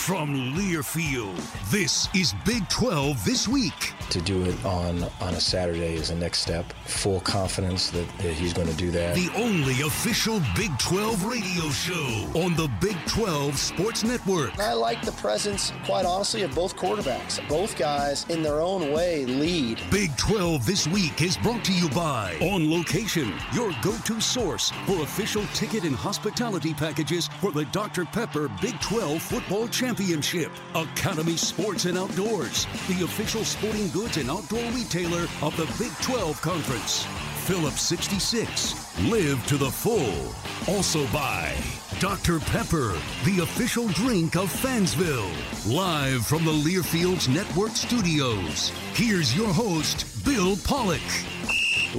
From 0.00 0.54
Learfield, 0.54 1.36
this 1.70 2.08
is 2.14 2.32
Big 2.46 2.66
12 2.70 3.22
This 3.22 3.46
Week. 3.46 3.92
To 4.10 4.20
do 4.20 4.42
it 4.42 4.64
on, 4.64 5.04
on 5.20 5.34
a 5.34 5.40
Saturday 5.40 5.94
is 5.94 6.08
the 6.08 6.16
next 6.16 6.40
step. 6.40 6.72
Full 6.84 7.20
confidence 7.20 7.90
that, 7.90 8.08
that 8.18 8.32
he's 8.32 8.52
going 8.52 8.66
to 8.66 8.74
do 8.74 8.90
that. 8.90 9.14
The 9.14 9.30
only 9.36 9.82
official 9.82 10.42
Big 10.56 10.76
12 10.80 11.24
radio 11.24 11.70
show 11.70 12.26
on 12.34 12.56
the 12.56 12.68
Big 12.80 12.96
12 13.06 13.56
Sports 13.56 14.02
Network. 14.02 14.58
I 14.58 14.72
like 14.72 15.00
the 15.02 15.12
presence, 15.12 15.72
quite 15.84 16.04
honestly, 16.04 16.42
of 16.42 16.52
both 16.56 16.74
quarterbacks. 16.74 17.46
Both 17.48 17.78
guys, 17.78 18.26
in 18.28 18.42
their 18.42 18.60
own 18.60 18.90
way, 18.92 19.26
lead. 19.26 19.80
Big 19.92 20.16
12 20.16 20.66
This 20.66 20.88
Week 20.88 21.22
is 21.22 21.36
brought 21.36 21.64
to 21.66 21.72
you 21.72 21.88
by 21.90 22.36
On 22.40 22.68
Location, 22.68 23.32
your 23.52 23.70
go 23.80 23.96
to 23.96 24.20
source 24.20 24.70
for 24.86 25.04
official 25.04 25.44
ticket 25.54 25.84
and 25.84 25.94
hospitality 25.94 26.74
packages 26.74 27.28
for 27.40 27.52
the 27.52 27.64
Dr. 27.66 28.06
Pepper 28.06 28.50
Big 28.60 28.80
12 28.80 29.22
Football 29.22 29.68
Championship. 29.68 30.50
Academy 30.74 31.36
Sports 31.36 31.84
and 31.84 31.96
Outdoors, 31.96 32.66
the 32.88 33.04
official 33.04 33.44
sporting 33.44 33.88
goods 33.90 33.99
and 34.00 34.30
outdoor 34.30 34.64
retailer 34.72 35.26
of 35.42 35.54
the 35.58 35.70
Big 35.78 35.92
12 36.00 36.40
Conference. 36.40 37.04
Phillips 37.44 37.82
66, 37.82 38.98
live 39.10 39.46
to 39.46 39.58
the 39.58 39.70
full. 39.70 40.34
Also 40.74 41.06
by 41.08 41.54
Dr. 41.98 42.40
Pepper, 42.40 42.96
the 43.24 43.40
official 43.42 43.88
drink 43.88 44.36
of 44.36 44.50
Fansville. 44.50 45.30
Live 45.66 46.24
from 46.26 46.46
the 46.46 46.50
Learfields 46.50 47.28
Network 47.28 47.72
studios. 47.72 48.70
Here's 48.94 49.36
your 49.36 49.52
host, 49.52 50.24
Bill 50.24 50.56
Pollock. 50.64 51.02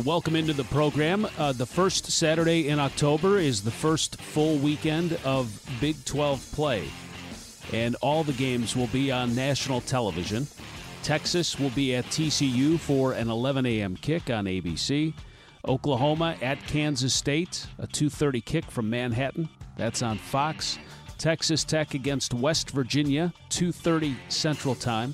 Welcome 0.03 0.35
into 0.35 0.53
the 0.53 0.63
program. 0.65 1.27
Uh, 1.37 1.51
the 1.51 1.67
first 1.67 2.11
Saturday 2.11 2.69
in 2.69 2.79
October 2.79 3.37
is 3.37 3.61
the 3.61 3.69
first 3.69 4.19
full 4.19 4.57
weekend 4.57 5.19
of 5.23 5.51
Big 5.79 6.03
12 6.05 6.51
play. 6.51 6.89
And 7.71 7.95
all 8.01 8.23
the 8.23 8.33
games 8.33 8.75
will 8.75 8.87
be 8.87 9.11
on 9.11 9.35
national 9.35 9.81
television. 9.81 10.47
Texas 11.03 11.59
will 11.59 11.71
be 11.71 11.95
at 11.95 12.05
TCU 12.05 12.79
for 12.79 13.13
an 13.13 13.29
11 13.29 13.65
a.m. 13.65 13.95
kick 13.95 14.29
on 14.29 14.45
ABC. 14.45 15.13
Oklahoma 15.67 16.35
at 16.41 16.65
Kansas 16.67 17.13
State, 17.13 17.67
a 17.79 17.87
2:30 17.87 18.43
kick 18.45 18.69
from 18.69 18.89
Manhattan. 18.89 19.49
That's 19.77 20.01
on 20.01 20.17
Fox. 20.17 20.77
Texas 21.17 21.63
Tech 21.63 21.93
against 21.93 22.33
West 22.33 22.71
Virginia, 22.71 23.33
2:30 23.49 24.15
Central 24.29 24.75
Time. 24.75 25.13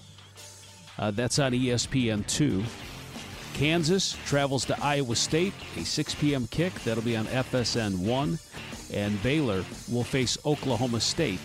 Uh, 0.97 1.11
that's 1.11 1.39
on 1.39 1.53
ESPN2. 1.53 2.63
Kansas 3.53 4.17
travels 4.25 4.65
to 4.65 4.83
Iowa 4.83 5.15
State, 5.15 5.53
a 5.77 5.83
6 5.83 6.15
p.m. 6.15 6.47
kick. 6.47 6.73
That'll 6.83 7.03
be 7.03 7.17
on 7.17 7.25
FSN1. 7.25 8.39
And 8.93 9.21
Baylor 9.23 9.63
will 9.91 10.03
face 10.03 10.37
Oklahoma 10.45 10.99
State. 11.01 11.41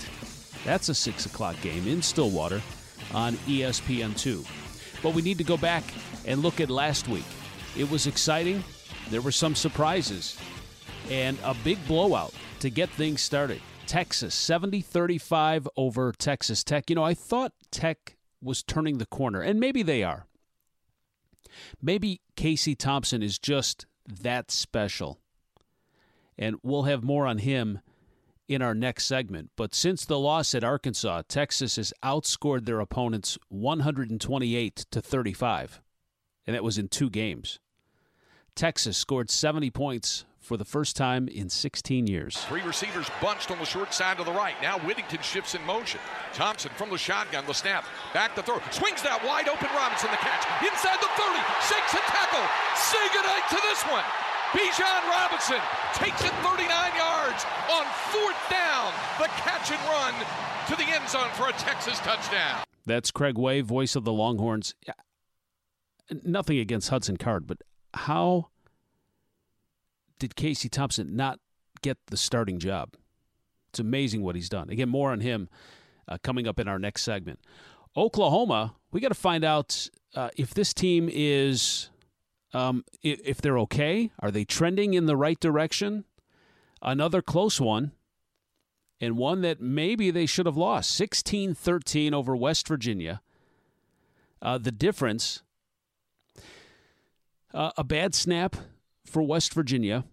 That's 0.64 0.88
a 0.88 0.94
6 0.94 1.26
o'clock 1.26 1.60
game 1.60 1.88
in 1.88 2.02
Stillwater 2.02 2.62
on 3.12 3.34
ESPN2. 3.34 4.46
But 5.02 5.14
we 5.14 5.22
need 5.22 5.38
to 5.38 5.44
go 5.44 5.56
back 5.56 5.84
and 6.26 6.42
look 6.42 6.60
at 6.60 6.70
last 6.70 7.08
week. 7.08 7.24
It 7.76 7.90
was 7.90 8.06
exciting. 8.06 8.62
There 9.10 9.20
were 9.20 9.32
some 9.32 9.54
surprises 9.54 10.38
and 11.10 11.38
a 11.44 11.54
big 11.64 11.84
blowout 11.86 12.32
to 12.60 12.70
get 12.70 12.88
things 12.90 13.20
started. 13.22 13.60
Texas 13.86 14.34
70 14.34 14.80
35 14.80 15.68
over 15.76 16.12
Texas 16.12 16.62
Tech. 16.64 16.88
You 16.88 16.96
know, 16.96 17.04
I 17.04 17.14
thought 17.14 17.52
Tech 17.70 18.16
was 18.40 18.62
turning 18.62 18.98
the 18.98 19.06
corner, 19.06 19.40
and 19.40 19.60
maybe 19.60 19.82
they 19.82 20.02
are. 20.02 20.26
Maybe 21.80 22.20
Casey 22.36 22.74
Thompson 22.74 23.22
is 23.22 23.38
just 23.38 23.86
that 24.06 24.50
special. 24.50 25.20
And 26.38 26.56
we'll 26.62 26.84
have 26.84 27.04
more 27.04 27.26
on 27.26 27.38
him 27.38 27.80
in 28.52 28.62
our 28.62 28.74
next 28.74 29.06
segment. 29.06 29.50
But 29.56 29.74
since 29.74 30.04
the 30.04 30.18
loss 30.18 30.54
at 30.54 30.64
Arkansas, 30.64 31.22
Texas 31.28 31.76
has 31.76 31.92
outscored 32.02 32.64
their 32.64 32.80
opponents 32.80 33.38
128 33.48 34.76
to 34.90 35.00
35. 35.00 35.80
And 36.46 36.54
that 36.54 36.64
was 36.64 36.78
in 36.78 36.88
two 36.88 37.10
games. 37.10 37.58
Texas 38.54 38.96
scored 38.96 39.30
70 39.30 39.70
points 39.70 40.24
for 40.42 40.56
the 40.56 40.64
first 40.64 40.96
time 40.96 41.28
in 41.28 41.48
16 41.48 42.06
years. 42.06 42.44
Three 42.48 42.62
receivers 42.62 43.08
bunched 43.22 43.50
on 43.50 43.58
the 43.58 43.64
short 43.64 43.94
side 43.94 44.18
to 44.18 44.24
the 44.24 44.32
right. 44.32 44.54
Now 44.60 44.78
Whittington 44.80 45.22
shifts 45.22 45.54
in 45.54 45.62
motion. 45.64 46.00
Thompson 46.34 46.72
from 46.76 46.90
the 46.90 46.98
shotgun, 46.98 47.46
the 47.46 47.54
snap, 47.54 47.84
back 48.12 48.34
to 48.34 48.42
throw. 48.42 48.58
Swings 48.70 49.02
that 49.02 49.22
wide 49.24 49.48
open 49.48 49.68
Robinson 49.74 50.10
the 50.10 50.18
catch. 50.18 50.44
Inside 50.66 50.98
the 50.98 51.10
30, 51.14 51.38
shakes 51.62 51.94
a 51.94 52.02
tackle. 52.10 52.44
Say 52.74 53.04
goodnight 53.14 53.46
to 53.50 53.58
this 53.62 53.82
one. 53.86 54.04
Bijan 54.52 55.08
Robinson 55.08 55.60
takes 55.94 56.22
it 56.24 56.32
39 56.44 56.68
yards 56.96 57.44
on 57.70 57.84
fourth 58.12 58.36
down. 58.50 58.92
The 59.18 59.28
catch 59.40 59.70
and 59.70 59.80
run 59.88 60.14
to 60.68 60.76
the 60.76 60.84
end 60.84 61.08
zone 61.08 61.30
for 61.34 61.48
a 61.48 61.52
Texas 61.52 61.98
touchdown. 62.00 62.64
That's 62.84 63.10
Craig 63.10 63.38
Way, 63.38 63.60
voice 63.60 63.96
of 63.96 64.04
the 64.04 64.12
Longhorns. 64.12 64.74
Nothing 66.22 66.58
against 66.58 66.90
Hudson 66.90 67.16
Card, 67.16 67.46
but 67.46 67.58
how 67.94 68.48
did 70.18 70.36
Casey 70.36 70.68
Thompson 70.68 71.16
not 71.16 71.40
get 71.80 71.96
the 72.06 72.16
starting 72.16 72.58
job? 72.58 72.94
It's 73.70 73.80
amazing 73.80 74.22
what 74.22 74.34
he's 74.34 74.48
done. 74.48 74.68
Again, 74.68 74.88
more 74.88 75.12
on 75.12 75.20
him 75.20 75.48
uh, 76.08 76.18
coming 76.22 76.46
up 76.46 76.58
in 76.58 76.68
our 76.68 76.78
next 76.78 77.02
segment. 77.02 77.38
Oklahoma, 77.96 78.74
we 78.90 79.00
got 79.00 79.08
to 79.08 79.14
find 79.14 79.44
out 79.44 79.88
uh, 80.14 80.28
if 80.36 80.52
this 80.52 80.74
team 80.74 81.08
is, 81.10 81.88
um, 82.52 82.84
if, 83.02 83.40
they're 83.40 83.58
okay. 83.60 84.10
Are 84.18 84.30
they 84.30 84.44
trending 84.44 84.94
in 84.94 85.06
the 85.06 85.16
right 85.16 85.40
direction? 85.40 86.04
Another 86.80 87.22
close 87.22 87.60
one. 87.60 87.92
and 89.00 89.16
one 89.16 89.40
that 89.40 89.60
maybe 89.60 90.10
they 90.10 90.26
should 90.26 90.46
have 90.46 90.56
lost 90.56 90.90
16 90.92 91.54
13 91.54 92.14
over 92.14 92.36
West 92.36 92.68
Virginia. 92.68 93.20
Uh, 94.40 94.58
the 94.58 94.72
difference 94.72 95.42
uh, 97.54 97.70
a 97.76 97.84
bad 97.84 98.14
snap 98.14 98.56
for 99.04 99.22
West 99.22 99.52
Virginia, 99.54 100.04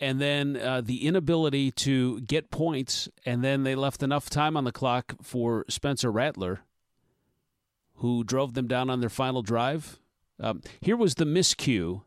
and 0.00 0.20
then 0.20 0.56
uh, 0.56 0.80
the 0.80 1.06
inability 1.06 1.70
to 1.70 2.20
get 2.20 2.50
points, 2.50 3.08
and 3.24 3.42
then 3.42 3.64
they 3.64 3.74
left 3.74 4.02
enough 4.02 4.30
time 4.30 4.56
on 4.56 4.64
the 4.64 4.72
clock 4.72 5.14
for 5.22 5.64
Spencer 5.68 6.10
Rattler, 6.10 6.60
who 7.96 8.24
drove 8.24 8.54
them 8.54 8.66
down 8.66 8.90
on 8.90 9.00
their 9.00 9.10
final 9.10 9.42
drive. 9.42 9.98
Um, 10.40 10.62
here 10.80 10.96
was 10.96 11.14
the 11.14 11.24
miscue 11.24 12.02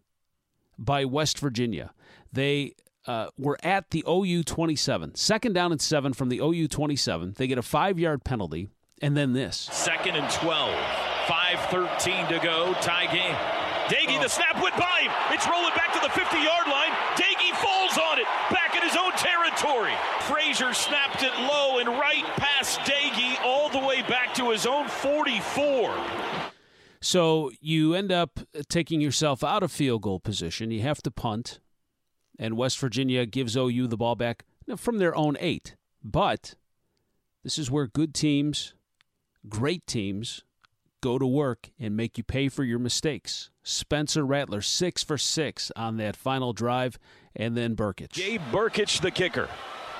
by 0.77 1.05
West 1.05 1.39
Virginia. 1.39 1.93
They 2.31 2.75
uh, 3.05 3.27
were 3.37 3.57
at 3.63 3.89
the 3.91 4.03
OU 4.07 4.43
27, 4.43 5.15
second 5.15 5.53
down 5.53 5.71
and 5.71 5.81
seven 5.81 6.13
from 6.13 6.29
the 6.29 6.39
OU 6.39 6.67
27. 6.67 7.33
They 7.37 7.47
get 7.47 7.57
a 7.57 7.63
five 7.63 7.97
yard 7.97 8.23
penalty, 8.23 8.67
and 9.01 9.15
then 9.15 9.33
this. 9.33 9.69
Second 9.71 10.15
and 10.15 10.29
12, 10.31 10.75
5.13 11.27 12.29
to 12.29 12.39
go, 12.39 12.73
tie 12.81 13.11
game. 13.11 13.35
Doege, 13.87 14.21
the 14.21 14.27
snap 14.27 14.61
went 14.61 14.75
by 14.75 15.03
him. 15.03 15.11
It's 15.31 15.47
rolling 15.47 15.73
back 15.73 15.93
to 15.93 15.99
the 16.01 16.09
50 16.09 16.37
yard 16.37 16.67
line. 16.67 16.91
Doege 17.15 17.55
falls 17.55 17.97
on 17.97 18.19
it, 18.19 18.25
back 18.51 18.75
in 18.75 18.81
his 18.81 18.97
own 18.97 19.11
territory. 19.13 19.93
Frazier 20.21 20.73
snapped 20.73 21.23
it 21.23 21.31
low 21.39 21.79
and 21.79 21.87
right 21.87 22.25
past 22.35 22.81
Doege, 22.81 23.41
all 23.45 23.69
the 23.69 23.79
way 23.79 24.01
back 24.01 24.33
to 24.35 24.49
his 24.49 24.65
own 24.65 24.89
44. 24.89 25.95
So 26.99 27.51
you 27.61 27.93
end 27.93 28.11
up 28.11 28.39
taking 28.69 29.01
yourself 29.01 29.43
out 29.43 29.63
of 29.63 29.71
field 29.71 30.01
goal 30.01 30.19
position. 30.19 30.71
You 30.71 30.81
have 30.81 31.01
to 31.03 31.11
punt, 31.11 31.59
and 32.39 32.57
West 32.57 32.79
Virginia 32.79 33.25
gives 33.25 33.55
OU 33.55 33.87
the 33.87 33.97
ball 33.97 34.15
back 34.15 34.45
from 34.75 34.97
their 34.97 35.15
own 35.15 35.37
eight. 35.39 35.75
But 36.03 36.55
this 37.43 37.57
is 37.57 37.71
where 37.71 37.87
good 37.87 38.13
teams, 38.13 38.73
great 39.47 39.85
teams, 39.87 40.43
go 41.01 41.19
to 41.19 41.27
work 41.27 41.69
and 41.79 41.95
make 41.95 42.17
you 42.17 42.23
pay 42.23 42.49
for 42.49 42.63
your 42.63 42.79
mistakes. 42.79 43.49
Spencer 43.63 44.25
Rattler, 44.25 44.61
six 44.61 45.03
for 45.03 45.17
six 45.17 45.71
on 45.75 45.97
that 45.97 46.15
final 46.15 46.53
drive, 46.53 46.97
and 47.35 47.55
then 47.55 47.75
Brkic. 47.75 48.13
Gabe 48.13 48.41
Brkic, 48.51 49.01
the 49.01 49.11
kicker. 49.11 49.47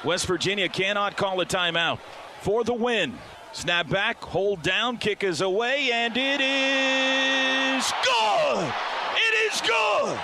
West 0.03 0.25
Virginia 0.25 0.69
cannot 0.69 1.17
call 1.17 1.41
a 1.41 1.45
timeout 1.45 1.99
for 2.41 2.63
the 2.63 2.73
win. 2.73 3.13
Snap 3.57 3.89
back, 3.89 4.23
hold 4.23 4.61
down, 4.61 4.97
kick 4.97 5.23
is 5.23 5.41
away, 5.41 5.89
and 5.91 6.15
it 6.15 6.39
is 6.39 7.91
good! 8.03 8.73
It 9.15 9.51
is 9.51 9.61
good! 9.61 10.19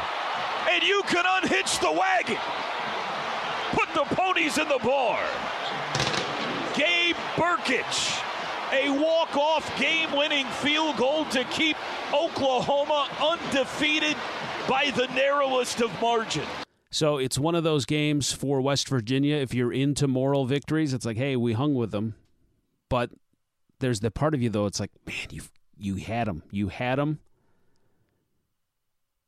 And 0.71 0.83
you 0.83 1.01
can 1.07 1.25
unhitch 1.25 1.79
the 1.79 1.91
wagon. 1.91 2.37
Put 3.71 3.91
the 3.95 4.03
ponies 4.15 4.59
in 4.59 4.69
the 4.69 4.77
barn. 4.83 5.25
Gabe 6.75 7.15
Brkic 7.35 8.21
a 8.71 8.91
walk-off 8.91 9.79
game-winning 9.79 10.45
field 10.45 10.97
goal 10.97 11.25
to 11.25 11.43
keep 11.45 11.75
Oklahoma 12.13 13.09
undefeated 13.19 14.15
by 14.69 14.91
the 14.95 15.07
narrowest 15.07 15.81
of 15.81 15.91
margin. 15.99 16.45
So 16.91 17.17
it's 17.17 17.39
one 17.39 17.55
of 17.55 17.63
those 17.63 17.85
games 17.85 18.31
for 18.31 18.61
West 18.61 18.87
Virginia. 18.87 19.37
If 19.37 19.55
you're 19.55 19.73
into 19.73 20.07
moral 20.07 20.45
victories, 20.45 20.93
it's 20.93 21.05
like, 21.05 21.17
hey, 21.17 21.35
we 21.35 21.53
hung 21.53 21.73
with 21.73 21.89
them. 21.89 22.13
But 22.89 23.09
there's 23.83 23.99
the 23.99 24.09
part 24.09 24.33
of 24.33 24.41
you 24.41 24.49
though. 24.49 24.65
It's 24.65 24.79
like, 24.79 24.91
man, 25.05 25.27
you 25.29 25.41
you 25.77 25.95
had 25.95 26.27
them. 26.27 26.43
You 26.51 26.69
had 26.69 26.97
them. 26.97 27.19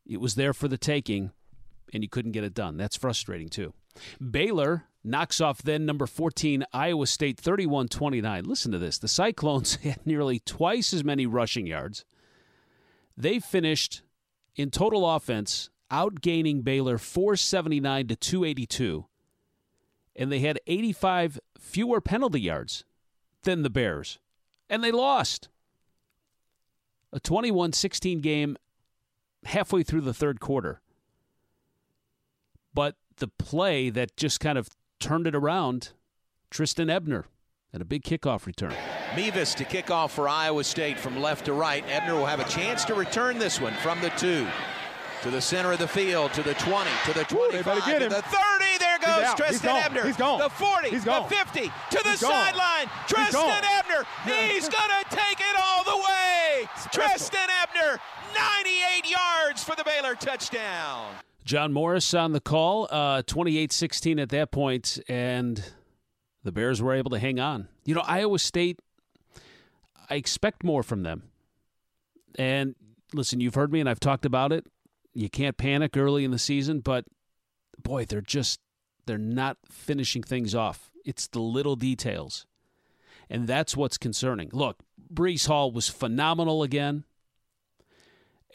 It 0.05 0.21
was 0.21 0.35
there 0.35 0.53
for 0.53 0.67
the 0.67 0.77
taking, 0.77 1.31
and 1.93 2.03
you 2.03 2.09
couldn't 2.09 2.31
get 2.31 2.43
it 2.43 2.53
done. 2.53 2.77
That's 2.77 2.95
frustrating 2.95 3.49
too. 3.49 3.73
Baylor 4.31 4.85
knocks 5.03 5.41
off 5.41 5.61
then 5.61 5.85
number 5.85 6.07
14 6.07 6.63
Iowa 6.73 7.05
State 7.05 7.41
31-29. 7.41 8.45
Listen 8.45 8.71
to 8.71 8.79
this. 8.79 8.97
The 8.97 9.07
Cyclones 9.07 9.75
had 9.83 10.05
nearly 10.05 10.39
twice 10.39 10.93
as 10.93 11.03
many 11.03 11.25
rushing 11.25 11.67
yards. 11.67 12.05
They 13.17 13.39
finished 13.39 14.03
in 14.55 14.71
total 14.71 15.09
offense 15.09 15.69
outgaining 15.91 16.63
Baylor 16.63 16.97
479 16.97 18.07
to 18.07 18.15
282 18.15 19.05
and 20.15 20.31
they 20.31 20.39
had 20.39 20.59
85 20.65 21.39
fewer 21.59 22.01
penalty 22.01 22.41
yards 22.41 22.85
than 23.43 23.61
the 23.61 23.69
Bears 23.69 24.17
and 24.69 24.83
they 24.83 24.91
lost. 24.91 25.49
A 27.13 27.19
21-16 27.19 28.21
game 28.21 28.57
halfway 29.45 29.83
through 29.83 30.01
the 30.01 30.13
third 30.13 30.39
quarter. 30.39 30.81
But 32.73 32.95
the 33.17 33.27
play 33.27 33.89
that 33.89 34.17
just 34.17 34.39
kind 34.39 34.57
of 34.57 34.69
turned 34.99 35.27
it 35.27 35.35
around, 35.35 35.91
Trestan 36.49 36.89
Ebner 36.89 37.25
and 37.71 37.81
a 37.81 37.85
big 37.85 38.03
kickoff 38.03 38.45
return. 38.45 38.73
Mevis 39.15 39.53
to 39.55 39.63
kick 39.63 39.91
off 39.91 40.13
for 40.13 40.27
Iowa 40.27 40.63
State 40.63 40.97
from 40.97 41.21
left 41.21 41.45
to 41.45 41.53
right. 41.53 41.83
Ebner 41.89 42.15
will 42.15 42.25
have 42.25 42.39
a 42.39 42.49
chance 42.49 42.83
to 42.85 42.95
return 42.95 43.37
this 43.37 43.61
one 43.61 43.73
from 43.75 43.99
the 44.01 44.09
two 44.11 44.47
to 45.23 45.31
the 45.31 45.41
center 45.41 45.71
of 45.71 45.79
the 45.79 45.87
field, 45.87 46.31
to 46.33 46.43
the 46.43 46.53
20, 46.53 46.89
to 47.05 47.13
the 47.13 47.23
25, 47.23 47.99
to 47.99 48.09
the 48.09 48.21
30. 48.21 48.74
There 49.01 49.23
goes 49.23 49.33
Trestan 49.35 49.75
Ebner. 49.75 50.05
He's 50.05 50.17
gone. 50.17 50.39
The 50.39 50.49
40, 50.49 50.89
He's 50.89 51.03
the 51.03 51.09
gone. 51.09 51.29
50, 51.29 51.61
to 51.61 52.03
the 52.03 52.17
sideline. 52.17 52.87
Trestan 53.07 53.31
gone. 53.31 53.63
Ebner. 53.63 54.05
He's 54.25 54.69
going 54.69 54.89
to 54.89 55.15
take 55.15 55.39
it 55.39 55.55
all 55.61 55.83
the 55.83 55.97
way. 55.97 56.67
Trestan 56.91 57.49
Ebner, 57.63 57.99
98 58.35 59.09
yards 59.09 59.63
for 59.63 59.75
the 59.75 59.83
Baylor 59.83 60.15
touchdown. 60.15 61.13
John 61.43 61.73
Morris 61.73 62.13
on 62.13 62.31
the 62.31 62.39
call, 62.41 62.87
uh, 62.89 63.21
28-16 63.23 64.19
at 64.19 64.29
that 64.29 64.51
point, 64.51 64.99
and 65.07 65.63
the 66.43 66.51
Bears 66.51 66.81
were 66.81 66.93
able 66.93 67.11
to 67.11 67.19
hang 67.19 67.39
on. 67.39 67.67
You 67.85 67.93
know, 67.95 68.03
Iowa 68.05 68.39
State, 68.39 68.79
I 70.09 70.15
expect 70.15 70.63
more 70.63 70.81
from 70.81 71.03
them. 71.03 71.23
And 72.37 72.75
listen, 73.13 73.39
you've 73.41 73.55
heard 73.55 73.71
me, 73.71 73.79
and 73.79 73.87
I've 73.87 73.99
talked 73.99 74.25
about 74.25 74.51
it. 74.51 74.65
You 75.13 75.29
can't 75.29 75.55
panic 75.55 75.95
early 75.95 76.25
in 76.25 76.31
the 76.31 76.39
season, 76.39 76.79
but 76.79 77.05
boy, 77.81 78.05
they're 78.05 78.21
just 78.21 78.59
they're 79.05 79.17
not 79.17 79.57
finishing 79.69 80.23
things 80.23 80.55
off. 80.55 80.91
It's 81.03 81.27
the 81.27 81.39
little 81.39 81.75
details, 81.75 82.45
and 83.29 83.47
that's 83.47 83.77
what's 83.77 83.97
concerning. 83.97 84.49
Look, 84.51 84.79
Breece 85.13 85.47
Hall 85.47 85.71
was 85.71 85.89
phenomenal 85.89 86.63
again 86.63 87.05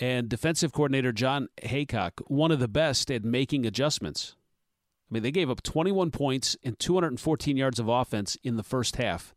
and 0.00 0.28
defensive 0.28 0.72
coordinator 0.72 1.12
Jon 1.12 1.48
Heacock, 1.62 2.22
one 2.26 2.50
of 2.50 2.58
the 2.58 2.68
best 2.68 3.10
at 3.10 3.22
making 3.22 3.66
adjustments. 3.66 4.34
I 5.10 5.14
mean, 5.14 5.22
they 5.22 5.30
gave 5.30 5.50
up 5.50 5.62
21 5.62 6.10
points 6.10 6.56
and 6.64 6.78
214 6.78 7.56
yards 7.56 7.78
of 7.78 7.88
offense 7.88 8.36
in 8.42 8.56
the 8.56 8.62
first 8.62 8.96
half. 8.96 9.34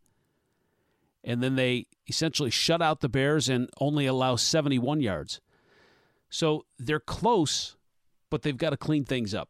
And 1.23 1.43
then 1.43 1.55
they 1.55 1.87
essentially 2.07 2.49
shut 2.49 2.81
out 2.81 3.01
the 3.01 3.09
Bears 3.09 3.49
and 3.49 3.69
only 3.79 4.05
allow 4.05 4.35
71 4.35 5.01
yards. 5.01 5.41
So 6.29 6.65
they're 6.79 6.99
close, 6.99 7.75
but 8.29 8.41
they've 8.41 8.57
got 8.57 8.69
to 8.69 8.77
clean 8.77 9.03
things 9.03 9.33
up. 9.33 9.49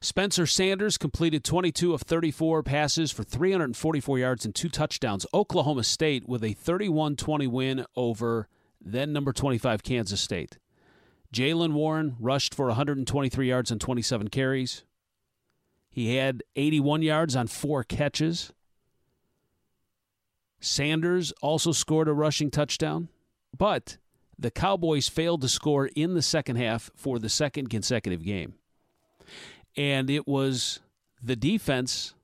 Spencer 0.00 0.46
Sanders 0.46 0.98
completed 0.98 1.44
22 1.44 1.92
of 1.92 2.02
34 2.02 2.62
passes 2.62 3.10
for 3.10 3.24
344 3.24 4.18
yards 4.18 4.44
and 4.44 4.54
two 4.54 4.68
touchdowns. 4.68 5.26
Oklahoma 5.34 5.84
State 5.84 6.28
with 6.28 6.44
a 6.44 6.52
31 6.52 7.16
20 7.16 7.46
win 7.46 7.84
over 7.96 8.48
then 8.80 9.12
number 9.12 9.32
25 9.32 9.82
Kansas 9.82 10.20
State. 10.20 10.58
Jaylen 11.32 11.72
Warren 11.72 12.16
rushed 12.20 12.54
for 12.54 12.66
123 12.66 13.48
yards 13.48 13.70
and 13.70 13.80
27 13.80 14.28
carries. 14.28 14.84
He 15.90 16.16
had 16.16 16.42
81 16.54 17.02
yards 17.02 17.34
on 17.34 17.46
four 17.46 17.82
catches. 17.82 18.52
Sanders 20.60 21.32
also 21.42 21.72
scored 21.72 22.08
a 22.08 22.12
rushing 22.12 22.50
touchdown, 22.50 23.08
but 23.56 23.96
the 24.38 24.50
Cowboys 24.50 25.08
failed 25.08 25.40
to 25.42 25.48
score 25.48 25.86
in 25.86 26.14
the 26.14 26.22
second 26.22 26.56
half 26.56 26.90
for 26.94 27.18
the 27.18 27.28
second 27.28 27.70
consecutive 27.70 28.22
game. 28.22 28.54
And 29.76 30.08
it 30.08 30.26
was 30.26 30.80
the 31.22 31.36
defense 31.36 32.14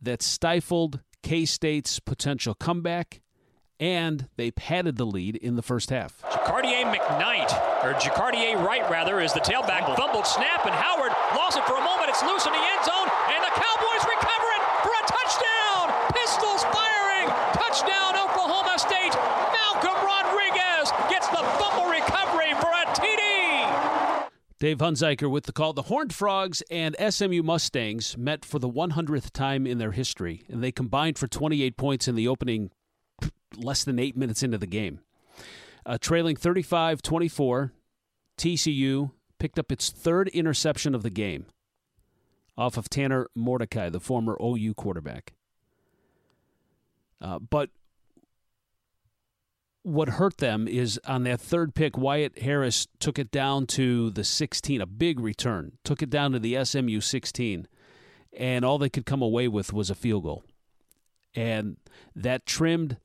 that 0.00 0.22
stifled 0.22 1.00
K 1.22 1.44
State's 1.44 2.00
potential 2.00 2.54
comeback 2.54 3.20
and 3.80 4.28
they 4.36 4.50
padded 4.50 4.96
the 4.96 5.06
lead 5.06 5.36
in 5.36 5.56
the 5.56 5.62
first 5.62 5.88
half. 5.88 6.20
Jacardia 6.28 6.84
McKnight, 6.84 7.48
or 7.82 7.96
Jacardia 7.96 8.62
Wright 8.62 8.84
rather, 8.90 9.20
is 9.20 9.32
the 9.32 9.40
tailback. 9.40 9.88
Fumbled 9.96 10.26
snap, 10.26 10.66
and 10.66 10.74
Howard 10.76 11.12
lost 11.34 11.56
it 11.56 11.64
for 11.64 11.80
a 11.80 11.82
moment. 11.82 12.12
It's 12.12 12.22
loose 12.22 12.44
in 12.44 12.52
the 12.52 12.60
end 12.60 12.84
zone, 12.84 13.08
and 13.32 13.40
the 13.40 13.54
Cowboys 13.56 14.04
recover 14.04 14.48
it 14.52 14.62
for 14.84 14.92
a 14.92 15.04
touchdown. 15.08 15.84
Pistols 16.12 16.62
firing. 16.68 17.32
Touchdown, 17.56 18.20
Oklahoma 18.20 18.76
State. 18.76 19.16
Malcolm 19.48 19.96
Rodriguez 20.04 20.92
gets 21.08 21.32
the 21.32 21.40
fumble 21.56 21.88
recovery 21.88 22.52
for 22.60 22.68
a 22.68 22.84
TD. 22.92 24.28
Dave 24.60 24.76
Hunziker 24.76 25.30
with 25.30 25.44
the 25.44 25.52
call. 25.52 25.72
The 25.72 25.84
Horned 25.84 26.14
Frogs 26.14 26.62
and 26.70 26.94
SMU 27.08 27.42
Mustangs 27.42 28.18
met 28.18 28.44
for 28.44 28.58
the 28.58 28.68
100th 28.68 29.30
time 29.30 29.66
in 29.66 29.78
their 29.78 29.92
history, 29.92 30.42
and 30.50 30.62
they 30.62 30.70
combined 30.70 31.18
for 31.18 31.26
28 31.26 31.78
points 31.78 32.06
in 32.06 32.14
the 32.14 32.28
opening 32.28 32.70
less 33.56 33.84
than 33.84 33.98
eight 33.98 34.18
minutes 34.18 34.42
into 34.42 34.58
the 34.58 34.66
game. 34.66 35.00
Uh, 35.86 35.96
trailing 35.98 36.36
35 36.36 37.00
24, 37.00 37.72
TCU 38.36 39.12
picked 39.38 39.58
up 39.58 39.72
its 39.72 39.88
third 39.88 40.28
interception 40.28 40.94
of 40.94 41.02
the 41.02 41.10
game 41.10 41.46
off 42.58 42.76
of 42.76 42.90
Tanner 42.90 43.28
Mordecai, 43.34 43.88
the 43.88 43.98
former 43.98 44.36
OU 44.42 44.74
quarterback. 44.74 45.32
Uh, 47.18 47.38
but 47.38 47.70
what 49.90 50.08
hurt 50.10 50.38
them 50.38 50.68
is 50.68 51.00
on 51.06 51.24
that 51.24 51.40
third 51.40 51.74
pick, 51.74 51.98
Wyatt 51.98 52.38
Harris 52.38 52.86
took 53.00 53.18
it 53.18 53.30
down 53.30 53.66
to 53.68 54.10
the 54.10 54.24
16, 54.24 54.80
a 54.80 54.86
big 54.86 55.18
return, 55.18 55.72
took 55.84 56.02
it 56.02 56.10
down 56.10 56.32
to 56.32 56.38
the 56.38 56.64
SMU 56.64 57.00
16, 57.00 57.66
and 58.36 58.64
all 58.64 58.78
they 58.78 58.88
could 58.88 59.04
come 59.04 59.20
away 59.20 59.48
with 59.48 59.72
was 59.72 59.90
a 59.90 59.94
field 59.94 60.22
goal. 60.22 60.44
And 61.34 61.76
that 62.14 62.46
trimmed 62.46 62.98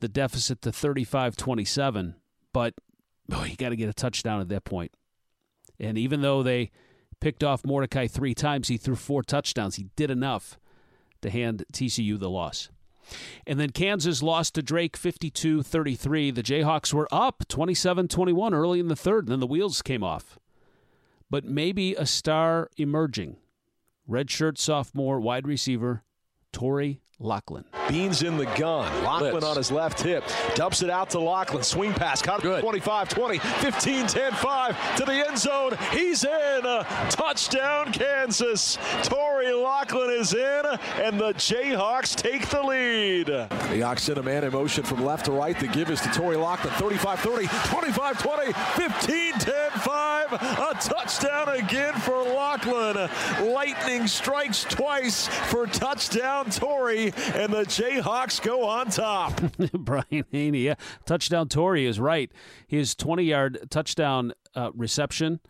the 0.00 0.08
deficit 0.08 0.62
to 0.62 0.72
35 0.72 1.36
27, 1.36 2.14
but 2.52 2.74
oh, 3.32 3.44
you 3.44 3.56
got 3.56 3.70
to 3.70 3.76
get 3.76 3.88
a 3.88 3.94
touchdown 3.94 4.40
at 4.40 4.48
that 4.48 4.64
point. 4.64 4.92
And 5.80 5.96
even 5.96 6.20
though 6.20 6.42
they 6.42 6.70
picked 7.20 7.42
off 7.42 7.64
Mordecai 7.64 8.06
three 8.06 8.34
times, 8.34 8.68
he 8.68 8.76
threw 8.76 8.96
four 8.96 9.22
touchdowns. 9.22 9.76
He 9.76 9.86
did 9.96 10.10
enough 10.10 10.58
to 11.22 11.30
hand 11.30 11.64
TCU 11.72 12.18
the 12.18 12.30
loss. 12.30 12.68
And 13.46 13.58
then 13.58 13.70
Kansas 13.70 14.22
lost 14.22 14.54
to 14.54 14.62
Drake 14.62 14.96
52 14.96 15.62
33. 15.62 16.30
The 16.30 16.42
Jayhawks 16.42 16.92
were 16.92 17.08
up 17.10 17.44
27 17.48 18.08
21 18.08 18.54
early 18.54 18.80
in 18.80 18.88
the 18.88 18.96
third, 18.96 19.24
and 19.24 19.32
then 19.32 19.40
the 19.40 19.46
wheels 19.46 19.82
came 19.82 20.02
off. 20.02 20.38
But 21.30 21.44
maybe 21.44 21.94
a 21.94 22.06
star 22.06 22.70
emerging. 22.76 23.36
Redshirt 24.08 24.56
sophomore 24.56 25.20
wide 25.20 25.46
receiver, 25.46 26.02
Torry 26.52 27.02
Locklin. 27.20 27.64
Beans 27.88 28.22
in 28.22 28.36
the 28.36 28.44
gun. 28.44 28.86
Locklin 29.02 29.30
Blitz. 29.32 29.46
on 29.46 29.56
his 29.56 29.72
left 29.72 30.00
hip. 30.00 30.22
Dumps 30.54 30.82
it 30.82 30.90
out 30.90 31.10
to 31.10 31.18
Locklin. 31.18 31.64
Swing 31.64 31.92
pass. 31.92 32.22
Caught 32.22 32.42
Good. 32.42 32.60
25 32.60 33.08
20, 33.08 33.38
15 33.38 34.06
10 34.06 34.32
5 34.32 34.96
to 34.98 35.04
the 35.04 35.26
end 35.26 35.36
zone. 35.36 35.76
He's 35.90 36.22
in. 36.22 36.62
touchdown, 37.10 37.92
Kansas. 37.92 38.78
Torry 39.02 39.46
Locklin 39.46 40.20
is 40.20 40.32
in, 40.32 40.62
and 41.02 41.18
the 41.18 41.32
Jayhawks 41.34 42.14
take 42.14 42.48
the 42.50 42.62
lead. 42.62 43.26
The 43.26 43.80
Hawks 43.80 44.04
send 44.04 44.18
a 44.18 44.22
man 44.22 44.44
in 44.44 44.52
motion 44.52 44.84
from 44.84 45.04
left 45.04 45.24
to 45.24 45.32
right. 45.32 45.58
The 45.58 45.66
give 45.66 45.90
is 45.90 46.00
to 46.02 46.08
Torry 46.10 46.36
Locklin. 46.36 46.70
35 46.78 47.18
30, 47.18 47.46
25 47.68 48.22
20, 48.22 48.52
15 48.52 49.32
10 49.32 49.70
5. 49.70 50.32
A 50.32 50.76
touchdown 50.80 51.48
again 51.48 51.94
for 51.94 52.12
Locklin. 52.12 53.10
Lightning 53.52 54.06
strikes 54.06 54.62
twice 54.64 55.26
for 55.26 55.66
touchdown, 55.66 56.50
Torry 56.50 57.07
and 57.34 57.52
the 57.52 57.62
Jayhawks 57.64 58.42
go 58.42 58.66
on 58.66 58.90
top. 58.90 59.40
Brian 59.72 60.24
Hanni, 60.32 60.60
yeah. 60.60 60.74
Touchdown 61.06 61.48
Torry 61.48 61.86
is 61.86 62.00
right. 62.00 62.30
His 62.66 62.94
20 62.94 63.24
yard 63.24 63.68
touchdown 63.70 64.32
uh, 64.54 64.70
reception 64.74 65.40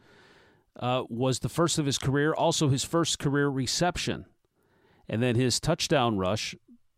uh, 0.78 1.04
was 1.08 1.40
the 1.40 1.48
first 1.48 1.78
of 1.78 1.86
his 1.86 1.98
career, 1.98 2.32
also 2.32 2.68
his 2.68 2.84
first 2.84 3.18
career 3.18 3.48
reception. 3.48 4.26
And 5.08 5.22
then 5.22 5.36
his 5.36 5.58
touchdown 5.58 6.18
rush, 6.18 6.54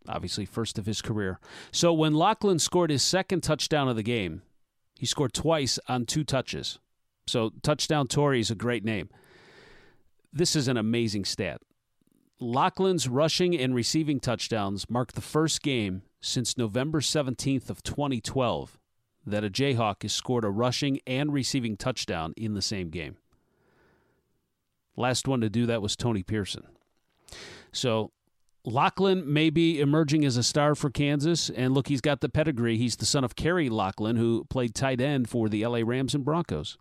obviously 0.09 0.45
first 0.45 0.79
of 0.79 0.87
his 0.87 1.00
career. 1.00 1.38
So 1.73 1.93
when 1.93 2.14
Locklin 2.14 2.61
scored 2.61 2.90
his 2.90 3.02
second 3.02 3.43
touchdown 3.43 3.88
of 3.88 3.97
the 3.97 4.02
game, 4.02 4.43
he 4.99 5.07
scored 5.07 5.33
twice 5.33 5.79
on 5.88 6.07
two 6.07 6.25
touches. 6.25 6.79
So 7.26 7.52
touchdown 7.62 8.09
Torry 8.09 8.40
is 8.40 8.50
a 8.50 8.57
great 8.57 8.85
name. 8.85 9.09
This 10.33 10.55
is 10.55 10.69
an 10.69 10.76
amazing 10.76 11.25
stat. 11.25 11.61
Locklin's 12.40 13.06
rushing 13.06 13.56
and 13.56 13.75
receiving 13.75 14.18
touchdowns 14.18 14.88
mark 14.88 15.12
the 15.12 15.20
first 15.20 15.62
game 15.62 16.02
since 16.20 16.56
November 16.56 17.00
17th 17.00 17.68
of 17.68 17.82
2012 17.82 18.78
that 19.26 19.44
a 19.44 19.50
Jayhawk 19.50 20.02
has 20.02 20.12
scored 20.12 20.44
a 20.44 20.50
rushing 20.50 21.00
and 21.06 21.32
receiving 21.32 21.76
touchdown 21.76 22.32
in 22.37 22.54
the 22.54 22.62
same 22.62 22.88
game. 22.88 23.16
Last 24.97 25.28
one 25.28 25.40
to 25.42 25.50
do 25.50 25.66
that 25.66 25.82
was 25.82 25.97
Tony 25.97 26.23
Pierson. 26.23 26.64
So 27.73 28.11
Locklin 28.66 29.25
may 29.26 29.50
be 29.50 29.80
emerging 29.80 30.25
as 30.25 30.37
a 30.37 30.42
star 30.42 30.75
for 30.75 30.90
Kansas, 30.90 31.50
and 31.50 31.75
look, 31.75 31.88
he's 31.88 32.00
got 32.00 32.20
the 32.20 32.28
pedigree. 32.28 32.76
He's 32.76 32.97
the 32.97 33.06
son 33.06 33.25
of 33.25 33.37
Kerry 33.37 33.68
Locklin, 33.68 34.16
who 34.16 34.44
played 34.50 34.75
tight 34.75 35.00
end 35.00 35.28
for 35.28 35.49
the 35.49 35.66
LA 35.66 35.80
Rams 35.85 36.14
and 36.14 36.25
Broncos. 36.25 36.76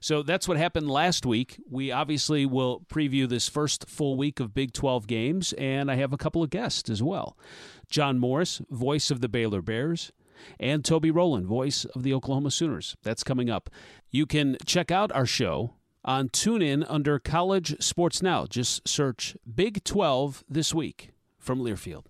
So 0.00 0.22
that's 0.22 0.48
what 0.48 0.56
happened 0.56 0.90
last 0.90 1.26
week. 1.26 1.60
We 1.70 1.90
obviously 1.90 2.46
will 2.46 2.80
preview 2.88 3.28
this 3.28 3.48
first 3.48 3.88
full 3.88 4.16
week 4.16 4.40
of 4.40 4.54
Big 4.54 4.72
12 4.72 5.06
games, 5.06 5.52
and 5.54 5.90
I 5.90 5.96
have 5.96 6.12
a 6.12 6.18
couple 6.18 6.42
of 6.42 6.50
guests 6.50 6.90
as 6.90 7.02
well. 7.02 7.36
John 7.88 8.18
Morris, 8.18 8.62
voice 8.70 9.10
of 9.10 9.20
the 9.20 9.28
Baylor 9.28 9.62
Bears, 9.62 10.12
and 10.58 10.84
Toby 10.84 11.10
Rowland, 11.10 11.46
voice 11.46 11.84
of 11.84 12.02
the 12.02 12.14
Oklahoma 12.14 12.50
Sooners. 12.50 12.96
That's 13.02 13.24
coming 13.24 13.50
up. 13.50 13.68
You 14.10 14.26
can 14.26 14.56
check 14.64 14.90
out 14.90 15.12
our 15.12 15.26
show 15.26 15.74
on 16.04 16.28
TuneIn 16.28 16.86
under 16.88 17.18
College 17.18 17.76
Sports 17.82 18.22
Now. 18.22 18.46
Just 18.46 18.86
search 18.88 19.36
Big 19.52 19.84
12 19.84 20.44
this 20.48 20.74
week 20.74 21.10
from 21.38 21.60
Learfield. 21.60 22.04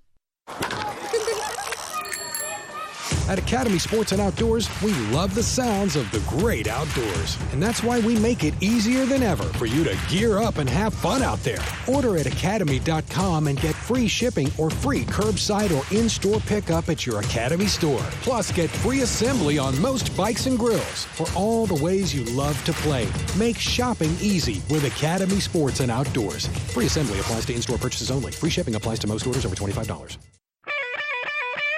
At 3.31 3.39
Academy 3.39 3.79
Sports 3.79 4.11
and 4.11 4.21
Outdoors, 4.21 4.69
we 4.83 4.93
love 5.13 5.37
the 5.37 5.43
sounds 5.45 5.95
of 5.95 6.11
the 6.11 6.19
great 6.29 6.67
outdoors. 6.67 7.39
And 7.53 7.63
that's 7.63 7.81
why 7.81 8.01
we 8.01 8.19
make 8.19 8.43
it 8.43 8.61
easier 8.61 9.07
than 9.07 9.23
ever 9.23 9.45
for 9.57 9.67
you 9.67 9.85
to 9.85 9.97
gear 10.09 10.39
up 10.39 10.59
and 10.59 10.69
have 10.69 10.93
fun 10.93 11.23
out 11.23 11.39
there. 11.45 11.61
Order 11.87 12.17
at 12.19 12.27
academy.com 12.27 13.47
and 13.47 13.61
get 13.61 13.77
free 13.77 14.09
shipping 14.09 14.51
or 14.59 14.69
free 14.69 15.05
curbside 15.05 15.71
or 15.71 15.85
in 15.97 16.09
store 16.09 16.41
pickup 16.41 16.89
at 16.89 17.07
your 17.07 17.21
Academy 17.21 17.67
store. 17.67 18.03
Plus, 18.23 18.51
get 18.51 18.69
free 18.69 19.03
assembly 19.03 19.59
on 19.59 19.81
most 19.81 20.17
bikes 20.17 20.47
and 20.47 20.59
grills 20.59 21.05
for 21.15 21.29
all 21.37 21.67
the 21.67 21.81
ways 21.85 22.13
you 22.13 22.25
love 22.35 22.61
to 22.65 22.73
play. 22.73 23.07
Make 23.39 23.59
shopping 23.59 24.11
easy 24.21 24.61
with 24.69 24.85
Academy 24.87 25.39
Sports 25.39 25.79
and 25.79 25.93
Outdoors. 25.93 26.49
Free 26.75 26.87
assembly 26.87 27.21
applies 27.21 27.47
to 27.47 27.55
in 27.55 27.63
store 27.63 27.79
purchases 27.79 28.11
only. 28.11 28.33
Free 28.33 28.51
shipping 28.51 28.75
applies 28.75 28.99
to 28.99 29.07
most 29.07 29.25
orders 29.25 29.47
over 29.47 29.55
$25. 29.55 30.19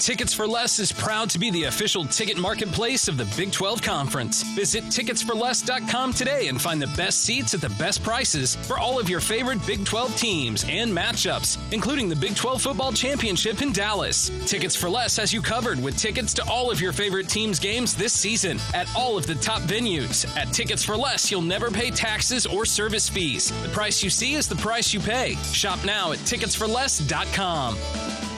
Tickets 0.00 0.32
for 0.32 0.48
Less 0.48 0.78
is 0.78 0.92
proud 0.92 1.28
to 1.28 1.38
be 1.38 1.50
the 1.50 1.64
official 1.64 2.06
ticket 2.06 2.38
marketplace 2.38 3.06
of 3.06 3.18
the 3.18 3.26
Big 3.36 3.52
12 3.52 3.82
Conference. 3.82 4.42
Visit 4.54 4.84
ticketsforless.com 4.84 6.14
today 6.14 6.48
and 6.48 6.60
find 6.60 6.80
the 6.80 6.86
best 6.96 7.22
seats 7.22 7.52
at 7.52 7.60
the 7.60 7.68
best 7.70 8.02
prices 8.02 8.56
for 8.56 8.78
all 8.78 8.98
of 8.98 9.10
your 9.10 9.20
favorite 9.20 9.64
Big 9.66 9.84
12 9.84 10.16
teams 10.16 10.64
and 10.70 10.90
matchups, 10.90 11.58
including 11.70 12.08
the 12.08 12.16
Big 12.16 12.34
12 12.34 12.62
Football 12.62 12.94
Championship 12.94 13.60
in 13.60 13.72
Dallas. 13.72 14.30
Tickets 14.46 14.74
for 14.74 14.88
Less 14.88 15.18
has 15.18 15.34
you 15.34 15.42
covered 15.42 15.78
with 15.78 15.98
tickets 15.98 16.32
to 16.32 16.48
all 16.48 16.70
of 16.70 16.80
your 16.80 16.94
favorite 16.94 17.28
teams' 17.28 17.58
games 17.58 17.94
this 17.94 18.14
season 18.14 18.58
at 18.72 18.88
all 18.96 19.18
of 19.18 19.26
the 19.26 19.34
top 19.34 19.60
venues. 19.62 20.24
At 20.34 20.50
Tickets 20.50 20.82
for 20.82 20.96
Less, 20.96 21.30
you'll 21.30 21.42
never 21.42 21.70
pay 21.70 21.90
taxes 21.90 22.46
or 22.46 22.64
service 22.64 23.10
fees. 23.10 23.50
The 23.62 23.68
price 23.68 24.02
you 24.02 24.08
see 24.08 24.32
is 24.32 24.48
the 24.48 24.56
price 24.56 24.94
you 24.94 25.00
pay. 25.00 25.34
Shop 25.52 25.78
now 25.84 26.12
at 26.12 26.18
ticketsforless.com. 26.20 28.29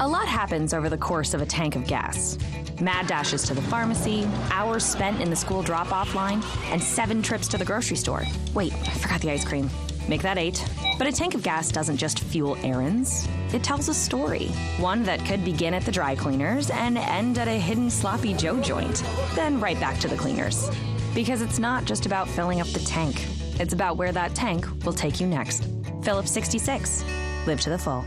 A 0.00 0.08
lot 0.08 0.26
happens 0.26 0.72
over 0.72 0.88
the 0.88 0.96
course 0.96 1.34
of 1.34 1.42
a 1.42 1.46
tank 1.46 1.76
of 1.76 1.86
gas. 1.86 2.38
Mad 2.80 3.06
dashes 3.06 3.42
to 3.42 3.52
the 3.52 3.60
pharmacy, 3.60 4.26
hours 4.50 4.82
spent 4.82 5.20
in 5.20 5.28
the 5.28 5.36
school 5.36 5.62
drop 5.62 5.92
off 5.92 6.14
line, 6.14 6.42
and 6.70 6.82
seven 6.82 7.20
trips 7.20 7.46
to 7.48 7.58
the 7.58 7.66
grocery 7.66 7.98
store. 7.98 8.24
Wait, 8.54 8.72
I 8.72 8.92
forgot 8.92 9.20
the 9.20 9.30
ice 9.30 9.44
cream. 9.44 9.68
Make 10.08 10.22
that 10.22 10.38
eight. 10.38 10.66
But 10.96 11.06
a 11.06 11.12
tank 11.12 11.34
of 11.34 11.42
gas 11.42 11.70
doesn't 11.70 11.98
just 11.98 12.20
fuel 12.20 12.56
errands, 12.62 13.28
it 13.52 13.62
tells 13.62 13.90
a 13.90 13.94
story. 13.94 14.46
One 14.78 15.02
that 15.02 15.22
could 15.26 15.44
begin 15.44 15.74
at 15.74 15.84
the 15.84 15.92
dry 15.92 16.16
cleaners 16.16 16.70
and 16.70 16.96
end 16.96 17.36
at 17.36 17.46
a 17.46 17.60
hidden 17.60 17.90
sloppy 17.90 18.32
Joe 18.32 18.58
joint, 18.58 19.04
then 19.34 19.60
right 19.60 19.78
back 19.78 20.00
to 20.00 20.08
the 20.08 20.16
cleaners. 20.16 20.70
Because 21.14 21.42
it's 21.42 21.58
not 21.58 21.84
just 21.84 22.06
about 22.06 22.26
filling 22.26 22.62
up 22.62 22.68
the 22.68 22.80
tank, 22.80 23.26
It's 23.60 23.74
about 23.74 23.98
where 23.98 24.12
that 24.12 24.34
tank 24.34 24.66
will 24.86 24.94
take 24.94 25.20
you 25.20 25.26
next. 25.26 25.68
Phillips 26.02 26.30
66. 26.30 27.04
Live 27.46 27.60
to 27.60 27.68
the 27.68 27.76
full. 27.76 28.06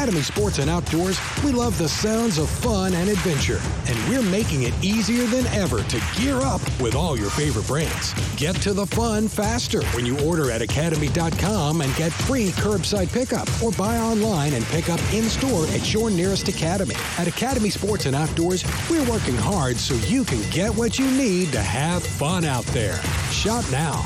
Academy 0.00 0.22
Sports 0.22 0.58
and 0.60 0.70
Outdoors, 0.70 1.20
we 1.44 1.52
love 1.52 1.76
the 1.76 1.86
sounds 1.86 2.38
of 2.38 2.48
fun 2.48 2.94
and 2.94 3.10
adventure, 3.10 3.60
and 3.86 4.08
we're 4.08 4.22
making 4.30 4.62
it 4.62 4.72
easier 4.82 5.26
than 5.26 5.44
ever 5.48 5.82
to 5.82 6.02
gear 6.16 6.36
up 6.36 6.62
with 6.80 6.94
all 6.94 7.18
your 7.18 7.28
favorite 7.28 7.66
brands. 7.66 8.14
Get 8.36 8.56
to 8.62 8.72
the 8.72 8.86
fun 8.86 9.28
faster 9.28 9.84
when 9.88 10.06
you 10.06 10.18
order 10.20 10.50
at 10.50 10.62
academy.com 10.62 11.82
and 11.82 11.94
get 11.96 12.12
free 12.12 12.48
curbside 12.48 13.12
pickup, 13.12 13.46
or 13.62 13.72
buy 13.72 13.98
online 13.98 14.54
and 14.54 14.64
pick 14.68 14.88
up 14.88 15.00
in 15.12 15.24
store 15.24 15.66
at 15.66 15.92
your 15.92 16.10
nearest 16.10 16.48
Academy. 16.48 16.94
At 17.18 17.28
Academy 17.28 17.68
Sports 17.68 18.06
and 18.06 18.16
Outdoors, 18.16 18.64
we're 18.88 19.04
working 19.04 19.36
hard 19.36 19.76
so 19.76 19.92
you 20.08 20.24
can 20.24 20.40
get 20.50 20.74
what 20.74 20.98
you 20.98 21.10
need 21.10 21.52
to 21.52 21.60
have 21.60 22.02
fun 22.02 22.46
out 22.46 22.64
there. 22.68 22.96
Shop 23.32 23.66
now. 23.70 24.02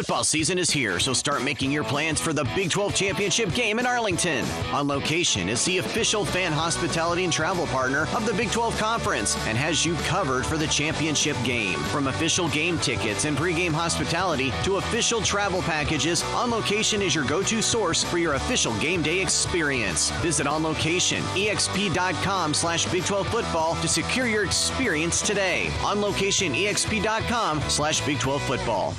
Football 0.00 0.24
season 0.24 0.58
is 0.58 0.70
here, 0.70 0.98
so 0.98 1.12
start 1.12 1.42
making 1.42 1.70
your 1.70 1.84
plans 1.84 2.18
for 2.22 2.32
the 2.32 2.44
Big 2.56 2.70
12 2.70 2.94
Championship 2.94 3.52
game 3.52 3.78
in 3.78 3.84
Arlington. 3.84 4.46
On 4.72 4.88
location 4.88 5.46
is 5.50 5.62
the 5.66 5.76
official 5.76 6.24
fan 6.24 6.52
hospitality 6.52 7.24
and 7.24 7.30
travel 7.30 7.66
partner 7.66 8.08
of 8.16 8.24
the 8.24 8.32
Big 8.32 8.50
12 8.50 8.78
Conference 8.78 9.36
and 9.46 9.58
has 9.58 9.84
you 9.84 9.94
covered 10.06 10.46
for 10.46 10.56
the 10.56 10.66
championship 10.68 11.36
game. 11.44 11.78
From 11.90 12.06
official 12.06 12.48
game 12.48 12.78
tickets 12.78 13.26
and 13.26 13.36
pregame 13.36 13.72
hospitality 13.72 14.54
to 14.64 14.76
official 14.76 15.20
travel 15.20 15.60
packages, 15.60 16.22
On 16.32 16.50
Location 16.50 17.02
is 17.02 17.14
your 17.14 17.26
go-to 17.26 17.60
source 17.60 18.02
for 18.02 18.16
your 18.16 18.36
official 18.36 18.72
game 18.78 19.02
day 19.02 19.20
experience. 19.20 20.12
Visit 20.22 20.46
On 20.46 20.62
Location, 20.62 21.22
exp.com 21.34 22.54
slash 22.54 22.90
Big 22.90 23.04
12 23.04 23.28
football 23.28 23.74
to 23.82 23.86
secure 23.86 24.26
your 24.26 24.46
experience 24.46 25.20
today. 25.20 25.70
On 25.82 26.00
Location, 26.00 26.54
exp.com 26.54 27.60
slash 27.68 28.00
Big 28.06 28.18
12 28.18 28.40
football. 28.44 28.94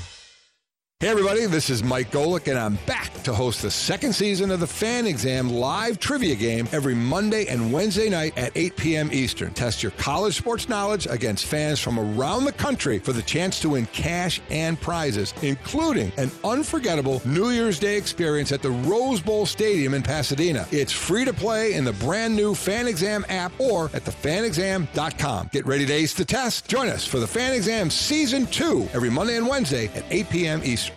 Hey, 1.02 1.08
everybody, 1.08 1.48
this 1.48 1.72
is 1.72 1.82
Mike 1.82 2.12
Golic, 2.12 2.48
and 2.48 2.60
I'm 2.60 2.76
back 2.86 3.12
to 3.24 3.34
host 3.34 3.64
the 3.64 3.72
second 3.72 4.14
season 4.14 4.52
of 4.52 4.60
the 4.60 4.68
Fan 4.68 5.08
Exam 5.08 5.50
live 5.50 5.98
trivia 5.98 6.36
game 6.36 6.68
every 6.72 6.94
Monday 6.94 7.48
and 7.48 7.74
Wednesday 7.74 8.08
night 8.08 8.38
at 8.38 8.52
8 8.56 8.76
p.m. 8.78 9.10
Eastern. 9.12 9.52
Test 9.56 9.82
your 9.82 9.94
college 9.94 10.38
sports 10.38 10.70
knowledge 10.70 11.08
against 11.08 11.46
fans 11.46 11.80
from 11.80 12.00
around 12.00 12.46
the 12.46 12.52
country 12.52 13.00
for 13.00 13.14
the 13.14 13.22
chance 13.24 13.60
to 13.62 13.70
win 13.70 13.88
cash 13.88 14.42
and 14.52 14.80
prizes, 14.80 15.34
including 15.42 16.12
an 16.18 16.30
unforgettable 16.44 17.20
New 17.26 17.50
Year's 17.50 17.80
Day 17.80 17.98
experience 17.98 18.52
at 18.52 18.62
the 18.62 18.70
Rose 18.70 19.22
Bowl 19.22 19.48
Stadium 19.48 19.96
in 19.96 20.04
Pasadena. 20.04 20.68
It's 20.72 20.92
free 20.92 21.26
to 21.26 21.34
play 21.34 21.74
in 21.74 21.84
the 21.84 21.94
brand 21.94 22.36
new 22.36 22.54
Fan 22.54 22.86
Exam 22.86 23.26
app 23.28 23.52
or 23.60 23.86
at 23.96 24.06
thefanexam.com. 24.06 25.50
Get 25.52 25.66
ready 25.66 25.88
to 25.88 25.94
ace 25.94 26.14
the 26.14 26.26
test. 26.26 26.68
Join 26.68 26.90
us 26.90 27.08
for 27.08 27.18
the 27.18 27.28
Fan 27.28 27.54
Exam 27.54 27.90
Season 27.90 28.46
2 28.46 28.90
every 28.94 29.10
Monday 29.10 29.38
and 29.38 29.48
Wednesday 29.48 29.88
at 29.96 30.06
8 30.12 30.30
p.m. 30.30 30.62
Eastern. 30.64 30.91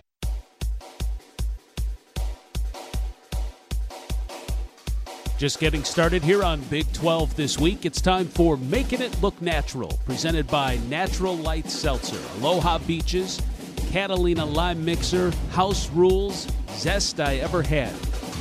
Just 5.36 5.58
getting 5.58 5.82
started 5.82 6.22
here 6.22 6.44
on 6.44 6.60
Big 6.62 6.90
12 6.92 7.34
this 7.34 7.58
week. 7.58 7.84
It's 7.84 8.00
time 8.00 8.26
for 8.26 8.56
Making 8.56 9.02
It 9.02 9.20
Look 9.20 9.42
Natural, 9.42 9.98
presented 10.06 10.46
by 10.46 10.78
Natural 10.88 11.36
Light 11.36 11.68
Seltzer. 11.68 12.20
Aloha 12.38 12.78
Beaches, 12.78 13.42
Catalina 13.90 14.44
Lime 14.44 14.84
Mixer, 14.84 15.32
House 15.50 15.90
Rules, 15.90 16.46
Zest 16.70 17.18
I 17.18 17.36
Ever 17.36 17.62
Had. 17.62 17.92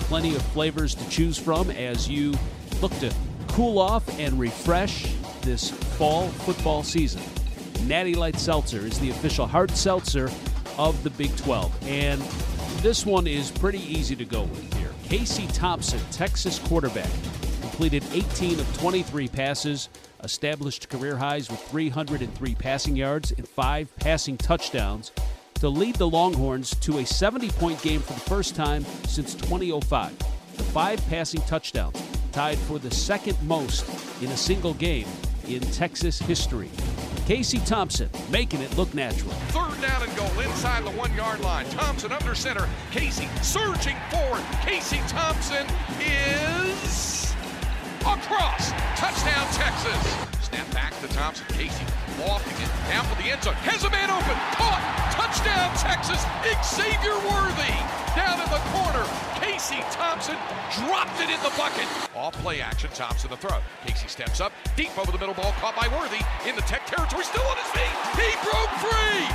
Plenty 0.07 0.35
of 0.35 0.43
flavors 0.43 0.93
to 0.93 1.09
choose 1.09 1.35
from 1.35 1.71
as 1.71 2.07
you 2.07 2.35
look 2.79 2.91
to 2.99 3.11
cool 3.47 3.79
off 3.79 4.07
and 4.19 4.39
refresh 4.39 5.11
this 5.41 5.71
fall 5.71 6.27
football 6.27 6.83
season. 6.83 7.23
Natty 7.87 8.13
Light 8.13 8.35
Seltzer 8.35 8.85
is 8.85 8.99
the 8.99 9.09
official 9.09 9.47
hard 9.47 9.71
seltzer 9.71 10.29
of 10.77 11.01
the 11.03 11.09
Big 11.09 11.35
12. 11.37 11.87
And 11.87 12.21
this 12.83 13.03
one 13.03 13.25
is 13.25 13.49
pretty 13.49 13.79
easy 13.79 14.15
to 14.15 14.25
go 14.25 14.43
with. 14.43 14.82
Casey 15.13 15.45
Thompson, 15.45 15.99
Texas 16.09 16.57
quarterback, 16.57 17.11
completed 17.61 18.03
18 18.13 18.59
of 18.59 18.77
23 18.79 19.27
passes, 19.27 19.89
established 20.23 20.89
career 20.89 21.15
highs 21.15 21.51
with 21.51 21.59
303 21.65 22.55
passing 22.55 22.95
yards 22.95 23.31
and 23.31 23.47
five 23.47 23.95
passing 23.97 24.37
touchdowns 24.37 25.11
to 25.53 25.69
lead 25.69 25.93
the 25.97 26.09
Longhorns 26.09 26.73
to 26.77 26.97
a 26.97 27.05
70 27.05 27.49
point 27.49 27.79
game 27.83 28.01
for 28.01 28.13
the 28.13 28.21
first 28.21 28.55
time 28.55 28.83
since 29.05 29.35
2005. 29.35 30.17
The 30.17 30.63
five 30.63 30.99
passing 31.09 31.41
touchdowns 31.41 32.01
tied 32.31 32.57
for 32.57 32.79
the 32.79 32.89
second 32.89 33.37
most 33.43 33.87
in 34.23 34.31
a 34.31 34.37
single 34.37 34.73
game 34.73 35.05
in 35.47 35.61
Texas 35.61 36.17
history. 36.17 36.71
Casey 37.25 37.59
Thompson 37.59 38.09
making 38.29 38.61
it 38.61 38.75
look 38.77 38.93
natural. 38.93 39.31
Third 39.49 39.81
down 39.81 40.03
and 40.03 40.15
goal 40.17 40.39
inside 40.41 40.83
the 40.83 40.91
one 40.91 41.13
yard 41.15 41.39
line. 41.39 41.65
Thompson 41.69 42.11
under 42.11 42.35
center. 42.35 42.67
Casey 42.91 43.29
surging 43.41 43.95
forward. 44.11 44.43
Casey 44.61 44.99
Thompson 45.07 45.65
is 46.01 47.33
across. 48.01 48.71
Touchdown, 48.97 49.47
Texas. 49.53 50.47
Snap 50.47 50.69
back 50.73 50.99
to 50.99 51.07
Thompson. 51.09 51.45
Casey 51.49 51.85
lofting 52.25 52.57
it 52.63 52.71
down 52.89 53.03
for 53.05 53.15
the 53.21 53.29
end 53.29 53.43
zone. 53.43 53.55
Has 53.67 53.83
a 53.83 53.91
man 53.91 54.09
open. 54.09 54.35
Caught. 54.55 54.83
Touchdown, 55.13 55.69
Texas. 55.77 56.21
Xavier 56.63 57.15
Worthy 57.27 57.75
down 58.15 58.39
in 58.39 58.49
the 58.49 58.61
corner. 58.73 59.05
Casey 59.39 59.83
Thompson 59.91 60.37
dropped 60.79 61.19
it 61.19 61.29
in 61.29 61.39
the 61.43 61.53
bucket. 61.59 61.87
Off 62.15 62.33
play 62.41 62.61
action. 62.61 62.89
Thompson 62.93 63.29
the 63.29 63.37
throw. 63.37 63.59
Casey 63.85 64.07
steps 64.07 64.41
up. 64.41 64.51
Deep 64.75 64.93
over 64.97 65.11
the 65.11 65.19
middle 65.19 65.35
ball 65.35 65.53
caught 65.59 65.75
by 65.75 65.87
Worthy 65.93 66.23
in 66.47 66.55
the 66.55 66.65
tech 66.65 66.85
territory. 66.87 67.23
Still 67.23 67.45
on 67.45 67.57
his 67.57 67.71
feet. 67.75 67.95
He 68.17 68.29
broke 68.41 68.73
free. 68.81 69.27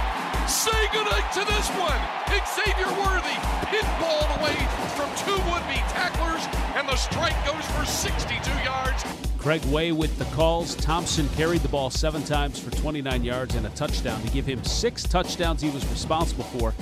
Say 0.48 0.80
goodnight 0.92 1.28
to 1.36 1.44
this 1.44 1.68
one. 1.76 2.00
Xavier 2.48 2.88
Worthy 3.04 3.36
pinballed 3.68 4.40
away 4.40 4.56
from 4.96 5.10
two 5.20 5.36
would-be 5.50 5.78
tacklers, 5.92 6.42
and 6.74 6.88
the 6.88 6.96
strike 6.96 7.36
goes 7.44 7.64
for 7.76 7.84
62 7.84 8.50
yards. 8.64 9.27
Craig 9.48 9.64
Way 9.64 9.92
with 9.92 10.18
the 10.18 10.26
calls. 10.36 10.74
Thompson 10.74 11.26
carried 11.30 11.62
the 11.62 11.70
ball 11.70 11.88
seven 11.88 12.22
times 12.22 12.58
for 12.58 12.70
29 12.70 13.24
yards 13.24 13.54
and 13.54 13.66
a 13.66 13.70
touchdown 13.70 14.20
to 14.20 14.28
give 14.28 14.44
him 14.44 14.62
six 14.62 15.04
touchdowns 15.04 15.62
he 15.62 15.70
was 15.70 15.86
responsible 15.86 16.44
for. 16.44 16.74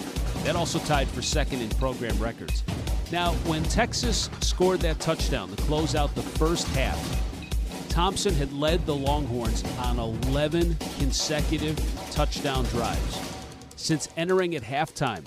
That 0.42 0.56
also 0.56 0.80
tied 0.80 1.06
for 1.06 1.22
second 1.22 1.60
in 1.60 1.68
program 1.68 2.18
records. 2.18 2.64
Now, 3.12 3.34
when 3.44 3.62
Texas 3.62 4.28
scored 4.40 4.80
that 4.80 4.98
touchdown 4.98 5.48
to 5.54 5.62
close 5.62 5.94
out 5.94 6.12
the 6.16 6.22
first 6.22 6.66
half, 6.70 6.98
Thompson 7.88 8.34
had 8.34 8.52
led 8.52 8.84
the 8.84 8.96
Longhorns 8.96 9.62
on 9.78 10.00
11 10.00 10.74
consecutive 10.98 11.78
touchdown 12.10 12.64
drives. 12.64 13.20
Since 13.76 14.08
entering 14.16 14.56
at 14.56 14.62
halftime 14.64 15.24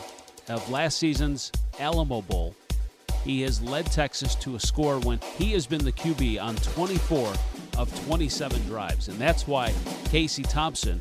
of 0.49 0.69
last 0.69 0.97
season's 0.97 1.53
Alamo 1.79 2.21
Bowl, 2.21 2.53
he 3.23 3.41
has 3.41 3.61
led 3.61 3.85
Texas 3.87 4.35
to 4.35 4.55
a 4.55 4.59
score 4.59 4.99
when 4.99 5.19
he 5.37 5.51
has 5.53 5.67
been 5.67 5.83
the 5.83 5.91
QB 5.91 6.41
on 6.41 6.55
24 6.57 7.33
of 7.77 8.05
27 8.05 8.61
drives. 8.65 9.07
And 9.07 9.19
that's 9.19 9.47
why 9.47 9.73
Casey 10.05 10.43
Thompson 10.43 10.99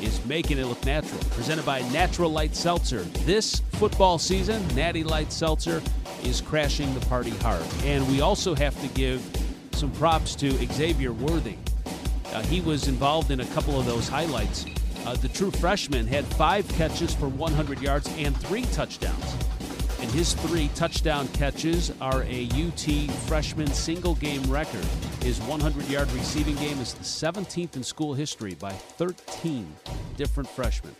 is 0.00 0.24
making 0.26 0.58
it 0.58 0.66
look 0.66 0.84
natural. 0.84 1.20
Presented 1.30 1.64
by 1.64 1.80
Natural 1.90 2.30
Light 2.30 2.54
Seltzer. 2.54 3.02
This 3.24 3.60
football 3.72 4.18
season, 4.18 4.66
Natty 4.74 5.04
Light 5.04 5.32
Seltzer 5.32 5.82
is 6.24 6.40
crashing 6.40 6.92
the 6.94 7.04
party 7.06 7.30
hard. 7.30 7.64
And 7.84 8.06
we 8.08 8.20
also 8.20 8.54
have 8.54 8.80
to 8.80 8.88
give 8.88 9.22
some 9.72 9.90
props 9.92 10.34
to 10.36 10.50
Xavier 10.72 11.12
Worthy. 11.12 11.56
Uh, 12.32 12.42
he 12.42 12.60
was 12.60 12.88
involved 12.88 13.30
in 13.30 13.40
a 13.40 13.46
couple 13.46 13.78
of 13.78 13.86
those 13.86 14.08
highlights. 14.08 14.66
Uh, 15.06 15.14
the 15.16 15.28
true 15.28 15.50
freshman 15.50 16.06
had 16.06 16.24
five 16.24 16.66
catches 16.68 17.14
for 17.14 17.28
100 17.28 17.80
yards 17.80 18.08
and 18.16 18.36
three 18.36 18.62
touchdowns. 18.66 19.36
And 20.04 20.12
his 20.12 20.34
three 20.34 20.68
touchdown 20.74 21.28
catches 21.28 21.90
are 21.98 22.24
a 22.24 22.46
UT 22.52 23.10
freshman 23.20 23.68
single 23.68 24.16
game 24.16 24.42
record. 24.50 24.84
His 25.22 25.40
100 25.40 25.88
yard 25.88 26.12
receiving 26.12 26.56
game 26.56 26.78
is 26.80 26.92
the 26.92 27.04
17th 27.04 27.74
in 27.74 27.82
school 27.82 28.12
history 28.12 28.52
by 28.52 28.72
13 28.72 29.66
different 30.18 30.50
freshmen. 30.50 30.94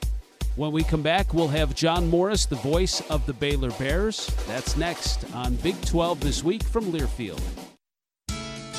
When 0.56 0.72
we 0.72 0.84
come 0.84 1.02
back, 1.02 1.34
we'll 1.34 1.48
have 1.48 1.74
John 1.74 2.08
Morris, 2.08 2.46
the 2.46 2.56
voice 2.56 3.02
of 3.10 3.26
the 3.26 3.34
Baylor 3.34 3.72
Bears. 3.72 4.34
That's 4.48 4.74
next 4.78 5.30
on 5.34 5.56
Big 5.56 5.78
12 5.84 6.20
this 6.20 6.42
week 6.42 6.62
from 6.62 6.84
Learfield. 6.86 7.42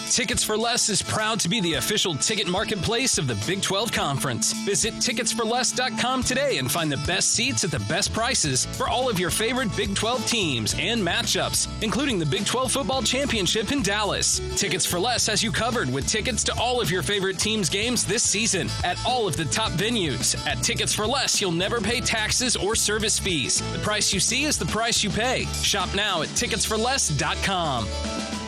Tickets 0.09 0.43
for 0.43 0.55
Less 0.55 0.89
is 0.89 1.01
proud 1.01 1.39
to 1.41 1.49
be 1.49 1.59
the 1.61 1.73
official 1.73 2.15
ticket 2.15 2.47
marketplace 2.47 3.17
of 3.17 3.27
the 3.27 3.35
Big 3.47 3.61
12 3.61 3.91
Conference. 3.91 4.53
Visit 4.63 4.93
ticketsforless.com 4.95 6.23
today 6.23 6.57
and 6.57 6.71
find 6.71 6.91
the 6.91 7.03
best 7.07 7.33
seats 7.33 7.63
at 7.63 7.71
the 7.71 7.79
best 7.79 8.13
prices 8.13 8.65
for 8.65 8.87
all 8.87 9.09
of 9.09 9.19
your 9.19 9.31
favorite 9.31 9.75
Big 9.75 9.95
12 9.95 10.25
teams 10.27 10.75
and 10.79 11.01
matchups, 11.01 11.67
including 11.81 12.19
the 12.19 12.25
Big 12.25 12.45
12 12.45 12.71
Football 12.71 13.01
Championship 13.01 13.71
in 13.71 13.81
Dallas. 13.81 14.39
Tickets 14.55 14.85
for 14.85 14.99
Less 14.99 15.25
has 15.27 15.43
you 15.43 15.51
covered 15.51 15.91
with 15.91 16.07
tickets 16.07 16.43
to 16.43 16.53
all 16.57 16.79
of 16.79 16.91
your 16.91 17.03
favorite 17.03 17.39
teams' 17.39 17.69
games 17.69 18.05
this 18.05 18.23
season 18.23 18.69
at 18.83 19.03
all 19.05 19.27
of 19.27 19.35
the 19.35 19.45
top 19.45 19.71
venues. 19.71 20.35
At 20.47 20.63
Tickets 20.63 20.93
for 20.93 21.07
Less, 21.07 21.41
you'll 21.41 21.51
never 21.51 21.81
pay 21.81 21.99
taxes 21.99 22.55
or 22.55 22.75
service 22.75 23.17
fees. 23.17 23.61
The 23.73 23.79
price 23.79 24.13
you 24.13 24.19
see 24.19 24.45
is 24.45 24.57
the 24.57 24.65
price 24.67 25.03
you 25.03 25.09
pay. 25.09 25.45
Shop 25.61 25.89
now 25.95 26.21
at 26.21 26.29
ticketsforless.com. 26.29 28.44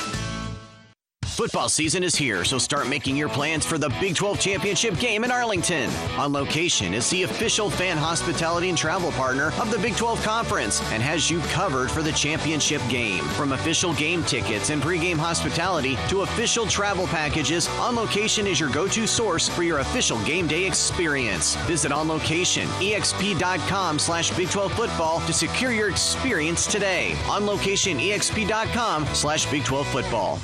Football 1.37 1.69
season 1.69 2.01
is 2.01 2.15
here, 2.15 2.43
so 2.43 2.57
start 2.57 2.89
making 2.89 3.15
your 3.15 3.29
plans 3.29 3.63
for 3.63 3.77
the 3.77 3.89
Big 3.99 4.15
12 4.15 4.39
Championship 4.39 4.97
game 4.97 5.23
in 5.23 5.29
Arlington. 5.29 5.87
On 6.17 6.33
location 6.33 6.95
is 6.95 7.11
the 7.11 7.21
official 7.21 7.69
fan 7.69 7.95
hospitality 7.95 8.69
and 8.69 8.77
travel 8.77 9.11
partner 9.11 9.51
of 9.61 9.69
the 9.69 9.77
Big 9.77 9.95
12 9.95 10.19
Conference 10.23 10.81
and 10.91 11.03
has 11.03 11.29
you 11.29 11.39
covered 11.51 11.91
for 11.91 12.01
the 12.01 12.11
championship 12.13 12.81
game. 12.89 13.23
From 13.35 13.51
official 13.51 13.93
game 13.93 14.23
tickets 14.23 14.71
and 14.71 14.81
pregame 14.81 15.17
hospitality 15.17 15.95
to 16.09 16.21
official 16.21 16.65
travel 16.65 17.05
packages, 17.05 17.69
On 17.77 17.95
Location 17.95 18.47
is 18.47 18.59
your 18.59 18.71
go-to 18.71 19.05
source 19.05 19.47
for 19.47 19.61
your 19.61 19.77
official 19.77 20.17
game 20.25 20.47
day 20.47 20.65
experience. 20.65 21.53
Visit 21.67 21.91
On 21.91 22.07
Location, 22.07 22.67
exp.com 22.79 23.99
slash 23.99 24.35
Big 24.35 24.49
12 24.49 24.73
football 24.73 25.19
to 25.27 25.33
secure 25.33 25.71
your 25.71 25.91
experience 25.91 26.65
today. 26.65 27.15
On 27.29 27.45
Location, 27.45 27.99
exp.com 27.99 29.05
slash 29.13 29.45
Big 29.51 29.63
12 29.63 29.85
football. 29.89 30.39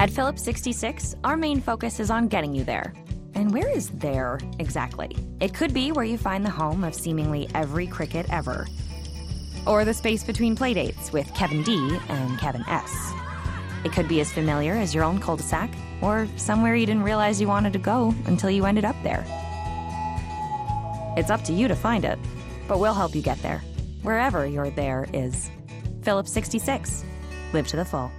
At 0.00 0.10
Phillips 0.10 0.42
66, 0.44 1.16
our 1.24 1.36
main 1.36 1.60
focus 1.60 1.98
is 1.98 2.08
on 2.08 2.28
getting 2.28 2.54
you 2.54 2.62
there. 2.62 2.94
And 3.34 3.52
where 3.52 3.68
is 3.68 3.90
there 3.90 4.38
exactly? 4.60 5.16
It 5.40 5.52
could 5.52 5.74
be 5.74 5.90
where 5.90 6.04
you 6.04 6.16
find 6.16 6.44
the 6.44 6.50
home 6.50 6.84
of 6.84 6.94
seemingly 6.94 7.48
every 7.52 7.88
cricket 7.88 8.26
ever, 8.30 8.68
or 9.66 9.84
the 9.84 9.92
space 9.92 10.22
between 10.22 10.54
playdates 10.54 11.12
with 11.12 11.34
Kevin 11.34 11.64
D 11.64 11.98
and 12.08 12.38
Kevin 12.38 12.64
S. 12.68 13.12
It 13.84 13.90
could 13.90 14.06
be 14.06 14.20
as 14.20 14.32
familiar 14.32 14.74
as 14.74 14.94
your 14.94 15.02
own 15.02 15.18
cul 15.18 15.36
de 15.36 15.42
sac, 15.42 15.68
or 16.00 16.28
somewhere 16.36 16.76
you 16.76 16.86
didn't 16.86 17.02
realize 17.02 17.40
you 17.40 17.48
wanted 17.48 17.72
to 17.72 17.80
go 17.80 18.14
until 18.26 18.50
you 18.50 18.66
ended 18.66 18.84
up 18.84 18.96
there. 19.02 19.24
It's 21.16 21.30
up 21.30 21.42
to 21.44 21.52
you 21.52 21.66
to 21.66 21.74
find 21.74 22.04
it, 22.04 22.20
but 22.68 22.78
we'll 22.78 22.94
help 22.94 23.16
you 23.16 23.22
get 23.22 23.42
there, 23.42 23.62
wherever 24.02 24.46
your 24.46 24.70
there 24.70 25.08
is. 25.12 25.50
Phillips 26.02 26.32
66. 26.32 27.04
Live 27.52 27.66
to 27.66 27.76
the 27.76 27.84
full. 27.84 28.12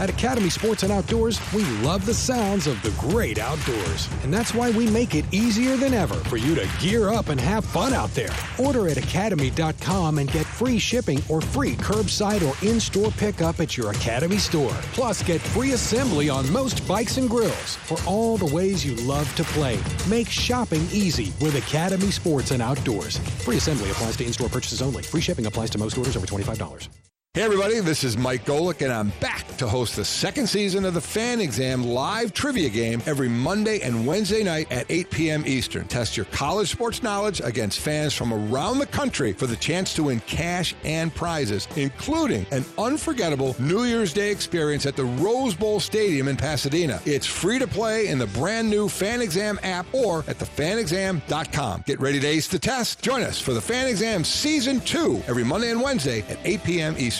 At 0.00 0.08
Academy 0.08 0.48
Sports 0.48 0.82
and 0.82 0.90
Outdoors, 0.90 1.38
we 1.52 1.62
love 1.82 2.06
the 2.06 2.14
sounds 2.14 2.66
of 2.66 2.80
the 2.80 2.90
great 2.92 3.38
outdoors. 3.38 4.08
And 4.24 4.32
that's 4.32 4.54
why 4.54 4.70
we 4.70 4.88
make 4.88 5.14
it 5.14 5.26
easier 5.30 5.76
than 5.76 5.92
ever 5.92 6.14
for 6.14 6.38
you 6.38 6.54
to 6.54 6.66
gear 6.80 7.10
up 7.10 7.28
and 7.28 7.38
have 7.38 7.66
fun 7.66 7.92
out 7.92 8.08
there. 8.14 8.30
Order 8.58 8.88
at 8.88 8.96
academy.com 8.96 10.16
and 10.16 10.32
get 10.32 10.46
free 10.46 10.78
shipping 10.78 11.22
or 11.28 11.42
free 11.42 11.74
curbside 11.74 12.40
or 12.40 12.56
in 12.66 12.80
store 12.80 13.10
pickup 13.10 13.60
at 13.60 13.76
your 13.76 13.90
Academy 13.90 14.38
store. 14.38 14.72
Plus, 14.94 15.22
get 15.22 15.42
free 15.42 15.72
assembly 15.72 16.30
on 16.30 16.50
most 16.50 16.88
bikes 16.88 17.18
and 17.18 17.28
grills 17.28 17.76
for 17.84 17.98
all 18.06 18.38
the 18.38 18.54
ways 18.54 18.82
you 18.82 18.94
love 19.06 19.32
to 19.36 19.44
play. 19.44 19.78
Make 20.08 20.30
shopping 20.30 20.88
easy 20.92 21.34
with 21.42 21.56
Academy 21.56 22.10
Sports 22.10 22.52
and 22.52 22.62
Outdoors. 22.62 23.18
Free 23.44 23.58
assembly 23.58 23.90
applies 23.90 24.16
to 24.16 24.24
in 24.24 24.32
store 24.32 24.48
purchases 24.48 24.80
only. 24.80 25.02
Free 25.02 25.20
shipping 25.20 25.44
applies 25.44 25.68
to 25.68 25.76
most 25.76 25.98
orders 25.98 26.16
over 26.16 26.26
$25. 26.26 26.88
Hey, 27.34 27.42
everybody, 27.42 27.78
this 27.78 28.02
is 28.02 28.16
Mike 28.16 28.44
Golic, 28.44 28.82
and 28.82 28.92
I'm 28.92 29.10
back 29.20 29.46
to 29.58 29.68
host 29.68 29.94
the 29.94 30.04
second 30.04 30.48
season 30.48 30.84
of 30.84 30.94
the 30.94 31.00
Fan 31.00 31.40
Exam 31.40 31.84
live 31.84 32.32
trivia 32.32 32.68
game 32.68 33.00
every 33.06 33.28
Monday 33.28 33.78
and 33.82 34.04
Wednesday 34.04 34.42
night 34.42 34.66
at 34.72 34.84
8 34.88 35.10
p.m. 35.10 35.44
Eastern. 35.46 35.86
Test 35.86 36.16
your 36.16 36.26
college 36.26 36.72
sports 36.72 37.04
knowledge 37.04 37.40
against 37.40 37.78
fans 37.78 38.14
from 38.14 38.34
around 38.34 38.80
the 38.80 38.86
country 38.86 39.32
for 39.32 39.46
the 39.46 39.54
chance 39.54 39.94
to 39.94 40.02
win 40.02 40.18
cash 40.26 40.74
and 40.82 41.14
prizes, 41.14 41.68
including 41.76 42.46
an 42.50 42.64
unforgettable 42.78 43.54
New 43.60 43.84
Year's 43.84 44.12
Day 44.12 44.32
experience 44.32 44.84
at 44.84 44.96
the 44.96 45.04
Rose 45.04 45.54
Bowl 45.54 45.78
Stadium 45.78 46.26
in 46.26 46.36
Pasadena. 46.36 47.00
It's 47.04 47.26
free 47.26 47.60
to 47.60 47.68
play 47.68 48.08
in 48.08 48.18
the 48.18 48.26
brand 48.26 48.68
new 48.68 48.88
Fan 48.88 49.22
Exam 49.22 49.60
app 49.62 49.86
or 49.94 50.24
at 50.26 50.40
thefanexam.com. 50.40 51.84
Get 51.86 52.00
ready 52.00 52.18
to 52.18 52.26
ace 52.26 52.48
the 52.48 52.58
test. 52.58 53.02
Join 53.02 53.22
us 53.22 53.40
for 53.40 53.52
the 53.52 53.60
Fan 53.60 53.86
Exam 53.86 54.24
Season 54.24 54.80
2 54.80 55.22
every 55.28 55.44
Monday 55.44 55.70
and 55.70 55.80
Wednesday 55.80 56.22
at 56.22 56.38
8 56.42 56.64
p.m. 56.64 56.96
Eastern. 56.98 57.19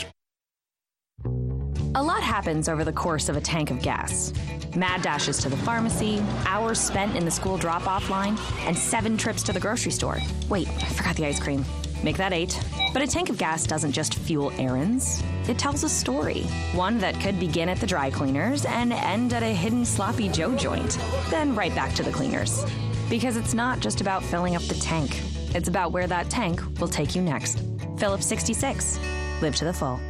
A 1.96 2.03
lot 2.03 2.22
happens 2.22 2.68
over 2.68 2.85
the 2.85 2.92
course 2.92 3.29
of 3.29 3.37
a 3.37 3.40
tank 3.40 3.72
of 3.72 3.83
gas. 3.83 4.33
Mad 4.76 5.03
dashes 5.03 5.38
to 5.38 5.48
the 5.48 5.57
pharmacy, 5.57 6.22
hours 6.46 6.79
spent 6.79 7.16
in 7.16 7.24
the 7.24 7.33
school 7.33 7.57
drop 7.57 7.88
off 7.88 8.09
line, 8.09 8.38
and 8.61 8.79
seven 8.79 9.16
trips 9.16 9.42
to 9.42 9.53
the 9.53 9.59
grocery 9.59 9.90
store. 9.90 10.18
Wait, 10.48 10.68
I 10.68 10.85
forgot 10.90 11.16
the 11.16 11.26
ice 11.26 11.40
cream. 11.40 11.64
Make 12.05 12.16
that 12.16 12.33
eight. 12.33 12.62
But 12.92 13.03
a 13.03 13.09
tank 13.09 13.29
of 13.29 13.38
gas 13.38 13.66
doesn't 13.66 13.90
just 13.90 14.14
fuel 14.14 14.53
errands, 14.57 15.20
it 15.48 15.59
tells 15.59 15.83
a 15.83 15.88
story. 15.88 16.42
One 16.74 16.98
that 16.98 17.18
could 17.18 17.40
begin 17.40 17.68
at 17.68 17.79
the 17.79 17.88
dry 17.88 18.09
cleaners 18.09 18.64
and 18.66 18.92
end 18.92 19.33
at 19.33 19.42
a 19.42 19.53
hidden 19.53 19.85
sloppy 19.85 20.29
Joe 20.29 20.55
joint, 20.55 20.96
then 21.29 21.57
right 21.57 21.74
back 21.74 21.92
to 21.94 22.05
the 22.05 22.12
cleaners. 22.12 22.64
Because 23.09 23.37
it's 23.37 23.53
not 23.53 23.81
just 23.81 24.00
about 24.00 24.22
filling 24.22 24.55
up 24.55 24.62
the 24.62 24.74
tank, 24.74 25.20
it's 25.57 25.66
about 25.66 25.90
where 25.90 26.07
that 26.07 26.31
tank 26.31 26.62
will 26.79 26.87
take 26.87 27.16
you 27.16 27.22
next. 27.22 27.59
Phillips 27.98 28.26
66. 28.26 29.00
Live 29.42 29.57
to 29.57 29.64
the 29.64 29.72
full. 29.72 30.00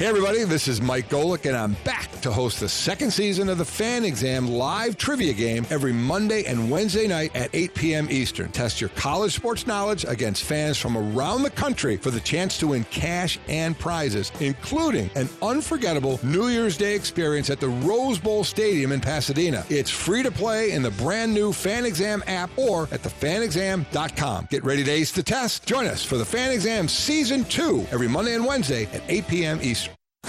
Hey, 0.00 0.06
everybody, 0.06 0.44
this 0.44 0.68
is 0.68 0.80
Mike 0.80 1.08
Golic, 1.08 1.44
and 1.44 1.56
I'm 1.56 1.72
back 1.82 2.08
to 2.20 2.30
host 2.30 2.60
the 2.60 2.68
second 2.68 3.10
season 3.10 3.48
of 3.48 3.58
the 3.58 3.64
Fan 3.64 4.04
Exam 4.04 4.46
live 4.46 4.96
trivia 4.96 5.32
game 5.32 5.66
every 5.70 5.92
Monday 5.92 6.44
and 6.44 6.70
Wednesday 6.70 7.08
night 7.08 7.34
at 7.34 7.50
8 7.52 7.74
p.m. 7.74 8.08
Eastern. 8.08 8.52
Test 8.52 8.80
your 8.80 8.90
college 8.90 9.34
sports 9.34 9.66
knowledge 9.66 10.04
against 10.04 10.44
fans 10.44 10.78
from 10.78 10.96
around 10.96 11.42
the 11.42 11.50
country 11.50 11.96
for 11.96 12.12
the 12.12 12.20
chance 12.20 12.58
to 12.58 12.68
win 12.68 12.84
cash 12.84 13.40
and 13.48 13.76
prizes, 13.76 14.30
including 14.38 15.10
an 15.16 15.28
unforgettable 15.42 16.20
New 16.22 16.46
Year's 16.46 16.76
Day 16.76 16.94
experience 16.94 17.50
at 17.50 17.58
the 17.58 17.68
Rose 17.68 18.20
Bowl 18.20 18.44
Stadium 18.44 18.92
in 18.92 19.00
Pasadena. 19.00 19.64
It's 19.68 19.90
free 19.90 20.22
to 20.22 20.30
play 20.30 20.70
in 20.70 20.82
the 20.82 20.92
brand 20.92 21.34
new 21.34 21.52
Fan 21.52 21.84
Exam 21.84 22.22
app 22.28 22.56
or 22.56 22.84
at 22.92 23.02
thefanexam.com. 23.02 24.46
Get 24.48 24.62
ready 24.62 24.84
to 24.84 24.90
ace 24.92 25.10
the 25.10 25.24
test. 25.24 25.66
Join 25.66 25.86
us 25.86 26.04
for 26.04 26.18
the 26.18 26.24
Fan 26.24 26.52
Exam 26.52 26.86
Season 26.86 27.42
2 27.46 27.88
every 27.90 28.06
Monday 28.06 28.36
and 28.36 28.46
Wednesday 28.46 28.84
at 28.92 29.02
8 29.08 29.26
p.m. 29.26 29.58
Eastern. 29.60 29.87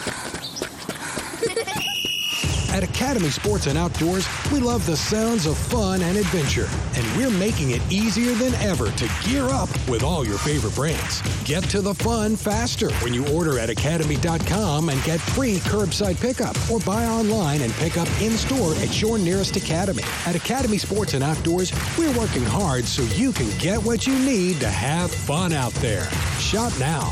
At 2.71 2.83
Academy 2.83 3.29
Sports 3.29 3.65
and 3.65 3.77
Outdoors, 3.77 4.27
we 4.53 4.59
love 4.59 4.85
the 4.85 4.95
sounds 4.95 5.47
of 5.47 5.57
fun 5.57 6.01
and 6.01 6.15
adventure, 6.17 6.69
and 6.95 7.17
we're 7.17 7.35
making 7.37 7.71
it 7.71 7.81
easier 7.91 8.33
than 8.35 8.53
ever 8.55 8.91
to 8.91 9.11
gear 9.27 9.45
up 9.45 9.69
with 9.89 10.03
all 10.03 10.25
your 10.25 10.37
favorite 10.37 10.75
brands. 10.75 11.21
Get 11.43 11.63
to 11.65 11.81
the 11.81 11.95
fun 11.95 12.35
faster 12.35 12.91
when 13.03 13.13
you 13.13 13.27
order 13.29 13.57
at 13.57 13.69
academy.com 13.69 14.89
and 14.89 15.03
get 15.03 15.19
free 15.19 15.57
curbside 15.57 16.21
pickup, 16.21 16.55
or 16.69 16.79
buy 16.79 17.05
online 17.05 17.61
and 17.61 17.73
pick 17.73 17.97
up 17.97 18.07
in 18.21 18.31
store 18.33 18.73
at 18.75 19.01
your 19.01 19.17
nearest 19.17 19.55
Academy. 19.55 20.03
At 20.25 20.35
Academy 20.35 20.77
Sports 20.77 21.15
and 21.15 21.23
Outdoors, 21.23 21.73
we're 21.97 22.17
working 22.17 22.45
hard 22.45 22.85
so 22.85 23.01
you 23.15 23.33
can 23.33 23.49
get 23.57 23.83
what 23.83 24.05
you 24.05 24.17
need 24.19 24.59
to 24.59 24.69
have 24.69 25.11
fun 25.11 25.53
out 25.53 25.73
there. 25.73 26.09
Shop 26.39 26.71
now. 26.79 27.11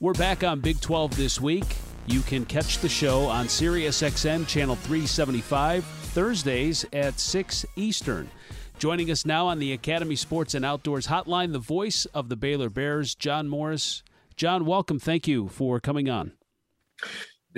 We're 0.00 0.12
back 0.12 0.44
on 0.44 0.60
Big 0.60 0.80
12 0.80 1.16
this 1.16 1.40
week. 1.40 1.64
You 2.06 2.20
can 2.20 2.44
catch 2.44 2.78
the 2.78 2.88
show 2.88 3.24
on 3.24 3.48
Sirius 3.48 4.00
XM 4.00 4.46
channel 4.46 4.76
375 4.76 5.84
Thursdays 5.84 6.86
at 6.92 7.18
6 7.18 7.66
Eastern. 7.74 8.30
Joining 8.78 9.10
us 9.10 9.26
now 9.26 9.48
on 9.48 9.58
the 9.58 9.72
Academy 9.72 10.14
Sports 10.14 10.54
and 10.54 10.64
Outdoors 10.64 11.08
Hotline, 11.08 11.50
the 11.50 11.58
voice 11.58 12.04
of 12.14 12.28
the 12.28 12.36
Baylor 12.36 12.70
Bears, 12.70 13.16
John 13.16 13.48
Morris. 13.48 14.04
John, 14.36 14.64
welcome. 14.64 15.00
Thank 15.00 15.26
you 15.26 15.48
for 15.48 15.80
coming 15.80 16.08
on. 16.08 16.30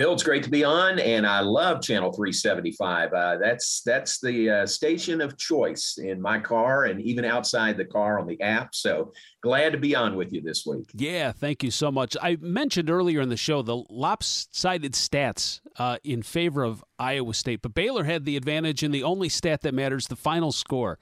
Bill, 0.00 0.14
it's 0.14 0.22
great 0.22 0.42
to 0.44 0.50
be 0.50 0.64
on, 0.64 0.98
and 0.98 1.26
I 1.26 1.40
love 1.40 1.82
Channel 1.82 2.10
375. 2.10 3.12
Uh, 3.12 3.36
that's 3.36 3.82
that's 3.82 4.18
the 4.18 4.48
uh, 4.48 4.66
station 4.66 5.20
of 5.20 5.36
choice 5.36 5.98
in 5.98 6.22
my 6.22 6.38
car 6.38 6.84
and 6.84 7.02
even 7.02 7.26
outside 7.26 7.76
the 7.76 7.84
car 7.84 8.18
on 8.18 8.26
the 8.26 8.40
app. 8.40 8.74
So 8.74 9.12
glad 9.42 9.72
to 9.72 9.78
be 9.78 9.94
on 9.94 10.16
with 10.16 10.32
you 10.32 10.40
this 10.40 10.64
week. 10.64 10.88
Yeah, 10.94 11.32
thank 11.32 11.62
you 11.62 11.70
so 11.70 11.92
much. 11.92 12.16
I 12.22 12.38
mentioned 12.40 12.88
earlier 12.88 13.20
in 13.20 13.28
the 13.28 13.36
show 13.36 13.60
the 13.60 13.76
lopsided 13.90 14.94
stats 14.94 15.60
uh, 15.76 15.98
in 16.02 16.22
favor 16.22 16.62
of 16.62 16.82
Iowa 16.98 17.34
State, 17.34 17.60
but 17.60 17.74
Baylor 17.74 18.04
had 18.04 18.24
the 18.24 18.38
advantage 18.38 18.82
in 18.82 18.92
the 18.92 19.02
only 19.02 19.28
stat 19.28 19.60
that 19.60 19.74
matters, 19.74 20.06
the 20.06 20.16
final 20.16 20.50
score. 20.50 20.98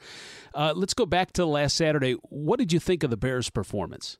Uh, 0.52 0.72
let's 0.74 0.94
go 0.94 1.06
back 1.06 1.30
to 1.34 1.46
last 1.46 1.76
Saturday. 1.76 2.14
What 2.30 2.58
did 2.58 2.72
you 2.72 2.80
think 2.80 3.04
of 3.04 3.11
the 3.11 3.16
Bears' 3.16 3.48
performance? 3.48 4.18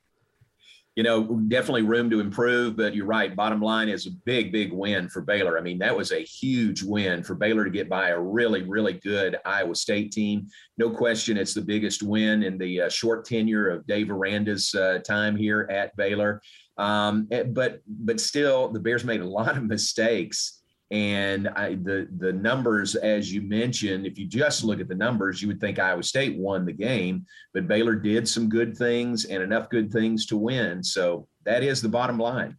You 0.99 1.05
know, 1.05 1.23
definitely 1.47 1.83
room 1.83 2.11
to 2.11 2.19
improve, 2.19 2.77
but 2.77 2.93
you're 2.93 3.07
right. 3.07 3.37
Bottom 3.37 3.61
line 3.61 3.89
is 3.89 4.09
a 4.09 4.11
big, 4.25 4.51
big 4.51 4.73
win 4.73 5.09
for 5.09 5.21
Baylor. 5.21 5.57
I 5.57 5.61
mean, 5.61 5.79
that 5.79 5.97
was 5.97 6.11
a 6.11 6.25
huge 6.25 6.83
win 6.83 7.23
for 7.23 7.37
Baylor 7.37 7.63
to 7.65 7.71
get 7.71 7.89
by 7.89 8.09
a 8.09 8.19
really, 8.19 8.63
really 8.63 8.95
good 8.95 9.39
Iowa 9.45 9.77
State 9.77 10.11
team. 10.11 10.49
No 10.77 10.91
question, 10.91 11.37
it's 11.37 11.55
the 11.55 11.63
biggest 11.63 12.03
win 12.03 12.43
in 12.43 12.59
the 12.59 12.81
uh, 12.81 12.89
short 12.89 13.25
tenure 13.25 13.69
of 13.69 13.87
Dave 13.87 14.11
Aranda's 14.11 14.75
uh, 14.75 14.99
time 15.07 15.37
here 15.37 15.69
at 15.71 15.95
Baylor. 15.95 16.43
Um, 16.79 17.29
eh, 17.31 17.45
but, 17.45 17.81
but 17.87 18.19
still, 18.19 18.69
the 18.69 18.81
Bears 18.81 19.05
made 19.05 19.21
a 19.21 19.25
lot 19.25 19.57
of 19.57 19.63
mistakes 19.63 20.58
and 20.91 21.49
I, 21.49 21.75
the 21.75 22.09
the 22.17 22.33
numbers, 22.33 22.95
as 22.95 23.33
you 23.33 23.43
mentioned, 23.43 24.07
if 24.07 24.19
you 24.19 24.27
just 24.27 24.65
look 24.65 24.81
at 24.81 24.89
the 24.89 24.95
numbers, 24.95 25.43
you 25.43 25.49
would 25.49 25.61
think 25.61 25.79
Iowa 25.79 26.03
State 26.03 26.39
won 26.39 26.65
the 26.65 26.73
game, 26.73 27.27
but 27.53 27.69
Baylor 27.69 27.95
did 27.95 28.27
some 28.27 28.49
good 28.49 28.77
things 28.77 29.27
and 29.27 29.43
enough 29.43 29.69
good 29.69 29.93
things 29.93 30.25
to 30.27 30.37
win. 30.37 30.83
So 30.83 31.29
that 31.45 31.63
is 31.63 31.83
the 31.83 31.91
bottom 31.91 32.19
line. 32.19 32.57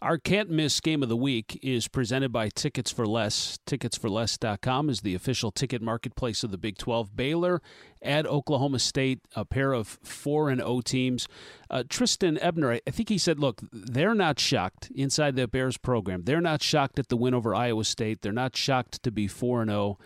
Our 0.00 0.18
can't 0.18 0.50
miss 0.50 0.80
game 0.80 1.02
of 1.02 1.08
the 1.08 1.16
week 1.16 1.58
is 1.62 1.88
presented 1.88 2.32
by 2.32 2.48
Tickets 2.48 2.90
for 2.90 3.06
Less. 3.06 3.58
Ticketsforless.com 3.66 4.90
is 4.90 5.00
the 5.00 5.14
official 5.14 5.50
ticket 5.50 5.82
marketplace 5.82 6.44
of 6.44 6.50
the 6.50 6.58
Big 6.58 6.78
12. 6.78 7.16
Baylor 7.16 7.60
at 8.02 8.26
Oklahoma 8.26 8.78
State, 8.78 9.20
a 9.34 9.44
pair 9.44 9.72
of 9.72 9.98
4 10.02 10.50
and 10.50 10.60
0 10.60 10.80
teams. 10.82 11.28
Uh, 11.68 11.82
Trestan 11.88 12.38
Ebner, 12.38 12.72
I 12.86 12.90
think 12.90 13.08
he 13.08 13.18
said, 13.18 13.40
look, 13.40 13.60
they're 13.72 14.14
not 14.14 14.38
shocked 14.38 14.90
inside 14.94 15.36
the 15.36 15.48
Bears 15.48 15.76
program. 15.76 16.22
They're 16.22 16.40
not 16.40 16.62
shocked 16.62 16.98
at 16.98 17.08
the 17.08 17.16
win 17.16 17.34
over 17.34 17.54
Iowa 17.54 17.84
State. 17.84 18.22
They're 18.22 18.32
not 18.32 18.56
shocked 18.56 19.02
to 19.02 19.10
be 19.10 19.26
4 19.26 19.62
and 19.62 19.70
0. 19.70 19.98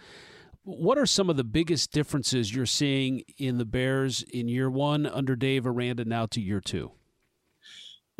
What 0.63 0.99
are 0.99 1.07
some 1.07 1.31
of 1.31 1.37
the 1.37 1.45
biggest 1.45 1.91
differences 1.91 2.55
you're 2.55 2.67
seeing 2.67 3.23
in 3.39 3.59
the 3.59 3.65
Bears 3.65 4.23
in 4.23 4.47
year 4.49 4.71
one 4.71 5.07
under 5.07 5.35
Dave 5.35 5.67
Aranda 5.67 6.05
now 6.05 6.27
to 6.27 6.41
year 6.41 6.61
two? 6.61 6.93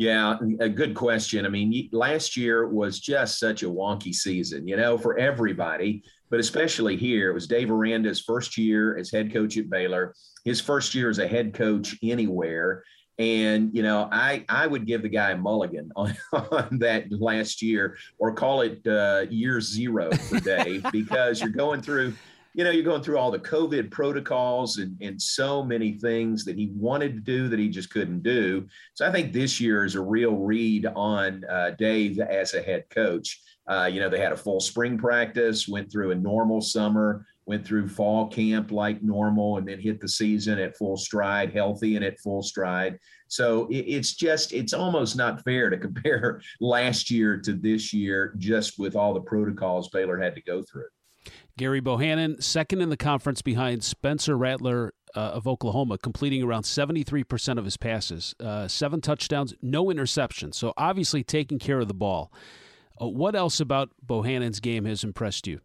Yeah, 0.01 0.37
a 0.59 0.67
good 0.67 0.95
question. 0.95 1.45
I 1.45 1.49
mean, 1.49 1.87
last 1.91 2.35
year 2.35 2.67
was 2.67 2.99
just 2.99 3.37
such 3.37 3.61
a 3.61 3.69
wonky 3.69 4.15
season, 4.15 4.67
you 4.67 4.75
know, 4.75 4.97
for 4.97 5.15
everybody, 5.19 6.01
but 6.31 6.39
especially 6.39 6.97
here. 6.97 7.29
It 7.29 7.35
was 7.35 7.45
Dave 7.45 7.69
Aranda's 7.69 8.19
first 8.19 8.57
year 8.57 8.97
as 8.97 9.11
head 9.11 9.31
coach 9.31 9.59
at 9.59 9.69
Baylor, 9.69 10.15
his 10.43 10.59
first 10.59 10.95
year 10.95 11.11
as 11.11 11.19
a 11.19 11.27
head 11.27 11.53
coach 11.53 11.95
anywhere. 12.01 12.83
And, 13.19 13.69
you 13.75 13.83
know, 13.83 14.09
I, 14.11 14.43
I 14.49 14.65
would 14.65 14.87
give 14.87 15.03
the 15.03 15.09
guy 15.09 15.33
a 15.33 15.37
mulligan 15.37 15.91
on, 15.95 16.17
on 16.33 16.79
that 16.79 17.05
last 17.11 17.61
year 17.61 17.95
or 18.17 18.33
call 18.33 18.61
it 18.61 18.81
uh, 18.87 19.25
year 19.29 19.61
zero 19.61 20.09
for 20.13 20.39
Dave 20.39 20.83
because 20.91 21.41
you're 21.41 21.51
going 21.51 21.83
through– 21.83 22.15
you 22.53 22.63
know, 22.63 22.71
you're 22.71 22.83
going 22.83 23.01
through 23.01 23.17
all 23.17 23.31
the 23.31 23.39
COVID 23.39 23.91
protocols 23.91 24.77
and, 24.77 24.97
and 25.01 25.21
so 25.21 25.63
many 25.63 25.93
things 25.93 26.43
that 26.45 26.57
he 26.57 26.71
wanted 26.75 27.13
to 27.13 27.21
do 27.21 27.47
that 27.47 27.59
he 27.59 27.69
just 27.69 27.91
couldn't 27.91 28.23
do. 28.23 28.67
So 28.93 29.07
I 29.07 29.11
think 29.11 29.31
this 29.31 29.61
year 29.61 29.85
is 29.85 29.95
a 29.95 30.01
real 30.01 30.35
read 30.35 30.85
on 30.85 31.43
uh, 31.49 31.71
Dave 31.77 32.19
as 32.19 32.53
a 32.53 32.61
head 32.61 32.85
coach. 32.89 33.41
Uh, 33.67 33.85
you 33.91 34.01
know, 34.01 34.09
they 34.09 34.19
had 34.19 34.33
a 34.33 34.37
full 34.37 34.59
spring 34.59 34.97
practice, 34.97 35.67
went 35.67 35.89
through 35.89 36.11
a 36.11 36.15
normal 36.15 36.61
summer, 36.61 37.25
went 37.45 37.65
through 37.65 37.87
fall 37.87 38.27
camp 38.27 38.71
like 38.71 39.01
normal, 39.01 39.57
and 39.57 39.67
then 39.67 39.79
hit 39.79 40.01
the 40.01 40.07
season 40.07 40.59
at 40.59 40.75
full 40.77 40.97
stride, 40.97 41.53
healthy 41.53 41.95
and 41.95 42.03
at 42.03 42.19
full 42.19 42.43
stride. 42.43 42.99
So 43.27 43.67
it, 43.67 43.85
it's 43.87 44.13
just, 44.15 44.51
it's 44.51 44.73
almost 44.73 45.15
not 45.15 45.43
fair 45.43 45.69
to 45.69 45.77
compare 45.87 46.41
last 46.59 47.09
year 47.09 47.37
to 47.37 47.53
this 47.53 47.93
year 47.93 48.35
just 48.37 48.77
with 48.77 48.95
all 48.95 49.13
the 49.13 49.21
protocols 49.21 49.89
Baylor 49.89 50.19
had 50.19 50.35
to 50.35 50.41
go 50.41 50.63
through. 50.63 50.89
Gerry 51.61 51.79
Bohannon, 51.79 52.41
second 52.41 52.81
in 52.81 52.89
the 52.89 52.97
conference 52.97 53.43
behind 53.43 53.83
Spencer 53.83 54.35
Rattler 54.35 54.95
uh, 55.15 55.19
of 55.19 55.47
Oklahoma, 55.47 55.99
completing 55.99 56.41
around 56.41 56.63
73% 56.63 57.59
of 57.59 57.65
his 57.65 57.77
passes, 57.77 58.33
uh, 58.39 58.67
seven 58.67 58.99
touchdowns, 58.99 59.53
no 59.61 59.85
interceptions. 59.85 60.55
So 60.55 60.73
obviously 60.75 61.23
taking 61.23 61.59
care 61.59 61.79
of 61.79 61.87
the 61.87 61.93
ball. 61.93 62.33
Uh, 62.99 63.09
what 63.09 63.35
else 63.35 63.59
about 63.59 63.91
Bohannon's 64.03 64.59
game 64.59 64.85
has 64.85 65.03
impressed 65.03 65.45
you? 65.45 65.61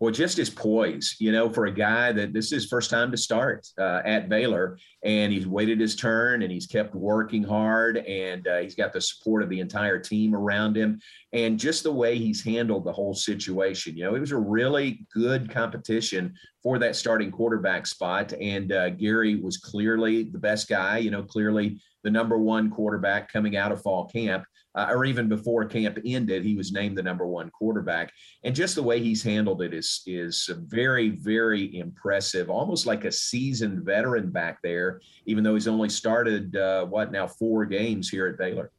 Well, 0.00 0.12
just 0.12 0.36
his 0.36 0.50
poise, 0.50 1.16
you 1.20 1.30
know, 1.30 1.48
for 1.48 1.66
a 1.66 1.72
guy 1.72 2.10
that 2.12 2.32
this 2.32 2.46
is 2.46 2.50
his 2.50 2.66
first 2.66 2.90
time 2.90 3.10
to 3.12 3.16
start 3.16 3.66
uh, 3.78 4.02
at 4.04 4.28
Baylor, 4.28 4.76
and 5.04 5.32
he's 5.32 5.46
waited 5.46 5.80
his 5.80 5.94
turn 5.94 6.42
and 6.42 6.50
he's 6.50 6.66
kept 6.66 6.94
working 6.94 7.44
hard, 7.44 7.98
and 7.98 8.46
uh, 8.48 8.58
he's 8.58 8.74
got 8.74 8.92
the 8.92 9.00
support 9.00 9.42
of 9.42 9.48
the 9.48 9.60
entire 9.60 9.98
team 9.98 10.34
around 10.34 10.76
him, 10.76 11.00
and 11.32 11.58
just 11.58 11.84
the 11.84 11.92
way 11.92 12.18
he's 12.18 12.44
handled 12.44 12.84
the 12.84 12.92
whole 12.92 13.14
situation. 13.14 13.96
You 13.96 14.04
know, 14.04 14.14
it 14.16 14.20
was 14.20 14.32
a 14.32 14.36
really 14.36 15.06
good 15.14 15.50
competition 15.50 16.34
for 16.62 16.78
that 16.80 16.96
starting 16.96 17.30
quarterback 17.30 17.86
spot, 17.86 18.32
and 18.32 18.72
uh, 18.72 18.90
Gerry 18.90 19.36
was 19.36 19.58
clearly 19.58 20.24
the 20.24 20.38
best 20.38 20.68
guy. 20.68 20.98
You 20.98 21.12
know, 21.12 21.22
clearly 21.22 21.80
the 22.02 22.10
number 22.10 22.36
one 22.36 22.68
quarterback 22.68 23.32
coming 23.32 23.56
out 23.56 23.72
of 23.72 23.80
fall 23.80 24.06
camp 24.08 24.44
uh, 24.74 24.88
or 24.90 25.04
even 25.04 25.28
before 25.28 25.64
camp 25.64 25.98
ended, 26.04 26.44
he 26.44 26.54
was 26.54 26.72
named 26.72 26.98
the 26.98 27.02
number 27.02 27.26
one 27.26 27.50
quarterback. 27.50 28.12
And 28.42 28.54
just 28.54 28.74
the 28.74 28.82
way 28.82 29.00
he's 29.00 29.22
handled 29.22 29.62
it 29.62 29.72
is 29.72 30.02
is 30.06 30.50
very, 30.66 31.10
very 31.10 31.78
impressive. 31.78 32.50
Almost 32.50 32.86
like 32.86 33.04
a 33.04 33.12
seasoned 33.12 33.84
veteran 33.84 34.30
back 34.30 34.58
there, 34.62 35.00
even 35.26 35.44
though 35.44 35.54
he's 35.54 35.68
only 35.68 35.88
started 35.88 36.56
uh, 36.56 36.86
what 36.86 37.12
now 37.12 37.26
four 37.26 37.64
games 37.64 38.08
here 38.08 38.26
at 38.26 38.38
Baylor. 38.38 38.70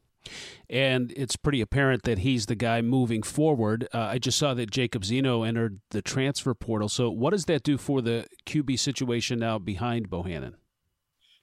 And 0.68 1.12
it's 1.16 1.36
pretty 1.36 1.60
apparent 1.60 2.02
that 2.02 2.18
he's 2.18 2.46
the 2.46 2.56
guy 2.56 2.82
moving 2.82 3.22
forward. 3.22 3.86
Uh, 3.94 4.00
I 4.00 4.18
just 4.18 4.38
saw 4.38 4.52
that 4.54 4.70
Jacob 4.70 5.04
Zeno 5.04 5.44
entered 5.44 5.80
the 5.90 6.02
transfer 6.02 6.54
portal. 6.54 6.88
So, 6.88 7.08
what 7.08 7.30
does 7.30 7.44
that 7.44 7.62
do 7.62 7.78
for 7.78 8.02
the 8.02 8.26
QB 8.46 8.78
situation 8.78 9.38
now 9.38 9.58
behind 9.58 10.10
Bohannon? 10.10 10.54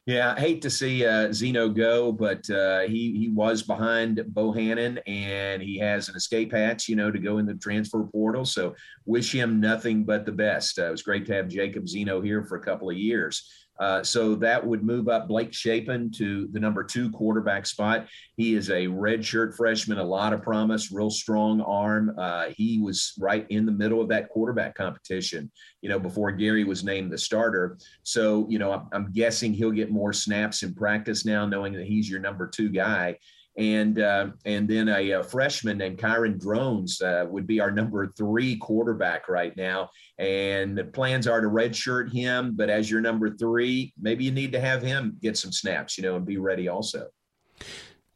Yeah, 0.05 0.33
I 0.35 0.39
hate 0.39 0.61
to 0.63 0.69
see 0.69 1.05
uh, 1.05 1.31
Zeno 1.31 1.69
go, 1.69 2.11
but 2.11 2.49
uh, 2.49 2.81
he 2.81 3.17
he 3.17 3.29
was 3.29 3.63
behind 3.63 4.17
Bohannon, 4.33 5.01
and 5.07 5.61
he 5.61 5.77
has 5.79 6.09
an 6.09 6.17
escape 6.17 6.51
hatch, 6.51 6.89
you 6.89 6.97
know, 6.97 7.09
to 7.09 7.19
go 7.19 7.37
in 7.37 7.45
the 7.45 7.53
transfer 7.53 8.03
portal. 8.11 8.43
So 8.43 8.75
wish 9.05 9.31
him 9.33 9.61
nothing 9.61 10.03
but 10.03 10.25
the 10.25 10.33
best. 10.33 10.77
Uh, 10.77 10.87
it 10.87 10.91
was 10.91 11.03
great 11.03 11.25
to 11.27 11.33
have 11.33 11.47
Jacob 11.47 11.87
Zeno 11.87 12.19
here 12.19 12.43
for 12.43 12.57
a 12.57 12.61
couple 12.61 12.89
of 12.89 12.97
years. 12.97 13.49
Uh, 13.79 14.03
so 14.03 14.35
that 14.35 14.65
would 14.65 14.83
move 14.83 15.07
up 15.07 15.27
Blake 15.27 15.53
Shapen 15.53 16.11
to 16.11 16.47
the 16.51 16.59
number 16.59 16.83
two 16.83 17.09
quarterback 17.11 17.65
spot. 17.65 18.07
He 18.37 18.55
is 18.55 18.69
a 18.69 18.85
redshirt 18.87 19.55
freshman, 19.55 19.97
a 19.97 20.03
lot 20.03 20.33
of 20.33 20.41
promise, 20.41 20.91
real 20.91 21.09
strong 21.09 21.61
arm. 21.61 22.15
Uh, 22.17 22.45
he 22.55 22.79
was 22.79 23.13
right 23.19 23.45
in 23.49 23.65
the 23.65 23.71
middle 23.71 24.01
of 24.01 24.09
that 24.09 24.29
quarterback 24.29 24.75
competition, 24.75 25.51
you 25.81 25.89
know, 25.89 25.99
before 25.99 26.31
Gary 26.31 26.63
was 26.63 26.83
named 26.83 27.11
the 27.11 27.17
starter. 27.17 27.77
So, 28.03 28.47
you 28.49 28.59
know, 28.59 28.71
I'm, 28.71 28.87
I'm 28.93 29.11
guessing 29.11 29.53
he'll 29.53 29.71
get 29.71 29.91
more 29.91 30.13
snaps 30.13 30.63
in 30.63 30.73
practice 30.73 31.25
now, 31.25 31.45
knowing 31.45 31.73
that 31.73 31.85
he's 31.87 32.09
your 32.09 32.19
number 32.19 32.47
two 32.47 32.69
guy 32.69 33.17
and 33.57 33.99
uh, 33.99 34.27
and 34.45 34.67
then 34.67 34.89
a, 34.89 35.11
a, 35.11 35.23
freshman 35.23 35.77
named 35.77 35.99
Kyron 35.99 36.39
Drones 36.39 37.01
uh, 37.01 37.25
would 37.29 37.45
be 37.45 37.59
our 37.59 37.69
number 37.69 38.07
three 38.17 38.57
quarterback 38.57 39.29
right 39.29 39.55
now. 39.55 39.89
And 40.17 40.77
the 40.77 40.85
plans 40.85 41.27
are 41.27 41.41
to 41.41 41.47
redshirt 41.47 42.11
him, 42.11 42.55
but 42.55 42.69
as 42.69 42.89
your 42.89 43.01
number 43.01 43.35
three, 43.35 43.93
maybe 44.01 44.23
you 44.23 44.31
need 44.31 44.51
to 44.53 44.59
have 44.59 44.81
him 44.81 45.17
get 45.21 45.37
some 45.37 45.51
snaps, 45.51 45.97
you 45.97 46.03
know, 46.03 46.15
and 46.15 46.25
be 46.25 46.37
ready 46.37 46.67
also. 46.67 47.07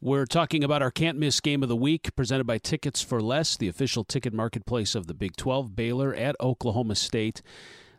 We're 0.00 0.26
talking 0.26 0.62
about 0.62 0.80
our 0.80 0.92
can't 0.92 1.18
miss 1.18 1.40
game 1.40 1.62
of 1.62 1.68
the 1.68 1.76
week, 1.76 2.14
presented 2.14 2.44
by 2.44 2.58
Tickets 2.58 3.02
for 3.02 3.20
Less, 3.20 3.56
the 3.56 3.68
official 3.68 4.04
ticket 4.04 4.32
marketplace 4.32 4.94
of 4.94 5.08
the 5.08 5.14
Big 5.14 5.36
12. 5.36 5.74
Baylor 5.74 6.14
at 6.14 6.36
Oklahoma 6.40 6.94
State. 6.94 7.42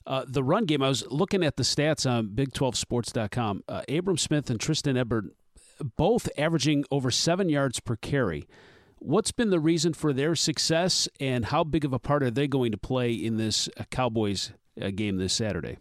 Uh, 0.08 0.24
the 0.28 0.44
run 0.44 0.66
game, 0.66 0.82
I 0.82 0.88
was 0.88 1.06
looking 1.12 1.44
at 1.44 1.58
the 1.58 1.64
stats 1.64 2.10
on 2.10 2.30
Big12Sports.com. 2.30 3.64
Uh, 3.68 3.82
Abram 3.90 4.18
Smith 4.18 4.50
and 4.50 4.60
Trestan 4.60 4.98
Ebner 4.98 5.26
both 5.98 6.30
averaging 6.38 6.86
over 6.92 7.12
seven 7.12 7.50
yards 7.50 7.80
per 7.80 7.96
carry. 7.96 8.48
What's 9.00 9.32
been 9.32 9.50
the 9.50 9.60
reason 9.60 9.94
for 9.94 10.12
their 10.12 10.36
success, 10.36 11.08
and 11.20 11.46
how 11.46 11.64
big 11.64 11.86
of 11.86 11.94
a 11.94 12.00
part 12.00 12.22
are 12.22 12.32
they 12.32 12.48
going 12.48 12.72
to 12.72 12.78
play 12.78 13.14
in 13.14 13.38
this 13.38 13.70
uh, 13.78 13.84
Cowboys 13.90 14.52
uh, 14.82 14.90
game 14.90 15.18
this 15.18 15.34
Saturday? 15.34 15.78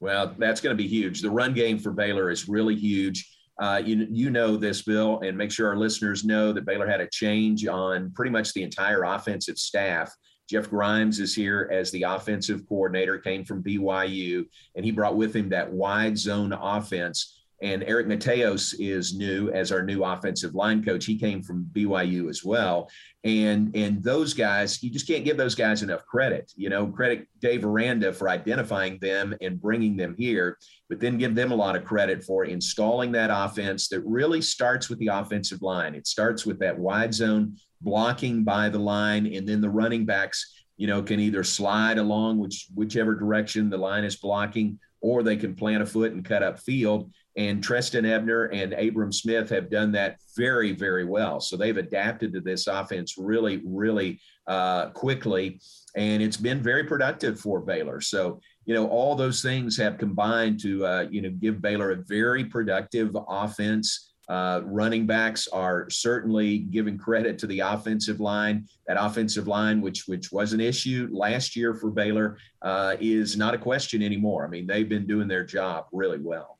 Well, 0.00 0.34
that's 0.36 0.60
going 0.60 0.76
to 0.76 0.82
be 0.82 0.88
huge. 0.88 1.22
The 1.22 1.30
run 1.30 1.54
game 1.54 1.78
for 1.78 1.92
Baylor 1.92 2.30
is 2.30 2.48
really 2.48 2.74
huge. 2.74 3.28
Uh, 3.60 3.80
you, 3.84 4.08
you 4.10 4.30
know 4.30 4.56
this, 4.56 4.82
Bill, 4.82 5.20
and 5.20 5.38
make 5.38 5.52
sure 5.52 5.68
our 5.68 5.76
listeners 5.76 6.24
know 6.24 6.52
that 6.52 6.64
Baylor 6.64 6.88
had 6.88 7.00
a 7.00 7.06
change 7.06 7.64
on 7.66 8.10
pretty 8.12 8.32
much 8.32 8.52
the 8.52 8.64
entire 8.64 9.04
offensive 9.04 9.58
staff. 9.58 10.12
Jeff 10.50 10.68
Grimes 10.68 11.20
is 11.20 11.34
here 11.34 11.70
as 11.72 11.90
the 11.92 12.02
offensive 12.02 12.66
coordinator, 12.68 13.18
came 13.18 13.44
from 13.44 13.62
BYU, 13.62 14.44
and 14.74 14.84
he 14.84 14.90
brought 14.90 15.16
with 15.16 15.34
him 15.34 15.48
that 15.50 15.72
wide 15.72 16.18
zone 16.18 16.52
offense 16.52 17.41
And 17.62 17.84
Eric 17.84 18.08
Mateos 18.08 18.74
is 18.80 19.14
new 19.14 19.48
as 19.52 19.70
our 19.70 19.84
new 19.84 20.02
offensive 20.02 20.56
line 20.56 20.84
coach. 20.84 21.04
He 21.04 21.16
came 21.16 21.42
from 21.44 21.70
BYU 21.72 22.28
as 22.28 22.44
well. 22.44 22.90
And 23.22 23.74
and 23.76 24.02
those 24.02 24.34
guys, 24.34 24.82
you 24.82 24.90
just 24.90 25.06
can't 25.06 25.24
give 25.24 25.36
those 25.36 25.54
guys 25.54 25.84
enough 25.84 26.04
credit. 26.04 26.52
You 26.56 26.70
know, 26.70 26.88
credit 26.88 27.28
Dave 27.40 27.64
Aranda 27.64 28.12
for 28.12 28.28
identifying 28.28 28.98
them 28.98 29.32
and 29.40 29.60
bringing 29.60 29.96
them 29.96 30.16
here, 30.18 30.58
but 30.88 30.98
then 30.98 31.18
give 31.18 31.36
them 31.36 31.52
a 31.52 31.56
lot 31.56 31.76
of 31.76 31.84
credit 31.84 32.24
for 32.24 32.44
installing 32.44 33.12
that 33.12 33.30
offense 33.32 33.86
that 33.88 34.00
really 34.00 34.42
starts 34.42 34.88
with 34.88 34.98
the 34.98 35.06
offensive 35.06 35.62
line. 35.62 35.94
It 35.94 36.08
starts 36.08 36.44
with 36.44 36.58
that 36.58 36.76
wide 36.76 37.14
zone 37.14 37.56
blocking 37.80 38.42
by 38.42 38.70
the 38.70 38.78
line, 38.78 39.32
and 39.32 39.48
then 39.48 39.60
the 39.60 39.70
running 39.70 40.04
backs, 40.04 40.64
you 40.76 40.88
know, 40.88 41.00
can 41.00 41.20
either 41.20 41.44
slide 41.44 41.98
along 41.98 42.38
which 42.38 42.66
whichever 42.74 43.14
direction 43.14 43.70
the 43.70 43.76
line 43.76 44.02
is 44.02 44.16
blocking, 44.16 44.80
or 45.00 45.22
they 45.22 45.36
can 45.36 45.54
plant 45.54 45.82
a 45.82 45.86
foot 45.86 46.12
and 46.12 46.24
cut 46.24 46.42
up 46.42 46.58
field. 46.58 47.12
And 47.36 47.62
Trestan 47.62 48.04
Ebner 48.04 48.44
and 48.46 48.74
Abram 48.74 49.12
Smith 49.12 49.48
have 49.50 49.70
done 49.70 49.92
that 49.92 50.18
very, 50.36 50.72
very 50.72 51.04
well. 51.04 51.40
So 51.40 51.56
they've 51.56 51.76
adapted 51.76 52.32
to 52.34 52.40
this 52.40 52.66
offense 52.66 53.16
really, 53.16 53.62
really 53.64 54.20
uh, 54.46 54.90
quickly. 54.90 55.60
And 55.96 56.22
it's 56.22 56.36
been 56.36 56.62
very 56.62 56.84
productive 56.84 57.40
for 57.40 57.60
Baylor. 57.60 58.00
So, 58.00 58.40
you 58.66 58.74
know, 58.74 58.86
all 58.88 59.14
those 59.16 59.42
things 59.42 59.76
have 59.78 59.98
combined 59.98 60.60
to, 60.60 60.86
uh, 60.86 61.06
you 61.10 61.22
know, 61.22 61.30
give 61.30 61.62
Baylor 61.62 61.92
a 61.92 62.04
very 62.06 62.44
productive 62.44 63.16
offense. 63.28 64.11
Uh, 64.32 64.62
running 64.64 65.04
backs 65.04 65.46
are 65.48 65.90
certainly 65.90 66.60
giving 66.60 66.96
credit 66.96 67.36
to 67.38 67.46
the 67.46 67.60
offensive 67.60 68.18
line. 68.18 68.66
That 68.86 68.96
offensive 68.98 69.46
line, 69.46 69.82
which 69.82 70.08
which 70.08 70.32
was 70.32 70.54
an 70.54 70.60
issue 70.60 71.10
last 71.12 71.54
year 71.54 71.74
for 71.74 71.90
Baylor, 71.90 72.38
uh, 72.62 72.96
is 72.98 73.36
not 73.36 73.52
a 73.52 73.58
question 73.58 74.02
anymore. 74.02 74.46
I 74.46 74.48
mean, 74.48 74.66
they've 74.66 74.88
been 74.88 75.06
doing 75.06 75.28
their 75.28 75.44
job 75.44 75.84
really 75.92 76.18
well. 76.18 76.58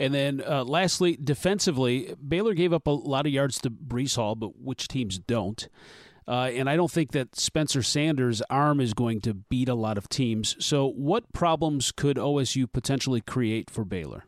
And 0.00 0.12
then, 0.12 0.42
uh, 0.44 0.64
lastly, 0.64 1.16
defensively, 1.22 2.12
Baylor 2.26 2.54
gave 2.54 2.72
up 2.72 2.88
a 2.88 2.90
lot 2.90 3.24
of 3.24 3.32
yards 3.32 3.60
to 3.60 3.70
Breece 3.70 4.16
Hall, 4.16 4.34
but 4.34 4.58
which 4.58 4.88
teams 4.88 5.20
don't? 5.20 5.68
Uh, 6.26 6.50
and 6.52 6.68
I 6.68 6.74
don't 6.74 6.90
think 6.90 7.12
that 7.12 7.36
Spencer 7.36 7.84
Sanders' 7.84 8.42
arm 8.50 8.80
is 8.80 8.94
going 8.94 9.20
to 9.20 9.34
beat 9.34 9.68
a 9.68 9.76
lot 9.76 9.96
of 9.96 10.08
teams. 10.08 10.56
So, 10.58 10.88
what 10.88 11.32
problems 11.32 11.92
could 11.92 12.16
OSU 12.16 12.66
potentially 12.72 13.20
create 13.20 13.70
for 13.70 13.84
Baylor? 13.84 14.24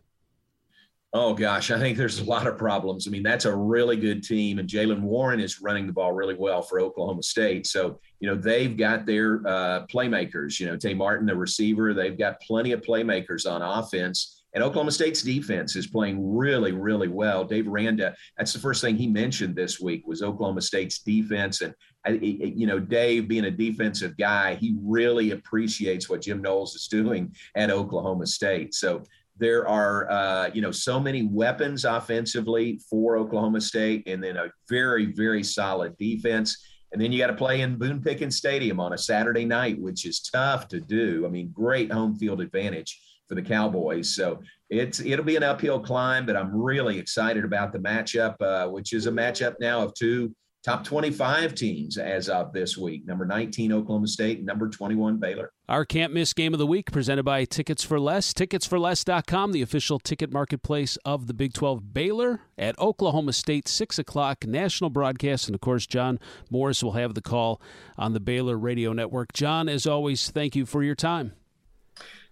Oh 1.17 1.33
gosh, 1.33 1.71
I 1.71 1.79
think 1.79 1.97
there's 1.97 2.19
a 2.19 2.25
lot 2.25 2.49
of 2.49 2.59
problems. 2.59 3.07
I 3.07 3.11
mean, 3.13 3.23
that's 3.23 3.45
a 3.45 3.55
really 3.55 3.97
good 3.97 4.25
team, 4.25 4.59
and 4.59 4.69
Jaylen 4.69 5.01
Warren 5.01 5.39
is 5.39 5.63
running 5.63 5.87
the 5.87 5.93
ball 5.93 6.13
really 6.13 6.35
well 6.35 6.61
for 6.61 6.81
Oklahoma 6.81 7.23
State. 7.23 7.69
So, 7.69 8.01
you 8.19 8.29
know, 8.29 8.35
they've 8.35 8.77
got 8.77 9.07
their 9.07 9.41
uh, 9.47 9.87
playmakers. 9.87 10.59
You 10.59 10.67
know, 10.67 10.77
Tay 10.77 10.93
Martin, 10.93 11.27
the 11.27 11.37
receiver, 11.37 11.95
they've 11.95 12.19
got 12.19 12.41
plenty 12.41 12.73
of 12.73 12.81
playmakers 12.81 13.49
on 13.49 13.63
offense. 13.63 14.43
And 14.55 14.63
Oklahoma 14.63 14.91
State's 14.91 15.23
defense 15.23 15.77
is 15.77 15.87
playing 15.87 16.37
really, 16.37 16.73
really 16.73 17.09
well. 17.09 17.45
Dave 17.45 17.69
Aranda, 17.69 18.15
that's 18.37 18.53
the 18.53 18.61
first 18.61 18.81
thing 18.81 18.97
he 18.97 19.09
mentioned 19.09 19.55
this 19.55 19.81
week 19.81 20.07
was 20.07 20.23
Oklahoma 20.23 20.63
State's 20.63 20.99
defense. 21.01 21.61
And, 21.61 21.75
you 22.23 22.67
know, 22.67 22.79
Dave 22.79 23.27
being 23.27 23.47
a 23.47 23.51
defensive 23.51 24.17
guy, 24.17 24.55
he 24.55 24.77
really 24.81 25.33
appreciates 25.33 26.09
what 26.09 26.23
Jim 26.23 26.41
Knowles 26.41 26.77
is 26.77 26.87
doing 26.87 27.35
at 27.57 27.71
Oklahoma 27.71 28.27
State. 28.29 28.75
So 28.75 29.03
there 29.37 29.67
are, 29.69 30.11
uh, 30.11 30.51
you 30.53 30.63
know, 30.63 30.71
so 30.71 31.01
many 31.01 31.23
weapons 31.23 31.85
offensively 31.85 32.81
for 32.89 33.17
Oklahoma 33.17 33.61
State 33.61 34.05
and 34.07 34.23
then 34.23 34.37
a 34.37 34.51
very, 34.69 35.07
very 35.07 35.43
solid 35.43 35.97
defense. 35.99 36.57
And 36.93 37.03
then 37.03 37.11
you 37.11 37.19
got 37.19 37.27
to 37.27 37.35
play 37.35 37.63
in 37.63 37.77
Boone 37.77 38.01
Pickens 38.01 38.37
Stadium 38.37 38.79
on 38.79 38.93
a 38.93 38.99
Saturday 38.99 39.45
night, 39.45 39.81
which 39.81 40.07
is 40.07 40.21
tough 40.21 40.69
to 40.69 40.81
do. 40.81 41.27
I 41.27 41.29
mean, 41.29 41.51
great 41.53 41.91
home 41.91 42.15
field 42.15 42.41
advantage 42.41 43.01
for 43.29 43.35
the 43.35 43.43
Cowboys. 43.43 44.15
So 44.15 44.41
it's 44.71 45.01
it'll 45.01 45.25
be 45.25 45.37
an 45.37 45.43
uphill 45.43 45.81
climb, 45.81 46.27
but 46.27 46.37
I'm 46.37 46.55
really 46.55 46.99
excited 46.99 47.45
about 47.45 47.73
the 47.73 47.81
matchup, 47.81 48.41
uh, 48.41 48.69
which 48.69 48.93
is 48.93 49.07
a 49.07 49.11
matchup 49.11 49.55
now 49.61 49.83
of 49.83 49.95
two 49.95 50.35
top 50.65 50.83
25 50.83 51.55
teams 51.55 51.99
as 51.99 52.29
of 52.29 52.53
this 52.53 52.77
week. 52.79 53.07
Number 53.07 53.27
19 53.27 53.73
Oklahoma 53.73 54.07
State, 54.07 54.43
number 54.43 54.69
21 54.69 55.19
Baylor. 55.19 55.53
Our 55.69 55.85
can't 55.85 56.13
miss 56.13 56.33
game 56.33 56.55
of 56.55 56.59
the 56.59 56.67
week 56.67 56.91
presented 56.91 57.23
by 57.23 57.45
Tickets 57.45 57.85
for 57.85 58.01
Less. 58.01 58.33
Ticketsforless.com, 58.33 59.53
the 59.53 59.63
official 59.63 59.99
ticket 59.99 60.33
marketplace 60.33 60.97
of 61.05 61.27
the 61.27 61.35
Big 61.35 61.53
12 61.53 61.93
Baylor 61.93 62.41
at 62.57 62.79
Oklahoma 62.79 63.35
State, 63.35 63.69
6 63.69 63.99
o'clock 63.99 64.47
national 64.47 64.89
broadcast. 64.89 65.49
And 65.49 65.55
of 65.55 65.61
course, 65.61 65.87
John 65.87 66.19
Morris 66.51 66.83
will 66.83 66.93
have 66.93 67.15
the 67.15 67.23
call 67.23 67.61
on 67.99 68.15
the 68.15 68.21
Baylor 68.21 68.57
Radio 68.57 68.95
Network. 68.95 69.35
John, 69.35 69.69
as 69.69 69.87
always, 69.87 70.31
thank 70.31 70.57
you 70.57 70.65
for 70.65 70.83
your 70.83 70.95
time. 70.95 71.33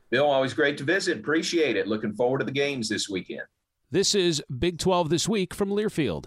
Bill, 0.08 0.26
always 0.26 0.54
great 0.54 0.78
to 0.78 0.84
visit. 0.84 1.18
Appreciate 1.18 1.76
it. 1.76 1.86
Looking 1.86 2.12
forward 2.14 2.38
to 2.38 2.44
the 2.44 2.50
games 2.50 2.88
this 2.88 3.08
weekend. 3.08 3.42
This 3.90 4.14
is 4.14 4.42
Big 4.58 4.78
12 4.78 5.10
This 5.10 5.28
Week 5.28 5.52
from 5.52 5.68
Learfield. 5.68 6.26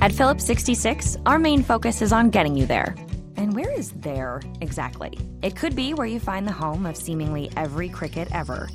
At 0.00 0.12
Phillips 0.12 0.44
66, 0.44 1.18
our 1.26 1.38
main 1.38 1.62
focus 1.62 2.02
is 2.02 2.12
on 2.12 2.30
getting 2.30 2.56
you 2.56 2.66
there. 2.66 2.94
And 3.36 3.54
where 3.54 3.70
is 3.70 3.92
there 3.92 4.42
exactly? 4.60 5.18
It 5.42 5.56
could 5.56 5.76
be 5.76 5.94
where 5.94 6.06
you 6.06 6.18
find 6.18 6.46
the 6.46 6.52
home 6.52 6.86
of 6.86 6.96
seemingly 6.96 7.50
every 7.56 7.88
cricket 7.88 8.28
ever, 8.32 8.68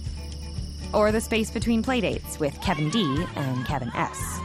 or 0.93 1.11
the 1.11 1.21
space 1.21 1.51
between 1.51 1.83
playdates 1.83 2.39
with 2.39 2.59
Kevin 2.61 2.89
D 2.89 3.25
and 3.35 3.65
Kevin 3.65 3.91
S. 3.95 4.39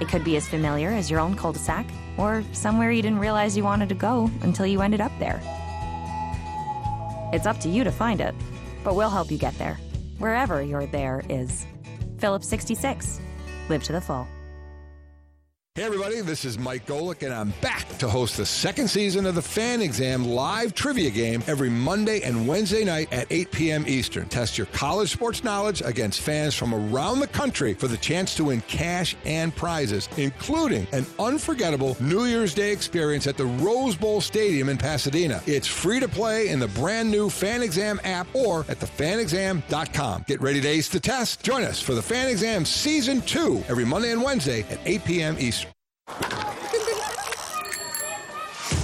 It 0.00 0.08
could 0.08 0.24
be 0.24 0.36
as 0.36 0.48
familiar 0.48 0.90
as 0.90 1.10
your 1.10 1.20
own 1.20 1.34
cul 1.34 1.52
de 1.52 1.58
sac, 1.58 1.86
or 2.16 2.44
somewhere 2.52 2.90
you 2.90 3.02
didn't 3.02 3.18
realize 3.18 3.56
you 3.56 3.64
wanted 3.64 3.88
to 3.88 3.94
go 3.94 4.30
until 4.42 4.66
you 4.66 4.82
ended 4.82 5.00
up 5.00 5.12
there. 5.18 5.40
It's 7.32 7.46
up 7.46 7.58
to 7.60 7.68
you 7.68 7.84
to 7.84 7.92
find 7.92 8.20
it 8.20 8.34
but 8.84 8.94
we'll 8.94 9.10
help 9.10 9.30
you 9.30 9.38
get 9.38 9.56
there, 9.58 9.80
wherever 10.18 10.62
your 10.62 10.86
there 10.86 11.24
is. 11.28 11.66
Phillips 12.18 12.46
66. 12.48 13.20
Live 13.68 13.82
to 13.84 13.92
the 13.92 14.00
full. 14.00 14.28
Hey, 15.76 15.82
everybody, 15.82 16.20
this 16.20 16.44
is 16.44 16.56
Mike 16.56 16.86
Golic, 16.86 17.24
and 17.24 17.34
I'm 17.34 17.50
back 17.60 17.88
to 17.98 18.08
host 18.08 18.36
the 18.36 18.46
second 18.46 18.86
season 18.86 19.26
of 19.26 19.34
the 19.34 19.42
Fan 19.42 19.82
Exam 19.82 20.24
live 20.24 20.72
trivia 20.72 21.10
game 21.10 21.42
every 21.48 21.68
Monday 21.68 22.20
and 22.22 22.46
Wednesday 22.46 22.84
night 22.84 23.12
at 23.12 23.26
8 23.28 23.50
p.m. 23.50 23.84
Eastern. 23.88 24.28
Test 24.28 24.56
your 24.56 24.68
college 24.68 25.10
sports 25.10 25.42
knowledge 25.42 25.82
against 25.84 26.20
fans 26.20 26.54
from 26.54 26.72
around 26.72 27.18
the 27.18 27.26
country 27.26 27.74
for 27.74 27.88
the 27.88 27.96
chance 27.96 28.36
to 28.36 28.44
win 28.44 28.60
cash 28.68 29.16
and 29.24 29.52
prizes, 29.56 30.08
including 30.16 30.86
an 30.92 31.04
unforgettable 31.18 31.96
New 31.98 32.26
Year's 32.26 32.54
Day 32.54 32.70
experience 32.70 33.26
at 33.26 33.36
the 33.36 33.46
Rose 33.46 33.96
Bowl 33.96 34.20
Stadium 34.20 34.68
in 34.68 34.78
Pasadena. 34.78 35.42
It's 35.44 35.66
free 35.66 35.98
to 35.98 36.06
play 36.06 36.50
in 36.50 36.60
the 36.60 36.68
brand 36.68 37.10
new 37.10 37.28
Fan 37.28 37.62
Exam 37.62 38.00
app 38.04 38.28
or 38.32 38.60
at 38.68 38.78
thefanexam.com. 38.78 40.24
Get 40.28 40.40
ready 40.40 40.60
to 40.60 40.68
ace 40.68 40.88
the 40.88 41.00
test. 41.00 41.42
Join 41.42 41.64
us 41.64 41.80
for 41.80 41.94
the 41.94 42.02
Fan 42.02 42.28
Exam 42.28 42.64
Season 42.64 43.20
2 43.22 43.64
every 43.68 43.84
Monday 43.84 44.12
and 44.12 44.22
Wednesday 44.22 44.60
at 44.70 44.78
8 44.84 45.04
p.m. 45.04 45.36
Eastern. 45.40 45.63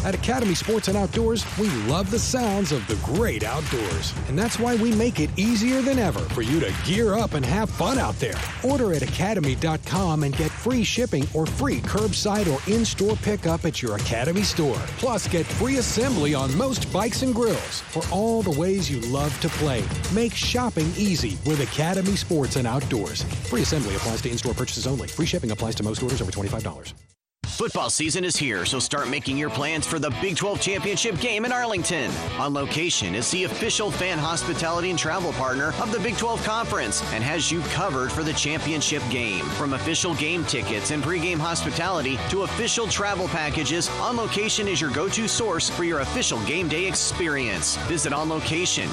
At 0.02 0.14
Academy 0.14 0.54
Sports 0.54 0.88
and 0.88 0.96
Outdoors, 0.96 1.44
we 1.58 1.68
love 1.84 2.10
the 2.10 2.18
sounds 2.18 2.72
of 2.72 2.86
the 2.86 2.96
great 3.04 3.44
outdoors. 3.44 4.14
And 4.28 4.38
that's 4.38 4.58
why 4.58 4.76
we 4.76 4.92
make 4.92 5.20
it 5.20 5.28
easier 5.38 5.82
than 5.82 5.98
ever 5.98 6.20
for 6.20 6.40
you 6.40 6.58
to 6.58 6.74
gear 6.86 7.14
up 7.14 7.34
and 7.34 7.44
have 7.44 7.68
fun 7.68 7.98
out 7.98 8.14
there. 8.18 8.38
Order 8.64 8.94
at 8.94 9.02
academy.com 9.02 10.22
and 10.22 10.34
get 10.34 10.50
free 10.50 10.84
shipping 10.84 11.28
or 11.34 11.44
free 11.44 11.80
curbside 11.80 12.48
or 12.50 12.72
in 12.72 12.86
store 12.86 13.14
pickup 13.16 13.66
at 13.66 13.82
your 13.82 13.96
Academy 13.96 14.42
store. 14.42 14.80
Plus, 14.96 15.28
get 15.28 15.44
free 15.44 15.76
assembly 15.76 16.34
on 16.34 16.56
most 16.56 16.90
bikes 16.94 17.20
and 17.22 17.34
grills 17.34 17.80
for 17.80 18.02
all 18.10 18.40
the 18.40 18.58
ways 18.58 18.90
you 18.90 19.00
love 19.12 19.38
to 19.40 19.50
play. 19.50 19.84
Make 20.14 20.32
shopping 20.32 20.86
easy 20.96 21.36
with 21.44 21.60
Academy 21.60 22.16
Sports 22.16 22.56
and 22.56 22.66
Outdoors. 22.66 23.22
Free 23.50 23.62
assembly 23.62 23.96
applies 23.96 24.22
to 24.22 24.30
in 24.30 24.38
store 24.38 24.54
purchases 24.54 24.86
only. 24.86 25.08
Free 25.08 25.26
shipping 25.26 25.50
applies 25.50 25.74
to 25.74 25.82
most 25.82 26.02
orders 26.02 26.22
over 26.22 26.32
$25. 26.32 26.94
Football 27.56 27.90
season 27.90 28.24
is 28.24 28.36
here, 28.36 28.64
so 28.64 28.78
start 28.78 29.08
making 29.10 29.36
your 29.36 29.50
plans 29.50 29.86
for 29.86 29.98
the 29.98 30.10
Big 30.22 30.36
12 30.36 30.60
Championship 30.60 31.20
game 31.20 31.44
in 31.44 31.52
Arlington. 31.52 32.10
On 32.38 32.54
location 32.54 33.14
is 33.14 33.30
the 33.30 33.44
official 33.44 33.90
fan 33.90 34.18
hospitality 34.18 34.88
and 34.88 34.98
travel 34.98 35.32
partner 35.32 35.74
of 35.82 35.92
the 35.92 35.98
Big 36.00 36.16
12 36.16 36.42
Conference 36.42 37.02
and 37.12 37.22
has 37.22 37.52
you 37.52 37.60
covered 37.74 38.10
for 38.10 38.22
the 38.22 38.32
championship 38.32 39.02
game. 39.10 39.44
From 39.56 39.74
official 39.74 40.14
game 40.14 40.44
tickets 40.44 40.90
and 40.90 41.02
pregame 41.02 41.36
hospitality 41.36 42.18
to 42.30 42.42
official 42.42 42.86
travel 42.86 43.28
packages, 43.28 43.90
On 44.00 44.16
Location 44.16 44.66
is 44.66 44.80
your 44.80 44.90
go-to 44.90 45.28
source 45.28 45.68
for 45.68 45.84
your 45.84 46.00
official 46.00 46.40
game 46.44 46.66
day 46.66 46.86
experience. 46.86 47.76
Visit 47.88 48.14
On 48.14 48.28
Location, 48.30 48.88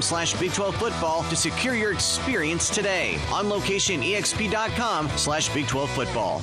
slash 0.00 0.34
Big 0.34 0.52
12 0.52 0.76
football 0.76 1.24
to 1.24 1.34
secure 1.34 1.74
your 1.74 1.92
experience 1.92 2.70
today. 2.70 3.18
On 3.32 3.48
Location, 3.48 4.00
slash 5.16 5.48
Big 5.52 5.66
12 5.66 5.90
football. 5.90 6.42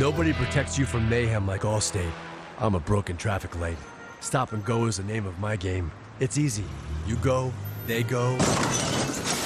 Nobody 0.00 0.32
protects 0.32 0.76
you 0.76 0.86
from 0.86 1.08
mayhem 1.08 1.46
like 1.46 1.60
Allstate. 1.60 2.10
I'm 2.58 2.74
a 2.74 2.80
broken 2.80 3.16
traffic 3.16 3.56
light. 3.60 3.76
Stop 4.18 4.52
and 4.52 4.64
go 4.64 4.86
is 4.86 4.96
the 4.96 5.04
name 5.04 5.24
of 5.24 5.38
my 5.38 5.54
game. 5.54 5.92
It's 6.18 6.36
easy. 6.36 6.64
You 7.06 7.14
go, 7.16 7.52
they 7.86 8.02
go. 8.02 8.34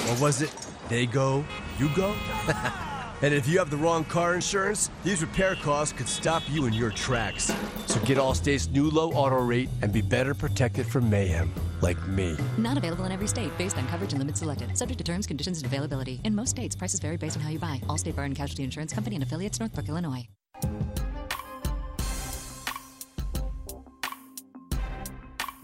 What 0.07 0.19
was 0.19 0.41
it? 0.41 0.51
They 0.87 1.05
go, 1.05 1.45
you 1.77 1.87
go? 1.95 2.15
and 3.21 3.31
if 3.31 3.47
you 3.47 3.59
have 3.59 3.69
the 3.69 3.77
wrong 3.77 4.03
car 4.05 4.33
insurance, 4.33 4.89
these 5.03 5.21
repair 5.21 5.53
costs 5.53 5.93
could 5.93 6.07
stop 6.07 6.41
you 6.49 6.65
in 6.65 6.73
your 6.73 6.89
tracks. 6.89 7.53
So 7.85 7.99
get 7.99 8.17
Allstate's 8.17 8.69
new 8.69 8.89
low 8.89 9.11
auto 9.11 9.43
rate 9.43 9.69
and 9.83 9.93
be 9.93 10.01
better 10.01 10.33
protected 10.33 10.87
from 10.87 11.11
mayhem, 11.11 11.53
like 11.81 12.07
me. 12.07 12.35
Not 12.57 12.75
available 12.75 13.05
in 13.05 13.11
every 13.11 13.27
state 13.27 13.55
based 13.59 13.77
on 13.77 13.87
coverage 13.87 14.13
and 14.13 14.19
limits 14.19 14.39
selected. 14.39 14.75
Subject 14.75 14.97
to 14.97 15.03
terms, 15.03 15.27
conditions, 15.27 15.59
and 15.59 15.67
availability. 15.67 16.21
In 16.23 16.33
most 16.33 16.49
states, 16.49 16.75
prices 16.75 16.99
vary 16.99 17.17
based 17.17 17.37
on 17.37 17.43
how 17.43 17.51
you 17.51 17.59
buy. 17.59 17.79
Allstate 17.85 18.15
Bar 18.15 18.25
and 18.25 18.35
Casualty 18.35 18.63
Insurance 18.63 18.93
Company 18.93 19.15
and 19.15 19.21
affiliates, 19.21 19.59
Northbrook, 19.59 19.87
Illinois. 19.89 20.27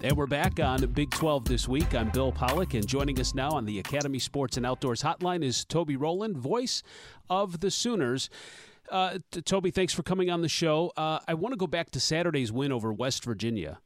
And 0.06 0.16
we're 0.16 0.28
back 0.28 0.60
on 0.60 0.86
Big 0.94 1.10
12 1.10 1.46
this 1.46 1.68
week. 1.68 1.96
I'm 1.96 2.12
Bill 2.12 2.32
Pollock, 2.32 2.76
and 2.76 2.86
joining 2.86 3.20
us 3.20 3.34
now 3.34 3.50
on 3.50 3.66
the 3.66 3.80
Academy 3.80 4.20
Sports 4.20 4.56
and 4.56 4.64
Outdoors 4.64 5.02
Hotline 5.02 5.44
is 5.44 5.66
Toby 5.66 5.96
Rowland, 5.96 6.38
voice 6.38 6.84
of 7.28 7.60
the 7.60 7.72
Sooners. 7.72 8.30
Uh, 8.92 9.18
Toby, 9.46 9.72
thanks 9.72 9.94
for 9.94 10.04
coming 10.04 10.30
on 10.30 10.44
the 10.44 10.48
show. 10.48 10.94
Uh, 10.96 11.22
I 11.28 11.34
want 11.34 11.54
to 11.54 11.58
go 11.58 11.66
back 11.66 11.90
to 11.90 12.00
Saturday's 12.00 12.52
win 12.52 12.72
over 12.72 12.94
West 12.94 13.26
Virginia. 13.26 13.80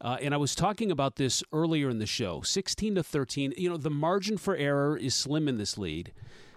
Uh, 0.00 0.16
and 0.20 0.34
I 0.34 0.36
was 0.36 0.56
talking 0.56 0.90
about 0.90 1.14
this 1.14 1.44
earlier 1.52 1.88
in 1.88 2.00
the 2.00 2.06
show 2.06 2.40
16 2.40 2.96
to 2.96 3.04
13. 3.04 3.54
You 3.56 3.70
know, 3.70 3.76
the 3.76 3.88
margin 3.88 4.38
for 4.38 4.56
error 4.56 4.96
is 4.96 5.14
slim 5.14 5.46
in 5.46 5.58
this 5.58 5.78
lead, 5.78 6.12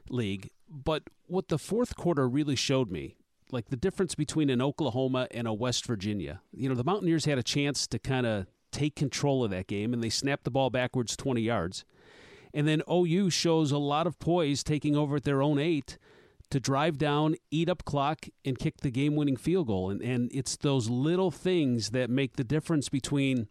league. 0.09 0.49
But 0.67 1.03
what 1.27 1.49
the 1.49 1.59
fourth 1.59 1.95
quarter 1.95 2.27
really 2.27 2.55
showed 2.55 2.89
me, 2.89 3.17
like 3.51 3.69
the 3.69 3.75
difference 3.75 4.15
between 4.15 4.49
an 4.49 4.61
Oklahoma 4.61 5.27
and 5.31 5.47
a 5.47 5.53
West 5.53 5.85
Virginia, 5.85 6.41
you 6.51 6.69
know, 6.69 6.75
the 6.75 6.83
Mountaineers 6.83 7.25
had 7.25 7.37
a 7.37 7.43
chance 7.43 7.87
to 7.87 7.99
kind 7.99 8.25
of 8.25 8.47
take 8.71 8.95
control 8.95 9.43
of 9.43 9.51
that 9.51 9.67
game, 9.67 9.93
and 9.93 10.03
they 10.03 10.09
snapped 10.09 10.43
the 10.43 10.51
ball 10.51 10.69
backwards 10.69 11.15
20 11.15 11.41
yards. 11.41 11.85
And 12.53 12.67
then 12.67 12.81
OU 12.91 13.29
shows 13.31 13.71
a 13.71 13.77
lot 13.77 14.07
of 14.07 14.19
poise 14.19 14.63
taking 14.63 14.95
over 14.95 15.17
at 15.17 15.23
their 15.23 15.41
own 15.41 15.59
eight 15.59 15.97
to 16.51 16.59
drive 16.59 16.97
down, 16.97 17.35
eat 17.51 17.69
up 17.69 17.83
clock, 17.85 18.27
and 18.43 18.57
kick 18.57 18.77
the 18.77 18.91
game 18.91 19.15
winning 19.15 19.35
field 19.35 19.67
goal. 19.67 19.89
And, 19.89 20.01
and 20.01 20.29
it's 20.33 20.55
those 20.55 20.89
little 20.89 21.31
things 21.31 21.89
that 21.89 22.09
make 22.09 22.37
the 22.37 22.43
difference 22.43 22.87
between 22.87 23.47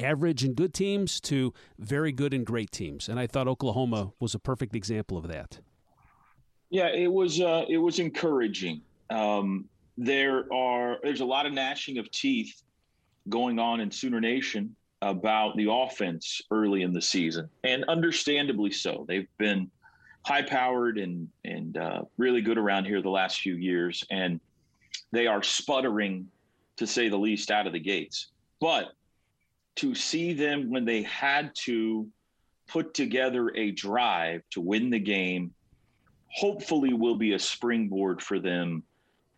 average 0.00 0.44
and 0.44 0.54
good 0.54 0.72
teams 0.72 1.20
to 1.22 1.52
very 1.78 2.12
good 2.12 2.32
and 2.32 2.46
great 2.46 2.70
teams. 2.70 3.08
And 3.08 3.18
I 3.18 3.26
thought 3.26 3.48
Oklahoma 3.48 4.12
was 4.20 4.34
a 4.34 4.38
perfect 4.38 4.74
example 4.74 5.16
of 5.16 5.28
that. 5.28 5.60
Yeah, 6.70 6.88
it 6.88 7.12
was 7.12 7.40
uh, 7.40 7.64
it 7.68 7.78
was 7.78 7.98
encouraging. 7.98 8.82
Um, 9.10 9.66
there 9.98 10.52
are 10.52 10.98
there's 11.02 11.20
a 11.20 11.24
lot 11.24 11.46
of 11.46 11.52
gnashing 11.52 11.98
of 11.98 12.10
teeth 12.10 12.62
going 13.28 13.58
on 13.58 13.80
in 13.80 13.90
Sooner 13.90 14.20
Nation 14.20 14.76
about 15.02 15.56
the 15.56 15.70
offense 15.70 16.40
early 16.50 16.82
in 16.82 16.92
the 16.92 17.02
season, 17.02 17.48
and 17.64 17.84
understandably 17.84 18.70
so. 18.70 19.04
They've 19.08 19.28
been 19.38 19.70
high 20.24 20.42
powered 20.42 20.98
and 20.98 21.28
and 21.44 21.76
uh, 21.76 22.02
really 22.18 22.40
good 22.40 22.58
around 22.58 22.84
here 22.84 23.00
the 23.00 23.10
last 23.10 23.40
few 23.40 23.54
years, 23.56 24.04
and 24.10 24.40
they 25.12 25.26
are 25.26 25.42
sputtering, 25.42 26.26
to 26.76 26.86
say 26.86 27.08
the 27.08 27.18
least, 27.18 27.50
out 27.50 27.66
of 27.66 27.72
the 27.72 27.80
gates. 27.80 28.28
But 28.60 28.92
to 29.76 29.94
see 29.94 30.32
them 30.32 30.70
when 30.70 30.84
they 30.84 31.02
had 31.02 31.54
to 31.64 32.08
put 32.66 32.94
together 32.94 33.52
a 33.54 33.70
drive 33.70 34.42
to 34.50 34.60
win 34.60 34.90
the 34.90 34.98
game, 34.98 35.52
hopefully 36.28 36.92
will 36.92 37.16
be 37.16 37.34
a 37.34 37.38
springboard 37.38 38.22
for 38.22 38.38
them 38.38 38.82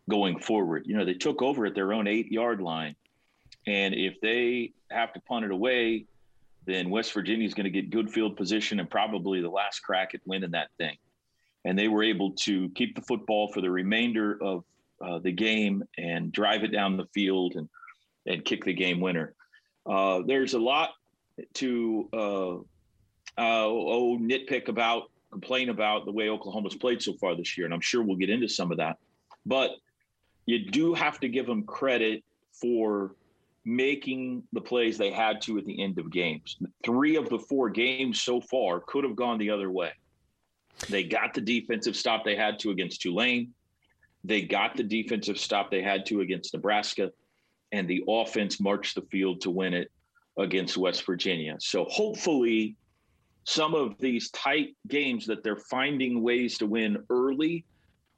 going 0.09 0.39
forward. 0.39 0.83
You 0.85 0.97
know, 0.97 1.05
they 1.05 1.13
took 1.13 1.41
over 1.41 1.65
at 1.65 1.75
their 1.75 1.93
own 1.93 2.07
eight 2.07 2.31
yard 2.31 2.61
line 2.61 2.95
and 3.67 3.93
if 3.93 4.19
they 4.21 4.73
have 4.89 5.13
to 5.13 5.19
punt 5.21 5.45
it 5.45 5.51
away, 5.51 6.05
then 6.65 6.89
West 6.89 7.13
Virginia 7.13 7.45
is 7.45 7.53
going 7.53 7.65
to 7.65 7.69
get 7.69 7.89
good 7.89 8.11
field 8.11 8.35
position 8.35 8.79
and 8.79 8.89
probably 8.89 9.41
the 9.41 9.49
last 9.49 9.79
crack 9.81 10.15
at 10.15 10.21
winning 10.25 10.51
that 10.51 10.69
thing. 10.77 10.97
And 11.65 11.77
they 11.77 11.87
were 11.87 12.03
able 12.03 12.31
to 12.31 12.69
keep 12.69 12.95
the 12.95 13.01
football 13.01 13.51
for 13.51 13.61
the 13.61 13.69
remainder 13.69 14.37
of 14.41 14.63
uh, 15.05 15.19
the 15.19 15.31
game 15.31 15.83
and 15.97 16.31
drive 16.31 16.63
it 16.63 16.71
down 16.71 16.97
the 16.97 17.05
field 17.13 17.55
and 17.55 17.69
and 18.25 18.43
kick 18.45 18.65
the 18.65 18.73
game 18.73 18.99
winner. 18.99 19.33
Uh, 19.85 20.21
there's 20.25 20.53
a 20.53 20.59
lot 20.59 20.91
to 21.53 22.09
uh, 22.13 22.55
uh 22.55 23.65
oh 23.65 24.17
nitpick 24.19 24.67
about, 24.67 25.09
complain 25.31 25.69
about 25.69 26.05
the 26.05 26.11
way 26.11 26.29
Oklahoma's 26.29 26.75
played 26.75 27.01
so 27.01 27.13
far 27.13 27.35
this 27.35 27.57
year, 27.57 27.65
and 27.65 27.73
I'm 27.73 27.81
sure 27.81 28.03
we'll 28.03 28.17
get 28.17 28.29
into 28.29 28.49
some 28.49 28.71
of 28.71 28.77
that. 28.77 28.97
But 29.45 29.71
you 30.49 30.57
do 30.71 30.95
have 30.95 31.19
to 31.19 31.29
give 31.29 31.45
them 31.45 31.63
credit 31.63 32.23
for 32.59 33.15
making 33.65 34.41
the 34.51 34.61
plays 34.61 34.97
they 34.97 35.11
had 35.11 35.41
to 35.41 35.59
at 35.59 35.65
the 35.65 35.83
end 35.83 35.99
of 35.99 36.09
games. 36.09 36.57
Three 36.83 37.17
of 37.17 37.29
the 37.29 37.37
four 37.37 37.69
games 37.69 38.21
so 38.21 38.41
far 38.41 38.79
could 38.79 39.03
have 39.03 39.15
gone 39.15 39.37
the 39.37 39.51
other 39.51 39.69
way. 39.69 39.91
They 40.89 41.03
got 41.03 41.35
the 41.35 41.41
defensive 41.41 41.95
stop 41.95 42.23
they 42.25 42.35
had 42.35 42.57
to 42.59 42.71
against 42.71 42.99
Tulane. 42.99 43.53
They 44.23 44.41
got 44.41 44.75
the 44.75 44.81
defensive 44.83 45.37
stop 45.37 45.69
they 45.69 45.83
had 45.83 46.03
to 46.07 46.21
against 46.21 46.55
Nebraska. 46.55 47.11
And 47.71 47.87
the 47.87 48.03
offense 48.07 48.59
marched 48.59 48.95
the 48.95 49.03
field 49.03 49.41
to 49.41 49.51
win 49.51 49.75
it 49.75 49.91
against 50.39 50.77
West 50.77 51.05
Virginia. 51.05 51.57
So 51.59 51.85
hopefully, 51.85 52.75
some 53.43 53.75
of 53.75 53.99
these 53.99 54.31
tight 54.31 54.75
games 54.87 55.27
that 55.27 55.43
they're 55.43 55.63
finding 55.69 56.23
ways 56.23 56.57
to 56.57 56.65
win 56.65 57.03
early 57.11 57.65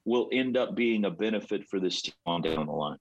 will 0.04 0.28
end 0.32 0.56
up 0.56 0.74
being 0.74 1.04
a 1.04 1.10
benefit 1.10 1.66
for 1.68 1.78
this 1.78 2.02
team 2.02 2.14
on 2.26 2.42
down 2.42 2.66
the 2.66 2.72
line. 2.72 2.98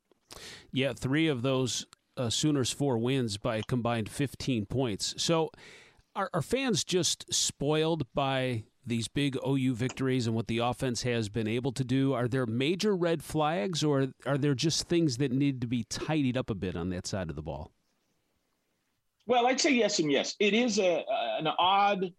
Yeah, 0.72 0.94
three 0.94 1.28
of 1.28 1.42
those 1.42 1.86
uh, 2.18 2.30
Sooners 2.30 2.72
four 2.72 2.98
wins 2.98 3.38
by 3.38 3.58
a 3.58 3.64
combined 3.64 4.10
15 4.10 4.66
points. 4.66 5.16
So 5.18 5.50
are, 6.16 6.30
are 6.34 6.42
fans 6.42 6.84
just 6.84 7.34
spoiled 7.34 8.06
by 8.14 8.66
these 8.86 9.08
big 9.08 9.38
OU 9.48 9.76
victories 9.76 10.28
and 10.28 10.36
what 10.36 10.48
the 10.48 10.58
offense 10.58 11.04
has 11.04 11.30
been 11.30 11.48
able 11.48 11.72
to 11.74 11.84
do? 11.84 12.14
Are 12.14 12.28
there 12.28 12.46
major 12.46 12.96
red 12.96 13.24
flags 13.24 13.84
or 13.84 14.08
are 14.26 14.38
there 14.38 14.56
just 14.56 14.88
things 14.88 15.18
that 15.18 15.32
need 15.32 15.62
to 15.62 15.68
be 15.68 15.84
tidied 15.84 16.38
up 16.38 16.50
a 16.50 16.56
bit 16.56 16.76
on 16.76 16.90
that 16.90 17.08
side 17.08 17.30
of 17.30 17.36
the 17.36 17.42
ball? 17.42 17.72
Well, 19.28 19.48
I'd 19.48 19.62
say 19.62 19.72
yes 19.72 20.00
and 20.00 20.12
yes. 20.12 20.36
It 20.40 20.54
is 20.54 20.80
a, 20.80 21.04
an 21.38 21.48
odd 21.48 22.12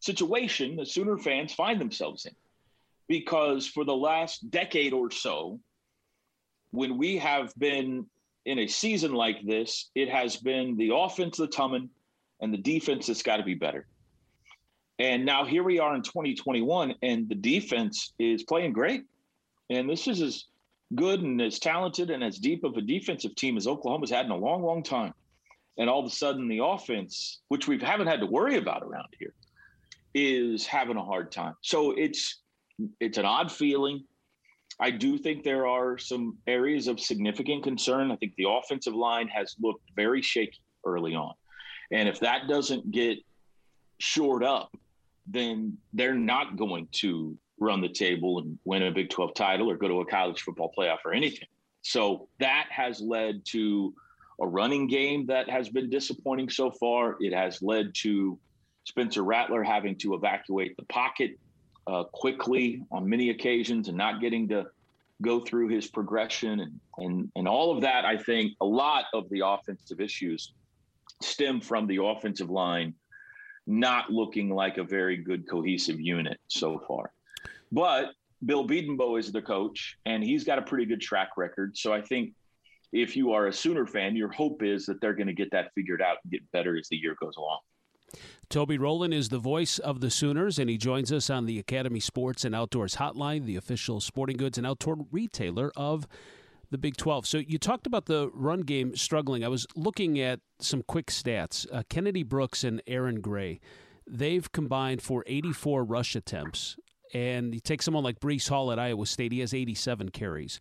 situation 0.00 0.76
the 0.76 0.86
Sooner 0.86 1.18
fans 1.18 1.52
find 1.52 1.80
themselves 1.80 2.26
in 2.26 2.32
because 3.08 3.66
for 3.66 3.84
the 3.84 3.96
last 3.96 4.50
decade 4.50 4.92
or 4.92 5.10
so, 5.10 5.58
when 6.70 6.98
we 6.98 7.16
have 7.18 7.52
been 7.58 8.06
in 8.44 8.60
a 8.60 8.66
season 8.66 9.12
like 9.12 9.44
this, 9.44 9.90
it 9.94 10.08
has 10.08 10.36
been 10.36 10.76
the 10.76 10.94
offense 10.94 11.38
that's 11.38 11.56
coming 11.56 11.88
and 12.40 12.52
the 12.52 12.58
defense 12.58 13.06
that's 13.06 13.22
got 13.22 13.38
to 13.38 13.42
be 13.42 13.54
better. 13.54 13.86
And 14.98 15.24
now 15.24 15.44
here 15.44 15.62
we 15.62 15.78
are 15.78 15.94
in 15.94 16.02
2021, 16.02 16.94
and 17.02 17.28
the 17.28 17.34
defense 17.34 18.12
is 18.18 18.42
playing 18.42 18.72
great. 18.72 19.04
And 19.70 19.88
this 19.88 20.08
is 20.08 20.20
as 20.20 20.44
good 20.94 21.22
and 21.22 21.40
as 21.40 21.58
talented 21.58 22.10
and 22.10 22.24
as 22.24 22.38
deep 22.38 22.64
of 22.64 22.76
a 22.76 22.80
defensive 22.80 23.34
team 23.36 23.56
as 23.56 23.66
Oklahoma's 23.66 24.10
had 24.10 24.24
in 24.24 24.32
a 24.32 24.36
long, 24.36 24.62
long 24.62 24.82
time. 24.82 25.14
And 25.76 25.88
all 25.88 26.00
of 26.00 26.06
a 26.06 26.10
sudden, 26.10 26.48
the 26.48 26.64
offense, 26.64 27.40
which 27.48 27.68
we 27.68 27.78
haven't 27.78 28.08
had 28.08 28.20
to 28.20 28.26
worry 28.26 28.56
about 28.56 28.82
around 28.82 29.08
here, 29.18 29.34
is 30.14 30.66
having 30.66 30.96
a 30.96 31.04
hard 31.04 31.30
time. 31.30 31.54
So 31.62 31.92
it's 31.92 32.40
it's 33.00 33.18
an 33.18 33.24
odd 33.24 33.50
feeling. 33.50 34.04
I 34.80 34.90
do 34.90 35.18
think 35.18 35.42
there 35.42 35.66
are 35.66 35.98
some 35.98 36.38
areas 36.46 36.86
of 36.86 37.00
significant 37.00 37.64
concern. 37.64 38.12
I 38.12 38.16
think 38.16 38.34
the 38.36 38.48
offensive 38.48 38.94
line 38.94 39.28
has 39.28 39.56
looked 39.60 39.82
very 39.96 40.22
shaky 40.22 40.60
early 40.84 41.14
on. 41.14 41.34
And 41.90 42.08
if 42.08 42.20
that 42.20 42.48
doesn't 42.48 42.90
get 42.90 43.18
shored 43.98 44.44
up, 44.44 44.70
then 45.26 45.76
they're 45.92 46.14
not 46.14 46.56
going 46.56 46.88
to 46.92 47.36
run 47.60 47.80
the 47.80 47.88
table 47.88 48.38
and 48.38 48.58
win 48.64 48.84
a 48.84 48.90
Big 48.90 49.10
12 49.10 49.34
title 49.34 49.70
or 49.70 49.76
go 49.76 49.88
to 49.88 50.00
a 50.00 50.06
college 50.06 50.42
football 50.42 50.72
playoff 50.76 50.98
or 51.04 51.12
anything. 51.12 51.48
So 51.82 52.28
that 52.38 52.66
has 52.70 53.00
led 53.00 53.44
to 53.46 53.94
a 54.40 54.46
running 54.46 54.86
game 54.86 55.26
that 55.26 55.50
has 55.50 55.68
been 55.68 55.90
disappointing 55.90 56.48
so 56.50 56.70
far. 56.70 57.16
It 57.20 57.32
has 57.32 57.60
led 57.62 57.94
to 57.96 58.38
Spencer 58.84 59.22
Rattler 59.22 59.62
having 59.62 59.96
to 59.96 60.14
evacuate 60.14 60.76
the 60.76 60.84
pocket 60.84 61.32
uh, 61.88 62.04
quickly 62.04 62.82
on 62.92 63.08
many 63.08 63.30
occasions 63.30 63.88
and 63.88 63.96
not 63.96 64.20
getting 64.20 64.46
to 64.48 64.66
go 65.22 65.40
through 65.40 65.68
his 65.68 65.88
progression 65.88 66.60
and, 66.60 66.80
and 66.98 67.32
and 67.34 67.48
all 67.48 67.74
of 67.74 67.80
that. 67.80 68.04
I 68.04 68.16
think 68.16 68.52
a 68.60 68.66
lot 68.66 69.06
of 69.14 69.28
the 69.30 69.42
offensive 69.44 70.00
issues 70.00 70.52
stem 71.22 71.60
from 71.60 71.86
the 71.86 72.02
offensive 72.02 72.50
line 72.50 72.94
not 73.66 74.10
looking 74.10 74.48
like 74.50 74.78
a 74.78 74.84
very 74.84 75.16
good 75.16 75.48
cohesive 75.48 76.00
unit 76.00 76.38
so 76.48 76.78
far. 76.86 77.10
But 77.72 78.12
Bill 78.44 78.66
Bedenbaugh 78.66 79.18
is 79.18 79.32
the 79.32 79.42
coach, 79.42 79.98
and 80.06 80.22
he's 80.22 80.44
got 80.44 80.58
a 80.58 80.62
pretty 80.62 80.86
good 80.86 81.00
track 81.00 81.30
record. 81.36 81.76
So 81.76 81.92
I 81.92 82.00
think 82.00 82.32
if 82.92 83.16
you 83.16 83.32
are 83.32 83.48
a 83.48 83.52
Sooner 83.52 83.86
fan, 83.86 84.16
your 84.16 84.32
hope 84.32 84.62
is 84.62 84.86
that 84.86 85.00
they're 85.00 85.12
going 85.12 85.26
to 85.26 85.34
get 85.34 85.50
that 85.50 85.72
figured 85.74 86.00
out 86.00 86.16
and 86.22 86.32
get 86.32 86.50
better 86.52 86.78
as 86.78 86.88
the 86.88 86.96
year 86.96 87.14
goes 87.20 87.36
along. 87.36 87.58
Toby 88.48 88.78
Rowland 88.78 89.12
is 89.12 89.28
the 89.28 89.38
voice 89.38 89.78
of 89.78 90.00
the 90.00 90.10
Sooners, 90.10 90.58
and 90.58 90.70
he 90.70 90.78
joins 90.78 91.12
us 91.12 91.28
on 91.28 91.44
the 91.44 91.58
Academy 91.58 92.00
Sports 92.00 92.44
and 92.44 92.54
Outdoors 92.54 92.96
Hotline, 92.96 93.44
the 93.44 93.56
official 93.56 94.00
sporting 94.00 94.38
goods 94.38 94.56
and 94.56 94.66
outdoor 94.66 95.06
retailer 95.10 95.70
of 95.76 96.06
the 96.70 96.78
Big 96.78 96.96
12. 96.96 97.26
So 97.26 97.38
you 97.38 97.58
talked 97.58 97.86
about 97.86 98.06
the 98.06 98.30
run 98.32 98.62
game 98.62 98.96
struggling. 98.96 99.44
I 99.44 99.48
was 99.48 99.66
looking 99.76 100.18
at 100.20 100.40
some 100.60 100.82
quick 100.82 101.06
stats. 101.06 101.66
Uh, 101.72 101.82
Kennedy 101.88 102.22
Brooks 102.22 102.64
and 102.64 102.82
Eric 102.86 103.22
Gray, 103.22 103.60
they've 104.06 104.50
combined 104.52 105.02
for 105.02 105.24
84 105.26 105.84
rush 105.84 106.16
attempts. 106.16 106.76
And 107.14 107.54
you 107.54 107.60
take 107.60 107.82
someone 107.82 108.04
like 108.04 108.20
Breece 108.20 108.48
Hall 108.48 108.70
at 108.70 108.78
Iowa 108.78 109.06
State, 109.06 109.32
he 109.32 109.40
has 109.40 109.54
87 109.54 110.10
carries. 110.10 110.60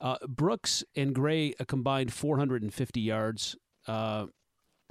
Uh, 0.00 0.16
Brooks 0.26 0.84
and 0.94 1.14
Gray 1.14 1.54
combined 1.66 2.12
450 2.12 3.00
yards. 3.00 3.56
Uh, 3.86 4.26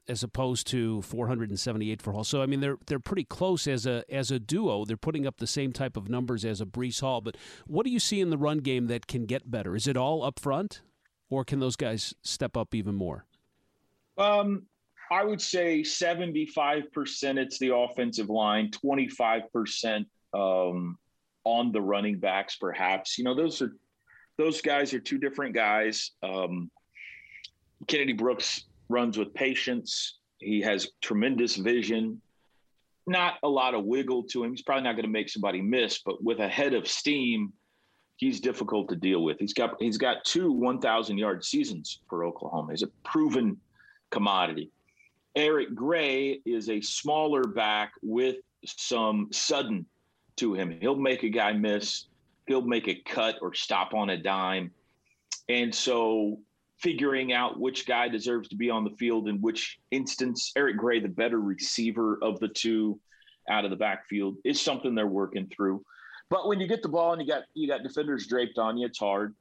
as 0.08 0.24
opposed 0.24 0.68
to 0.68 1.02
478 1.02 2.02
for 2.02 2.14
Hall. 2.14 2.24
So 2.24 2.42
I 2.42 2.46
mean 2.46 2.60
they're 2.60 2.78
they're 2.86 3.00
pretty 3.00 3.24
close 3.24 3.68
as 3.68 3.86
a 3.86 4.04
as 4.10 4.32
a 4.32 4.40
duo. 4.40 4.86
They're 4.86 4.98
putting 4.98 5.28
up 5.28 5.38
the 5.38 5.48
same 5.48 5.72
type 5.74 5.98
of 5.98 6.10
numbers 6.10 6.46
as 6.46 6.62
a 6.62 6.66
Breece 6.66 7.02
Hall. 7.02 7.22
But 7.22 7.38
what 7.66 7.86
do 7.86 7.92
you 7.92 8.00
see 8.00 8.22
in 8.22 8.30
the 8.30 8.38
run 8.38 8.60
game 8.60 8.88
that 8.88 9.08
can 9.08 9.26
get 9.26 9.50
better? 9.50 9.76
Is 9.76 9.88
it 9.88 9.98
all 9.98 10.24
up 10.24 10.40
front, 10.40 10.82
or 11.30 11.44
can 11.44 11.60
those 11.60 11.76
guys 11.76 12.14
step 12.22 12.56
up 12.56 12.74
even 12.74 12.96
more? 12.96 13.26
Um, 14.18 14.64
I 15.12 15.24
would 15.24 15.42
say 15.42 15.82
75% 15.82 17.38
it's 17.38 17.60
the 17.60 17.74
offensive 17.76 18.30
line, 18.30 18.72
25% 18.72 20.06
um, 20.34 20.98
on 21.44 21.72
the 21.72 21.82
running 21.82 22.20
backs, 22.20 22.58
perhaps. 22.58 23.18
You 23.18 23.24
know, 23.24 23.36
those 23.36 23.62
are 23.62 23.74
those 24.38 24.62
guys 24.62 24.94
are 24.94 25.00
two 25.00 25.18
different 25.18 25.56
guys. 25.56 26.12
Um, 26.22 26.70
Kennedy 27.88 28.14
Brooks 28.14 28.66
runs 28.90 29.18
with 29.18 29.34
patience. 29.34 30.18
He 30.40 30.62
has 30.62 30.92
tremendous 31.02 31.56
vision. 31.56 32.22
Not 33.06 33.36
a 33.44 33.48
lot 33.48 33.74
of 33.74 33.86
wiggle 33.86 34.24
to 34.24 34.44
him. 34.44 34.52
He's 34.52 34.62
probably 34.62 34.84
not 34.84 34.94
going 34.94 35.06
to 35.06 35.12
make 35.12 35.30
somebody 35.30 35.62
miss, 35.62 36.00
but 36.00 36.24
with 36.24 36.40
a 36.40 36.48
head 36.48 36.74
of 36.74 36.88
steam, 36.88 37.54
he's 38.18 38.42
difficult 38.42 38.90
to 38.90 38.96
deal 38.96 39.24
with. 39.24 39.40
He's 39.40 39.54
got 39.54 39.82
he's 39.82 39.98
got 39.98 40.26
two 40.26 40.52
1,000 40.52 41.18
yard 41.18 41.44
seasons 41.46 42.02
for 42.10 42.26
Oklahoma. 42.26 42.74
He's 42.74 42.84
a 42.84 42.88
proven 43.04 43.58
commodity. 44.10 44.72
Eric 45.36 45.76
Gray 45.76 46.42
is 46.46 46.70
a 46.70 46.82
smaller 46.82 47.44
back 47.44 47.94
with 48.02 48.38
some 48.66 49.28
sudden 49.32 49.86
to 50.38 50.54
him. 50.54 50.78
He'll 50.82 50.96
make 50.96 51.24
a 51.24 51.30
guy 51.30 51.54
miss. 51.54 52.06
He'll 52.48 52.62
make 52.62 52.88
a 52.88 52.96
cut 52.96 53.38
or 53.42 53.54
stop 53.54 53.94
on 53.94 54.10
a 54.10 54.18
dime. 54.18 54.72
And 55.50 55.74
so 55.74 56.40
figuring 56.80 57.34
out 57.34 57.60
which 57.60 57.86
guy 57.86 58.08
deserves 58.08 58.50
to 58.50 58.56
be 58.56 58.70
on 58.70 58.84
the 58.84 58.96
field 58.98 59.28
in 59.28 59.42
which 59.42 59.80
instance. 59.92 60.52
Eric 60.56 60.78
Gray, 60.78 61.00
the 61.00 61.08
better 61.08 61.40
receiver 61.40 62.20
of 62.22 62.40
the 62.40 62.48
two 62.48 63.00
out 63.50 63.66
of 63.66 63.72
the 63.72 63.78
backfield, 63.78 64.36
is 64.46 64.62
something 64.62 64.94
they're 64.94 65.08
working 65.08 65.50
through. 65.56 65.84
But 66.30 66.48
when 66.48 66.60
you 66.60 66.68
get 66.68 66.82
the 66.82 66.90
ball 66.90 67.14
and 67.14 67.22
you 67.22 67.28
got 67.28 67.44
you 67.54 67.68
got 67.68 67.84
defenders 67.84 68.28
draped 68.28 68.58
on 68.58 68.78
you, 68.78 68.86
it's 68.86 69.00
hard. 69.00 69.36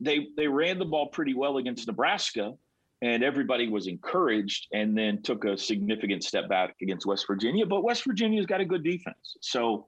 They 0.00 0.28
they 0.36 0.46
ran 0.46 0.78
the 0.78 0.84
ball 0.84 1.08
pretty 1.08 1.34
well 1.34 1.58
against 1.58 1.86
Nebraska, 1.86 2.54
and 3.02 3.22
everybody 3.22 3.68
was 3.68 3.86
encouraged, 3.86 4.68
and 4.72 4.96
then 4.96 5.20
took 5.22 5.44
a 5.44 5.58
significant 5.58 6.22
step 6.22 6.48
back 6.48 6.76
against 6.80 7.06
West 7.06 7.26
Virginia. 7.26 7.66
But 7.66 7.82
West 7.82 8.04
Virginia's 8.04 8.46
got 8.46 8.60
a 8.60 8.64
good 8.64 8.84
defense, 8.84 9.36
so 9.40 9.86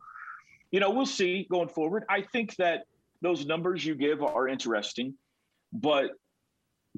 you 0.71 0.81
know 0.81 0.91
we'll 0.91 1.07
see 1.07 1.47
going 1.51 1.69
forward. 1.69 2.05
I 2.11 2.23
think 2.23 2.57
that 2.57 2.85
those 3.23 3.47
numbers 3.47 3.85
you 3.85 3.95
give 3.95 4.23
are 4.23 4.49
interesting, 4.49 5.15
but 5.73 6.11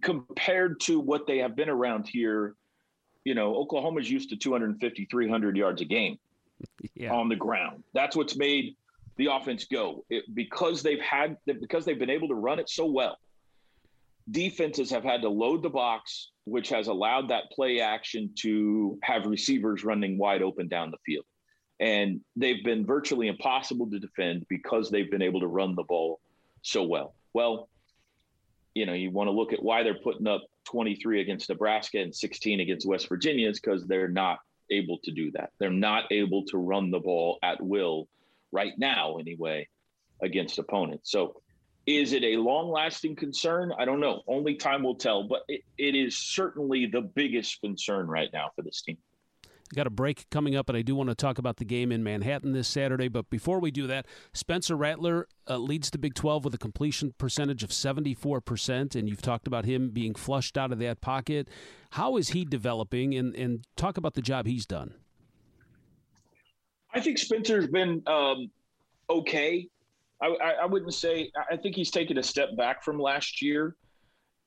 compared 0.00 0.80
to 0.80 0.98
what 0.98 1.26
they 1.26 1.38
have 1.38 1.54
been 1.54 1.68
around 1.68 2.08
here, 2.08 2.54
you 3.24 3.34
know, 3.34 3.54
Oklahoma's 3.56 4.10
used 4.10 4.30
to 4.30 4.36
250, 4.36 5.06
300 5.10 5.56
yards 5.56 5.82
a 5.82 5.84
game 5.84 6.18
yeah. 6.94 7.12
on 7.12 7.28
the 7.28 7.36
ground. 7.36 7.84
That's 7.94 8.16
what's 8.16 8.36
made 8.36 8.76
the 9.16 9.26
offense 9.26 9.66
go 9.66 10.04
it, 10.08 10.24
because 10.34 10.82
they've 10.82 11.00
had 11.00 11.36
because 11.44 11.84
they've 11.84 11.98
been 11.98 12.10
able 12.10 12.28
to 12.28 12.34
run 12.34 12.58
it 12.58 12.68
so 12.68 12.86
well. 12.86 13.18
Defenses 14.30 14.90
have 14.90 15.04
had 15.04 15.20
to 15.22 15.28
load 15.28 15.62
the 15.62 15.70
box, 15.70 16.30
which 16.44 16.68
has 16.70 16.86
allowed 16.86 17.28
that 17.28 17.50
play 17.50 17.80
action 17.80 18.30
to 18.38 18.98
have 19.02 19.26
receivers 19.26 19.84
running 19.84 20.16
wide 20.16 20.42
open 20.42 20.68
down 20.68 20.90
the 20.90 20.98
field. 21.04 21.24
And 21.80 22.20
they've 22.36 22.62
been 22.64 22.86
virtually 22.86 23.26
impossible 23.26 23.90
to 23.90 23.98
defend 23.98 24.46
because 24.48 24.90
they've 24.90 25.10
been 25.10 25.22
able 25.22 25.40
to 25.40 25.48
run 25.48 25.74
the 25.74 25.82
ball 25.82 26.20
so 26.62 26.84
well. 26.84 27.14
Well, 27.34 27.68
you 28.74 28.86
know, 28.86 28.92
you 28.92 29.10
want 29.10 29.28
to 29.28 29.32
look 29.32 29.52
at 29.52 29.62
why 29.62 29.82
they're 29.82 29.94
putting 29.94 30.26
up 30.26 30.42
23 30.66 31.20
against 31.20 31.48
Nebraska 31.48 31.98
and 31.98 32.14
16 32.14 32.60
against 32.60 32.86
West 32.86 33.08
Virginia 33.08 33.48
is 33.48 33.60
because 33.60 33.86
they're 33.86 34.08
not 34.08 34.38
able 34.70 34.98
to 35.04 35.10
do 35.10 35.30
that. 35.32 35.50
They're 35.58 35.70
not 35.70 36.10
able 36.10 36.44
to 36.46 36.58
run 36.58 36.90
the 36.90 36.98
ball 36.98 37.38
at 37.42 37.62
will 37.62 38.08
right 38.50 38.72
now, 38.78 39.16
anyway, 39.16 39.68
against 40.22 40.58
opponents. 40.58 41.10
So, 41.10 41.42
is 41.84 42.12
it 42.12 42.22
a 42.22 42.36
long 42.36 42.70
lasting 42.70 43.16
concern? 43.16 43.72
I 43.76 43.84
don't 43.84 43.98
know. 43.98 44.22
Only 44.28 44.54
time 44.54 44.84
will 44.84 44.94
tell, 44.94 45.24
but 45.24 45.42
it, 45.48 45.62
it 45.78 45.96
is 45.96 46.16
certainly 46.16 46.86
the 46.86 47.00
biggest 47.00 47.60
concern 47.60 48.06
right 48.06 48.28
now 48.32 48.50
for 48.54 48.62
this 48.62 48.82
team. 48.82 48.98
Got 49.74 49.86
a 49.86 49.90
break 49.90 50.28
coming 50.28 50.54
up, 50.54 50.68
and 50.68 50.76
I 50.76 50.82
do 50.82 50.94
want 50.94 51.08
to 51.08 51.14
talk 51.14 51.38
about 51.38 51.56
the 51.56 51.64
game 51.64 51.92
in 51.92 52.02
Manhattan 52.02 52.52
this 52.52 52.68
Saturday. 52.68 53.08
But 53.08 53.30
before 53.30 53.58
we 53.58 53.70
do 53.70 53.86
that, 53.86 54.06
Spencer 54.34 54.76
Rattler 54.76 55.26
uh, 55.48 55.56
leads 55.56 55.88
the 55.88 55.96
Big 55.96 56.14
12 56.14 56.44
with 56.44 56.54
a 56.54 56.58
completion 56.58 57.14
percentage 57.16 57.62
of 57.62 57.70
74%, 57.70 58.94
and 58.94 59.08
you've 59.08 59.22
talked 59.22 59.46
about 59.46 59.64
him 59.64 59.88
being 59.88 60.14
flushed 60.14 60.58
out 60.58 60.72
of 60.72 60.78
that 60.80 61.00
pocket. 61.00 61.48
How 61.92 62.18
is 62.18 62.30
he 62.30 62.44
developing, 62.44 63.14
and, 63.14 63.34
and 63.34 63.66
talk 63.74 63.96
about 63.96 64.12
the 64.12 64.20
job 64.20 64.46
he's 64.46 64.66
done? 64.66 64.94
I 66.92 67.00
think 67.00 67.16
Spencer's 67.16 67.66
been 67.68 68.02
um, 68.06 68.50
okay. 69.08 69.68
I, 70.20 70.26
I, 70.26 70.50
I 70.62 70.66
wouldn't 70.66 70.92
say, 70.92 71.30
I 71.50 71.56
think 71.56 71.76
he's 71.76 71.90
taken 71.90 72.18
a 72.18 72.22
step 72.22 72.54
back 72.58 72.84
from 72.84 72.98
last 72.98 73.40
year. 73.40 73.74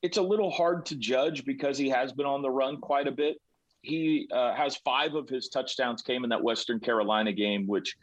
It's 0.03 0.17
a 0.17 0.21
little 0.21 0.51
hard 0.51 0.85
to 0.85 0.95
judge 0.95 1.45
because 1.45 1.79
he 1.79 1.89
has 1.89 2.13
been 2.13 2.27
on 2.27 2.43
the 2.43 2.51
run 2.51 2.77
quite 2.77 3.07
a 3.07 3.11
bit 3.11 3.37
he 3.85 4.27
uh, 4.31 4.53
has 4.53 4.77
five 4.77 5.15
of 5.15 5.29
his 5.29 5.49
touchdowns 5.49 6.01
came 6.01 6.23
in 6.23 6.29
that 6.31 6.43
Western 6.43 6.79
Carolina 6.79 7.31
game, 7.31 7.67
which 7.67 7.95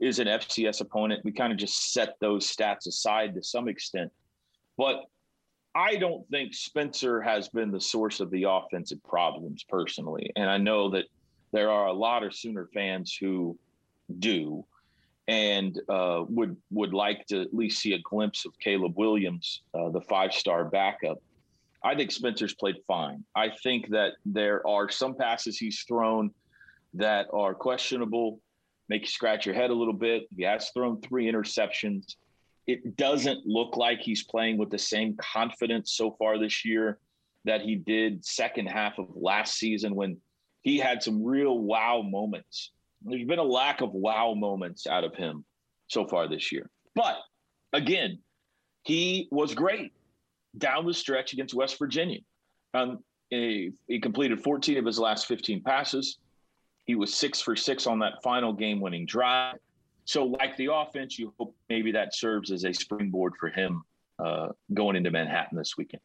is 0.00 0.18
an 0.18 0.26
FCS 0.26 0.80
opponent. 0.80 1.24
We 1.24 1.32
kind 1.32 1.52
of 1.52 1.58
just 1.58 1.92
set 1.92 2.16
those 2.20 2.46
stats 2.46 2.86
aside 2.86 3.34
to 3.34 3.42
some 3.42 3.68
extent, 3.68 4.12
but 4.76 5.04
I 5.74 5.96
don't 5.96 6.28
think 6.28 6.54
Spencer 6.54 7.20
has 7.20 7.48
been 7.48 7.70
the 7.70 7.80
source 7.80 8.20
of 8.20 8.30
the 8.30 8.44
offensive 8.48 9.02
problems 9.04 9.64
personally, 9.68 10.30
and 10.36 10.50
I 10.50 10.58
know 10.58 10.90
that 10.90 11.04
there 11.52 11.70
are 11.70 11.86
a 11.86 11.92
lot 11.92 12.24
of 12.24 12.34
Sooner 12.34 12.68
fans 12.74 13.16
who 13.18 13.58
do 14.18 14.64
and 15.28 15.78
uh, 15.90 16.24
would 16.28 16.56
would 16.70 16.94
like 16.94 17.26
to 17.26 17.42
at 17.42 17.54
least 17.54 17.80
see 17.80 17.92
a 17.92 17.98
glimpse 17.98 18.46
of 18.46 18.58
Caleb 18.58 18.94
Williams, 18.96 19.62
uh, 19.74 19.90
the 19.90 20.00
five 20.00 20.32
star 20.32 20.64
backup. 20.64 21.22
I 21.82 21.94
think 21.94 22.10
Spencer's 22.10 22.54
played 22.54 22.76
fine. 22.86 23.24
I 23.34 23.50
think 23.62 23.90
that 23.90 24.14
there 24.26 24.66
are 24.66 24.88
some 24.88 25.14
passes 25.14 25.58
he's 25.58 25.84
thrown 25.86 26.32
that 26.94 27.26
are 27.32 27.54
questionable, 27.54 28.40
make 28.88 29.02
you 29.02 29.08
scratch 29.08 29.46
your 29.46 29.54
head 29.54 29.70
a 29.70 29.74
little 29.74 29.94
bit. 29.94 30.26
He 30.36 30.42
has 30.44 30.70
thrown 30.70 31.00
three 31.00 31.30
interceptions. 31.30 32.16
It 32.66 32.96
doesn't 32.96 33.46
look 33.46 33.76
like 33.76 34.00
he's 34.00 34.24
playing 34.24 34.58
with 34.58 34.70
the 34.70 34.78
same 34.78 35.16
confidence 35.16 35.92
so 35.92 36.16
far 36.18 36.38
this 36.38 36.64
year 36.64 36.98
that 37.44 37.62
he 37.62 37.76
did 37.76 38.24
second 38.24 38.66
half 38.66 38.98
of 38.98 39.06
last 39.14 39.54
season 39.54 39.94
when 39.94 40.18
he 40.62 40.78
had 40.78 41.02
some 41.02 41.24
real 41.24 41.58
wow 41.58 42.02
moments. 42.02 42.72
There's 43.02 43.24
been 43.24 43.38
a 43.38 43.44
lack 43.44 43.80
of 43.80 43.92
wow 43.92 44.34
moments 44.36 44.86
out 44.86 45.04
of 45.04 45.14
him 45.14 45.44
so 45.86 46.06
far 46.06 46.28
this 46.28 46.50
year. 46.50 46.68
But 46.94 47.16
again, 47.72 48.18
he 48.82 49.28
was 49.30 49.54
great 49.54 49.92
down 50.56 50.86
the 50.86 50.94
stretch 50.94 51.32
against 51.32 51.54
West 51.54 51.78
Virginia. 51.78 52.20
Um, 52.74 52.98
he, 53.30 53.72
he 53.86 54.00
completed 54.00 54.40
14 54.42 54.78
of 54.78 54.86
his 54.86 54.98
last 54.98 55.26
15 55.26 55.62
passes. 55.62 56.18
He 56.86 56.94
was 56.94 57.12
six 57.12 57.40
for 57.40 57.54
six 57.54 57.86
on 57.86 57.98
that 57.98 58.22
final 58.22 58.52
game 58.52 58.80
winning 58.80 59.04
drive. 59.04 59.56
So, 60.06 60.24
like 60.24 60.56
the 60.56 60.72
offense, 60.72 61.18
you 61.18 61.34
hope 61.38 61.54
maybe 61.68 61.92
that 61.92 62.14
serves 62.14 62.50
as 62.50 62.64
a 62.64 62.72
springboard 62.72 63.34
for 63.38 63.50
him 63.50 63.82
uh, 64.18 64.48
going 64.72 64.96
into 64.96 65.10
Manhattan 65.10 65.58
this 65.58 65.76
weekend. 65.76 66.00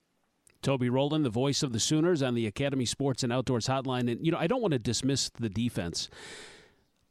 Toby 0.61 0.89
Rowland, 0.89 1.23
the 1.23 1.29
voice 1.29 1.63
of 1.63 1.71
the 1.71 1.79
Sooners 1.79 2.21
on 2.21 2.35
the 2.35 2.47
Academy 2.47 2.85
Sports 2.85 3.23
and 3.23 3.31
Outdoors 3.31 3.67
Hotline. 3.67 4.11
And, 4.11 4.25
you 4.25 4.31
know, 4.31 4.37
I 4.37 4.47
don't 4.47 4.61
want 4.61 4.73
to 4.73 4.79
dismiss 4.79 5.29
the 5.29 5.49
defense 5.49 6.09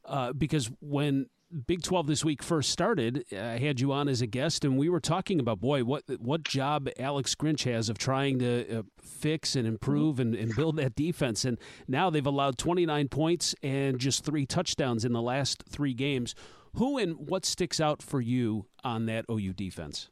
uh, 0.05 0.33
because 0.33 0.69
when 0.81 1.27
Big 1.53 1.83
12 1.83 2.07
this 2.07 2.25
week 2.25 2.41
first 2.41 2.71
started, 2.71 3.25
I 3.31 3.59
had 3.59 3.79
you 3.79 3.91
on 3.91 4.07
as 4.07 4.21
a 4.21 4.27
guest, 4.27 4.65
and 4.65 4.75
we 4.75 4.89
were 4.89 4.99
talking 4.99 5.39
about, 5.39 5.59
boy, 5.59 5.83
what 5.83 6.03
what 6.19 6.43
job 6.43 6.89
Alex 6.97 7.35
Grinch 7.35 7.71
has 7.71 7.89
of 7.89 7.97
trying 7.99 8.39
to 8.39 8.79
uh, 8.79 8.81
fix 8.99 9.55
and 9.55 9.67
improve 9.67 10.19
and, 10.19 10.33
and 10.33 10.55
build 10.55 10.77
that 10.77 10.95
defense. 10.95 11.45
And 11.45 11.59
now 11.87 12.09
they've 12.09 12.25
allowed 12.25 12.57
29 12.57 13.07
points 13.09 13.53
and 13.61 13.99
just 13.99 14.25
three 14.25 14.47
touchdowns 14.47 15.05
in 15.05 15.13
the 15.13 15.21
last 15.21 15.63
three 15.69 15.93
games. 15.93 16.33
Who 16.77 16.97
and 16.97 17.29
what 17.29 17.45
sticks 17.45 17.79
out 17.79 18.01
for 18.01 18.19
you 18.19 18.65
on 18.83 19.05
that 19.05 19.25
OU 19.29 19.53
defense? 19.53 20.09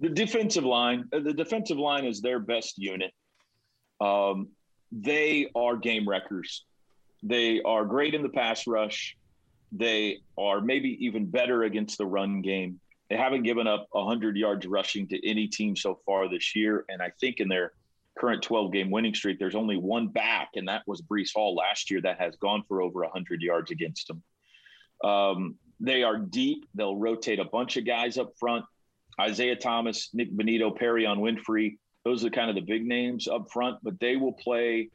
The 0.00 0.08
defensive 0.08 0.64
line. 0.64 1.04
Uh, 1.12 1.20
the 1.20 1.32
defensive 1.32 1.78
line 1.78 2.04
is 2.04 2.20
their 2.20 2.40
best 2.40 2.78
unit. 2.78 3.12
Um, 4.00 4.48
they 4.90 5.50
are 5.54 5.76
game 5.76 6.08
wreckers. 6.08 6.64
They 7.22 7.62
are 7.62 7.84
great 7.84 8.14
in 8.14 8.22
the 8.22 8.28
pass 8.28 8.66
rush. 8.66 9.16
They 9.76 10.20
are 10.38 10.60
maybe 10.60 11.04
even 11.04 11.26
better 11.26 11.64
against 11.64 11.98
the 11.98 12.06
run 12.06 12.42
game. 12.42 12.80
They 13.10 13.16
haven't 13.16 13.42
given 13.42 13.66
up 13.66 13.88
100 13.90 14.36
yards 14.36 14.66
rushing 14.66 15.06
to 15.08 15.28
any 15.28 15.48
team 15.48 15.76
so 15.76 16.00
far 16.06 16.28
this 16.28 16.54
year. 16.54 16.84
And 16.88 17.02
I 17.02 17.10
think 17.20 17.40
in 17.40 17.48
their 17.48 17.72
current 18.18 18.42
12 18.42 18.72
game 18.72 18.90
winning 18.90 19.14
streak, 19.14 19.38
there's 19.38 19.54
only 19.54 19.76
one 19.76 20.08
back, 20.08 20.50
and 20.54 20.68
that 20.68 20.82
was 20.86 21.02
Breece 21.02 21.34
Hall 21.34 21.54
last 21.54 21.90
year 21.90 22.00
that 22.02 22.20
has 22.20 22.36
gone 22.36 22.62
for 22.68 22.80
over 22.80 23.00
100 23.00 23.42
yards 23.42 23.70
against 23.70 24.08
them. 24.08 24.22
Um, 25.02 25.56
they 25.80 26.02
are 26.02 26.16
deep. 26.16 26.66
They'll 26.74 26.96
rotate 26.96 27.40
a 27.40 27.44
bunch 27.44 27.76
of 27.76 27.84
guys 27.84 28.16
up 28.16 28.32
front. 28.38 28.64
Isaiah 29.20 29.56
Thomas, 29.56 30.10
Nik 30.12 30.32
Bonitto, 30.32 30.76
Perry 30.76 31.04
on 31.04 31.18
Winfrey. 31.18 31.78
Those 32.04 32.24
are 32.24 32.30
kind 32.30 32.48
of 32.48 32.56
the 32.56 32.62
big 32.62 32.86
names 32.86 33.28
up 33.28 33.50
front, 33.50 33.78
but 33.82 33.98
they 33.98 34.16
will 34.16 34.32
play 34.32 34.90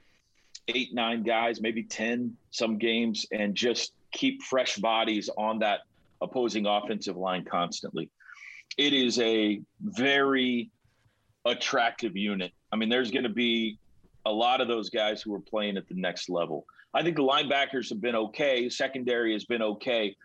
eight, 0.68 0.94
nine 0.94 1.24
guys, 1.24 1.62
maybe 1.62 1.84
10 1.84 2.36
some 2.52 2.78
games, 2.78 3.26
and 3.32 3.56
just 3.56 3.94
keep 4.12 4.44
fresh 4.44 4.78
bodies 4.78 5.30
on 5.38 5.60
that 5.60 5.82
opposing 6.22 6.66
offensive 6.66 7.18
line 7.18 7.46
constantly. 7.46 8.10
It 8.78 8.94
is 8.94 9.20
a 9.20 9.62
very 9.82 10.70
attractive 11.46 12.16
unit. 12.16 12.52
I 12.72 12.76
mean, 12.76 12.90
there's 12.90 13.12
going 13.12 13.24
to 13.24 13.30
be 13.30 13.78
a 14.26 14.32
lot 14.32 14.62
of 14.62 14.68
those 14.68 14.90
guys 14.90 15.22
who 15.22 15.34
are 15.34 15.40
playing 15.40 15.78
at 15.78 15.88
the 15.88 15.96
next 15.96 16.30
level. 16.30 16.66
I 16.94 17.04
think 17.04 17.16
the 17.16 17.24
linebackers 17.24 17.90
have 17.90 18.02
been 18.02 18.16
okay, 18.16 18.70
secondary 18.70 19.34
has 19.34 19.46
been 19.46 19.62
okay, 19.62 20.16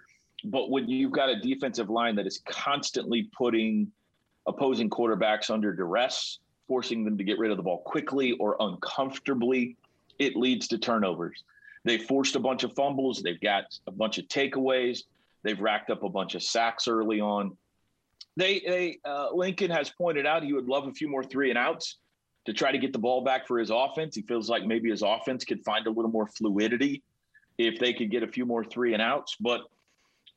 but 0.44 0.70
when 0.70 0.88
you've 0.88 1.12
got 1.12 1.28
a 1.28 1.40
defensive 1.40 1.90
line 1.90 2.16
that 2.16 2.26
is 2.26 2.42
constantly 2.46 3.30
putting 3.36 3.90
opposing 4.46 4.90
quarterbacks 4.90 5.50
under 5.50 5.72
duress, 5.72 6.38
forcing 6.68 7.04
them 7.04 7.16
to 7.16 7.24
get 7.24 7.38
rid 7.38 7.50
of 7.50 7.56
the 7.56 7.62
ball 7.62 7.78
quickly 7.78 8.32
or 8.32 8.56
uncomfortably, 8.60 9.76
it 10.18 10.36
leads 10.36 10.68
to 10.68 10.78
turnovers. 10.78 11.44
They 11.84 11.98
forced 11.98 12.36
a 12.36 12.40
bunch 12.40 12.64
of 12.64 12.72
fumbles. 12.74 13.22
They've 13.22 13.40
got 13.40 13.64
a 13.86 13.90
bunch 13.90 14.18
of 14.18 14.26
takeaways. 14.28 15.02
They've 15.42 15.60
racked 15.60 15.90
up 15.90 16.02
a 16.02 16.08
bunch 16.08 16.34
of 16.34 16.42
sacks 16.42 16.88
early 16.88 17.20
on. 17.20 17.56
They, 18.36 18.60
they 18.60 18.98
uh, 19.04 19.28
Lincoln 19.32 19.70
has 19.70 19.90
pointed 19.90 20.26
out 20.26 20.42
he 20.42 20.52
would 20.52 20.66
love 20.66 20.88
a 20.88 20.92
few 20.92 21.08
more 21.08 21.22
three 21.22 21.50
and 21.50 21.58
outs 21.58 21.98
to 22.46 22.52
try 22.52 22.72
to 22.72 22.78
get 22.78 22.92
the 22.92 22.98
ball 22.98 23.22
back 23.22 23.46
for 23.46 23.58
his 23.58 23.70
offense. 23.70 24.14
He 24.16 24.22
feels 24.22 24.48
like 24.48 24.64
maybe 24.64 24.90
his 24.90 25.02
offense 25.02 25.44
could 25.44 25.62
find 25.64 25.86
a 25.86 25.90
little 25.90 26.10
more 26.10 26.26
fluidity 26.26 27.02
if 27.58 27.78
they 27.78 27.92
could 27.92 28.10
get 28.10 28.22
a 28.22 28.28
few 28.28 28.44
more 28.44 28.64
three 28.64 28.94
and 28.94 29.02
outs. 29.02 29.36
But 29.38 29.62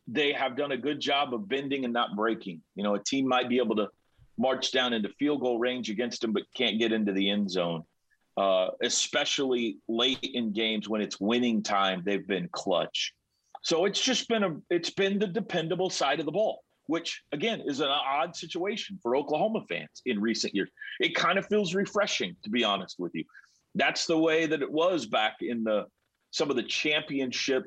they 0.08 0.32
have 0.34 0.56
done 0.56 0.72
a 0.72 0.78
good 0.78 1.00
job 1.00 1.34
of 1.34 1.50
bending 1.50 1.86
and 1.86 1.94
not 1.94 2.16
breaking. 2.16 2.62
You 2.76 2.84
know, 2.84 2.96
a 2.96 3.04
team 3.04 3.28
might 3.28 3.50
be 3.50 3.58
able 3.58 3.76
to 3.78 3.90
march 4.38 4.72
down 4.72 4.94
into 4.94 5.10
field 5.18 5.42
goal 5.42 5.60
range 5.60 5.90
against 5.90 6.22
them, 6.22 6.32
but 6.32 6.44
can't 6.56 6.80
get 6.80 6.92
into 6.92 7.12
the 7.12 7.30
end 7.30 7.50
zone. 7.50 7.84
Uh, 8.38 8.70
especially 8.84 9.80
late 9.88 10.20
in 10.22 10.54
games 10.54 10.88
when 10.88 11.02
it's 11.02 11.20
winning 11.20 11.64
time, 11.64 12.04
they've 12.06 12.28
been 12.28 12.48
clutch. 12.52 13.12
So 13.64 13.86
it's 13.86 14.00
just 14.00 14.28
been 14.30 14.44
a 14.44 14.56
it's 14.70 14.92
been 14.92 15.18
the 15.18 15.26
dependable 15.26 15.90
side 15.90 16.20
of 16.20 16.28
the 16.28 16.32
ball, 16.32 16.64
which 16.86 17.24
again 17.32 17.62
is 17.66 17.80
an 17.80 17.90
odd 17.90 18.36
situation 18.36 19.00
for 19.02 19.16
Oklahoma 19.16 19.62
fans 19.68 20.04
in 20.06 20.22
recent 20.22 20.54
years. 20.54 20.70
It 21.00 21.16
kind 21.16 21.40
of 21.40 21.48
feels 21.48 21.74
refreshing, 21.74 22.36
to 22.44 22.52
be 22.52 22.64
honest 22.64 22.98
with 23.00 23.16
you. 23.16 23.24
That's 23.74 24.06
the 24.06 24.18
way 24.20 24.46
that 24.46 24.62
it 24.62 24.72
was 24.72 25.08
back 25.08 25.38
in 25.42 25.64
the 25.64 25.86
some 26.30 26.52
of 26.52 26.56
the 26.56 26.64
championship 26.64 27.64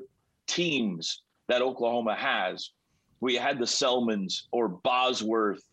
teams 0.47 1.23
that 1.49 1.61
Oklahoma 1.61 2.15
has. 2.15 2.71
We 3.19 3.35
had 3.35 3.59
the 3.59 3.67
Selmons 3.67 4.43
or 4.53 4.69
Bosworth 4.69 5.63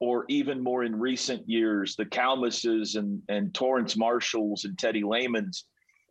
or 0.00 0.24
even 0.28 0.62
more 0.62 0.84
in 0.84 0.98
recent 0.98 1.48
years, 1.48 1.96
the 1.96 2.04
Calmuses 2.04 2.96
and, 2.96 3.20
and 3.28 3.52
Torrance 3.52 3.96
Marshalls 3.96 4.64
and 4.64 4.78
Teddy 4.78 5.02
Lehmans, 5.02 5.64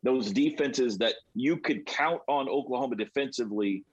those 0.03 0.31
defenses 0.31 0.97
that 0.97 1.15
you 1.33 1.57
could 1.57 1.85
count 1.85 2.21
on 2.27 2.49
Oklahoma 2.49 2.95
defensively, 2.95 3.83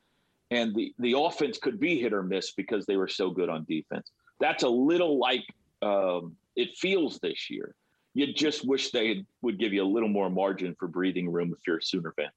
and 0.50 0.74
the, 0.74 0.92
the 0.98 1.16
offense 1.16 1.58
could 1.58 1.78
be 1.78 2.00
hit 2.00 2.12
or 2.12 2.22
miss 2.22 2.52
because 2.52 2.86
they 2.86 2.96
were 2.96 3.08
so 3.08 3.30
good 3.30 3.48
on 3.48 3.64
defense. 3.68 4.10
That's 4.40 4.64
a 4.64 4.68
little 4.68 5.18
like 5.18 5.44
um, 5.82 6.36
it 6.56 6.76
feels 6.76 7.18
this 7.20 7.48
year. 7.50 7.74
You 8.14 8.32
just 8.32 8.66
wish 8.66 8.90
they 8.90 9.24
would 9.42 9.58
give 9.58 9.72
you 9.72 9.82
a 9.82 9.86
little 9.86 10.08
more 10.08 10.30
margin 10.30 10.76
for 10.78 10.86
breathing 10.86 11.30
room 11.30 11.52
if 11.52 11.66
you're 11.66 11.78
a 11.78 11.82
Sooner 11.82 12.12
fan. 12.12 12.28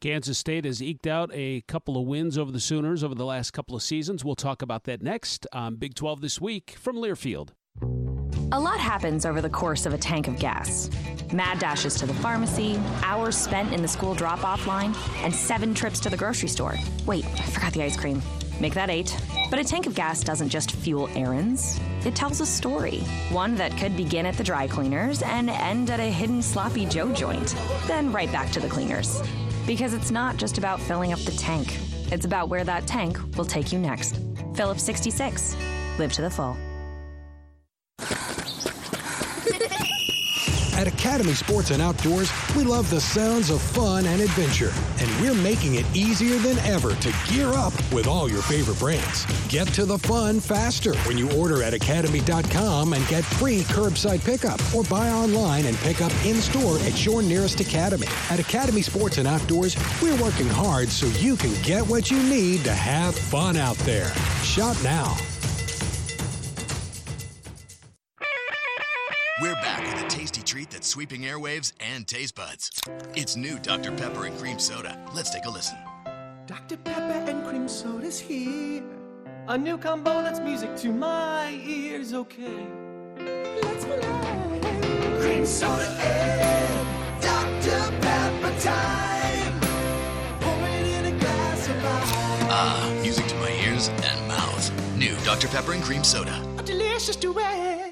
Kansas 0.00 0.38
State 0.38 0.64
has 0.64 0.82
eked 0.82 1.06
out 1.06 1.30
a 1.32 1.62
couple 1.62 1.96
of 1.96 2.06
wins 2.06 2.36
over 2.36 2.50
the 2.50 2.60
Sooners 2.60 3.02
over 3.04 3.14
the 3.14 3.24
last 3.24 3.52
couple 3.52 3.76
of 3.76 3.82
seasons. 3.82 4.24
We'll 4.24 4.34
talk 4.34 4.62
about 4.62 4.84
that 4.84 5.02
next 5.02 5.46
on 5.52 5.76
Big 5.76 5.94
12 5.94 6.20
this 6.20 6.40
week 6.40 6.76
from 6.78 6.96
Learfield. 6.96 7.50
A 8.52 8.60
lot 8.60 8.78
happens 8.78 9.24
over 9.24 9.40
the 9.40 9.48
course 9.48 9.86
of 9.86 9.94
a 9.94 9.98
tank 9.98 10.28
of 10.28 10.38
gas. 10.38 10.90
Mad 11.32 11.58
dashes 11.58 11.94
to 11.94 12.06
the 12.06 12.12
pharmacy, 12.14 12.78
hours 13.02 13.34
spent 13.34 13.72
in 13.72 13.80
the 13.80 13.88
school 13.88 14.14
drop 14.14 14.44
off 14.44 14.66
line, 14.66 14.94
and 15.22 15.34
seven 15.34 15.74
trips 15.74 15.98
to 16.00 16.10
the 16.10 16.16
grocery 16.18 16.50
store. 16.50 16.76
Wait, 17.06 17.24
I 17.24 17.44
forgot 17.44 17.72
the 17.72 17.82
ice 17.82 17.96
cream. 17.96 18.20
Make 18.60 18.74
that 18.74 18.90
eight. 18.90 19.16
But 19.50 19.58
a 19.58 19.64
tank 19.64 19.86
of 19.86 19.94
gas 19.94 20.22
doesn't 20.22 20.50
just 20.50 20.72
fuel 20.72 21.08
errands, 21.14 21.80
it 22.04 22.14
tells 22.14 22.40
a 22.40 22.46
story. 22.46 22.98
One 23.30 23.54
that 23.54 23.76
could 23.78 23.96
begin 23.96 24.26
at 24.26 24.36
the 24.36 24.44
dry 24.44 24.66
cleaners 24.66 25.22
and 25.22 25.48
end 25.48 25.90
at 25.90 26.00
a 26.00 26.10
hidden 26.10 26.42
sloppy 26.42 26.84
Joe 26.84 27.12
joint, 27.12 27.56
then 27.86 28.12
right 28.12 28.30
back 28.30 28.50
to 28.52 28.60
the 28.60 28.68
cleaners. 28.68 29.22
Because 29.66 29.94
it's 29.94 30.10
not 30.10 30.36
just 30.36 30.58
about 30.58 30.80
filling 30.80 31.12
up 31.12 31.20
the 31.20 31.32
tank, 31.32 31.78
it's 32.10 32.24
about 32.24 32.48
where 32.48 32.64
that 32.64 32.86
tank 32.86 33.18
will 33.36 33.44
take 33.44 33.72
you 33.72 33.78
next. 33.78 34.18
Phillips 34.54 34.82
66. 34.82 35.56
Live 35.98 36.12
to 36.14 36.22
the 36.22 36.30
full. 36.30 36.56
At 40.82 40.88
Academy 40.88 41.34
Sports 41.34 41.70
and 41.70 41.80
Outdoors, 41.80 42.28
we 42.56 42.64
love 42.64 42.90
the 42.90 43.00
sounds 43.00 43.50
of 43.50 43.62
fun 43.62 44.04
and 44.04 44.20
adventure, 44.20 44.72
and 44.98 45.20
we're 45.20 45.40
making 45.40 45.76
it 45.76 45.86
easier 45.94 46.36
than 46.38 46.58
ever 46.66 46.96
to 46.96 47.14
gear 47.28 47.50
up 47.50 47.72
with 47.92 48.08
all 48.08 48.28
your 48.28 48.42
favorite 48.42 48.80
brands. 48.80 49.24
Get 49.46 49.68
to 49.74 49.84
the 49.84 49.96
fun 49.96 50.40
faster 50.40 50.96
when 51.06 51.16
you 51.16 51.30
order 51.38 51.62
at 51.62 51.72
academy.com 51.72 52.94
and 52.94 53.06
get 53.06 53.22
free 53.22 53.60
curbside 53.60 54.24
pickup, 54.24 54.60
or 54.74 54.82
buy 54.82 55.08
online 55.10 55.66
and 55.66 55.76
pick 55.76 56.02
up 56.02 56.10
in 56.24 56.40
store 56.40 56.78
at 56.78 57.06
your 57.06 57.22
nearest 57.22 57.60
Academy. 57.60 58.08
At 58.28 58.40
Academy 58.40 58.82
Sports 58.82 59.18
and 59.18 59.28
Outdoors, 59.28 59.76
we're 60.02 60.20
working 60.20 60.48
hard 60.48 60.88
so 60.88 61.06
you 61.20 61.36
can 61.36 61.54
get 61.62 61.86
what 61.86 62.10
you 62.10 62.20
need 62.24 62.64
to 62.64 62.74
have 62.74 63.14
fun 63.14 63.56
out 63.56 63.78
there. 63.78 64.12
Shop 64.42 64.76
now. 64.82 65.16
Treat 70.52 70.68
that's 70.68 70.86
sweeping 70.86 71.22
airwaves 71.22 71.72
and 71.80 72.06
taste 72.06 72.34
buds. 72.34 72.70
It's 73.14 73.36
new 73.36 73.58
Dr. 73.58 73.90
Pepper 73.90 74.26
and 74.26 74.36
Cream 74.38 74.58
Soda. 74.58 75.02
Let's 75.14 75.30
take 75.30 75.46
a 75.46 75.48
listen. 75.48 75.78
Dr. 76.46 76.76
Pepper 76.76 77.30
and 77.30 77.42
cream 77.46 77.66
soda's 77.66 78.20
here. 78.20 78.82
A 79.48 79.56
new 79.56 79.78
combo 79.78 80.20
that's 80.20 80.40
music 80.40 80.76
to 80.76 80.92
my 80.92 81.58
ears, 81.64 82.12
okay. 82.12 82.66
Let's 83.62 83.86
play. 83.86 84.60
Cream 85.22 85.46
soda 85.46 85.88
and 85.88 87.22
Dr. 87.22 87.80
Pepper 88.02 88.60
time. 88.60 89.60
Pour 90.42 90.68
it 90.68 90.86
in 90.86 91.14
a 91.14 91.18
glass 91.18 91.68
of 91.68 91.76
ice. 91.78 92.12
Ah, 92.52 92.98
music 93.00 93.26
to 93.28 93.36
my 93.36 93.52
ears 93.64 93.88
and 93.88 94.28
mouth. 94.28 94.98
New 94.98 95.16
Dr. 95.24 95.48
Pepper 95.48 95.72
and 95.72 95.82
Cream 95.82 96.04
Soda. 96.04 96.36
A 96.58 96.62
delicious 96.62 97.16
duet. 97.16 97.91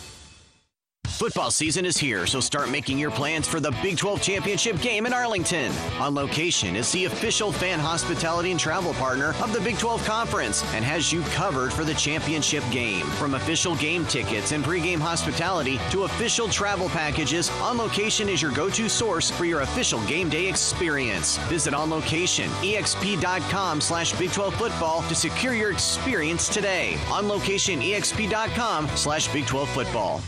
Football 1.21 1.51
season 1.51 1.85
is 1.85 1.99
here, 1.99 2.25
so 2.25 2.39
start 2.39 2.71
making 2.71 2.97
your 2.97 3.11
plans 3.11 3.47
for 3.47 3.59
the 3.59 3.69
Big 3.83 3.95
12 3.95 4.23
Championship 4.23 4.81
game 4.81 5.05
in 5.05 5.13
Arlington. 5.13 5.71
On 5.99 6.15
location 6.15 6.75
is 6.75 6.91
the 6.93 7.05
official 7.05 7.51
fan 7.51 7.77
hospitality 7.77 8.49
and 8.49 8.59
travel 8.59 8.95
partner 8.95 9.35
of 9.39 9.53
the 9.53 9.59
Big 9.59 9.77
12 9.77 10.03
Conference 10.03 10.63
and 10.73 10.83
has 10.83 11.13
you 11.13 11.21
covered 11.35 11.71
for 11.71 11.83
the 11.83 11.93
championship 11.93 12.63
game. 12.71 13.05
From 13.19 13.35
official 13.35 13.75
game 13.75 14.03
tickets 14.07 14.51
and 14.51 14.63
pregame 14.63 14.97
hospitality 14.97 15.79
to 15.91 16.05
official 16.05 16.49
travel 16.49 16.89
packages, 16.89 17.51
On 17.61 17.77
Location 17.77 18.27
is 18.27 18.41
your 18.41 18.51
go-to 18.53 18.89
source 18.89 19.29
for 19.29 19.45
your 19.45 19.61
official 19.61 20.01
game 20.07 20.27
day 20.27 20.47
experience. 20.47 21.37
Visit 21.49 21.75
On 21.75 21.91
Location, 21.91 22.49
exp.com 22.63 23.79
slash 23.79 24.11
Big 24.17 24.31
12 24.31 24.55
football 24.55 25.03
to 25.03 25.13
secure 25.13 25.53
your 25.53 25.71
experience 25.71 26.49
today. 26.49 26.97
On 27.11 27.27
Location, 27.27 27.79
exp.com 27.79 28.87
slash 28.95 29.31
Big 29.31 29.45
12 29.45 29.69
football. 29.69 30.23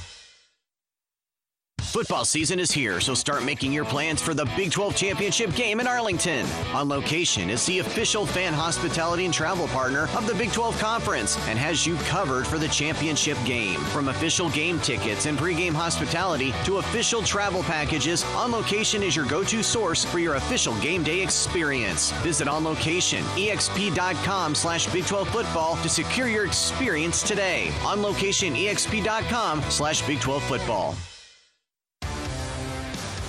Football 1.93 2.25
season 2.25 2.59
is 2.59 2.71
here, 2.71 2.99
so 2.99 3.13
start 3.13 3.45
making 3.45 3.71
your 3.71 3.85
plans 3.85 4.19
for 4.19 4.33
the 4.33 4.45
Big 4.55 4.71
12 4.71 4.95
Championship 4.95 5.53
game 5.53 5.79
in 5.79 5.85
Arlington. 5.85 6.43
On 6.73 6.89
location 6.89 7.51
is 7.51 7.67
the 7.67 7.77
official 7.77 8.25
fan 8.25 8.51
hospitality 8.51 9.25
and 9.25 9.33
travel 9.33 9.67
partner 9.67 10.09
of 10.17 10.25
the 10.25 10.33
Big 10.33 10.51
12 10.51 10.75
Conference 10.79 11.37
and 11.47 11.59
has 11.59 11.85
you 11.85 11.95
covered 12.07 12.47
for 12.47 12.57
the 12.57 12.67
championship 12.69 13.37
game. 13.45 13.79
From 13.91 14.07
official 14.07 14.49
game 14.49 14.79
tickets 14.79 15.27
and 15.27 15.37
pregame 15.37 15.73
hospitality 15.73 16.51
to 16.65 16.77
official 16.77 17.21
travel 17.21 17.61
packages, 17.61 18.23
On 18.37 18.51
Location 18.51 19.03
is 19.03 19.15
your 19.15 19.27
go-to 19.27 19.61
source 19.61 20.03
for 20.03 20.17
your 20.17 20.33
official 20.33 20.73
game 20.79 21.03
day 21.03 21.21
experience. 21.21 22.09
Visit 22.23 22.47
On 22.47 22.63
Location, 22.63 23.23
exp.com 23.35 24.55
slash 24.55 24.91
Big 24.91 25.05
12 25.05 25.29
football 25.29 25.75
to 25.83 25.89
secure 25.89 26.27
your 26.27 26.47
experience 26.47 27.21
today. 27.21 27.71
On 27.85 28.01
Location, 28.01 28.55
exp.com 28.55 29.61
slash 29.69 30.01
Big 30.07 30.19
12 30.19 30.41
football. 30.45 30.95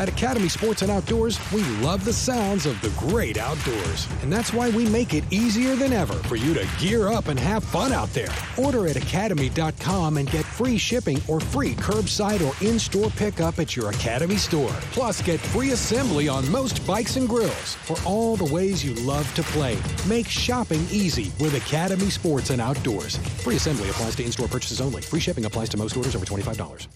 At 0.00 0.08
Academy 0.08 0.48
Sports 0.48 0.80
and 0.80 0.90
Outdoors, 0.90 1.38
we 1.52 1.62
love 1.82 2.06
the 2.06 2.12
sounds 2.14 2.64
of 2.64 2.80
the 2.80 2.88
great 2.98 3.36
outdoors. 3.36 4.08
And 4.22 4.32
that's 4.32 4.50
why 4.50 4.70
we 4.70 4.88
make 4.88 5.12
it 5.12 5.24
easier 5.30 5.76
than 5.76 5.92
ever 5.92 6.14
for 6.26 6.36
you 6.36 6.54
to 6.54 6.66
gear 6.78 7.08
up 7.08 7.28
and 7.28 7.38
have 7.38 7.62
fun 7.62 7.92
out 7.92 8.08
there. 8.14 8.30
Order 8.56 8.88
at 8.88 8.96
academy.com 8.96 10.16
and 10.16 10.30
get 10.30 10.46
free 10.46 10.78
shipping 10.78 11.20
or 11.28 11.38
free 11.38 11.74
curbside 11.74 12.40
or 12.40 12.54
in 12.66 12.78
store 12.78 13.10
pickup 13.10 13.58
at 13.58 13.76
your 13.76 13.90
Academy 13.90 14.36
store. 14.36 14.72
Plus, 14.92 15.20
get 15.20 15.38
free 15.38 15.72
assembly 15.72 16.28
on 16.28 16.50
most 16.50 16.86
bikes 16.86 17.16
and 17.16 17.28
grills 17.28 17.74
for 17.84 17.98
all 18.06 18.36
the 18.36 18.50
ways 18.54 18.82
you 18.82 18.94
love 19.04 19.30
to 19.34 19.42
play. 19.42 19.76
Make 20.08 20.28
shopping 20.28 20.80
easy 20.90 21.30
with 21.38 21.54
Academy 21.54 22.08
Sports 22.08 22.48
and 22.48 22.62
Outdoors. 22.62 23.18
Free 23.44 23.56
assembly 23.56 23.90
applies 23.90 24.16
to 24.16 24.24
in 24.24 24.32
store 24.32 24.48
purchases 24.48 24.80
only. 24.80 25.02
Free 25.02 25.20
shipping 25.20 25.44
applies 25.44 25.68
to 25.68 25.76
most 25.76 25.94
orders 25.94 26.16
over 26.16 26.24
$25. 26.24 26.88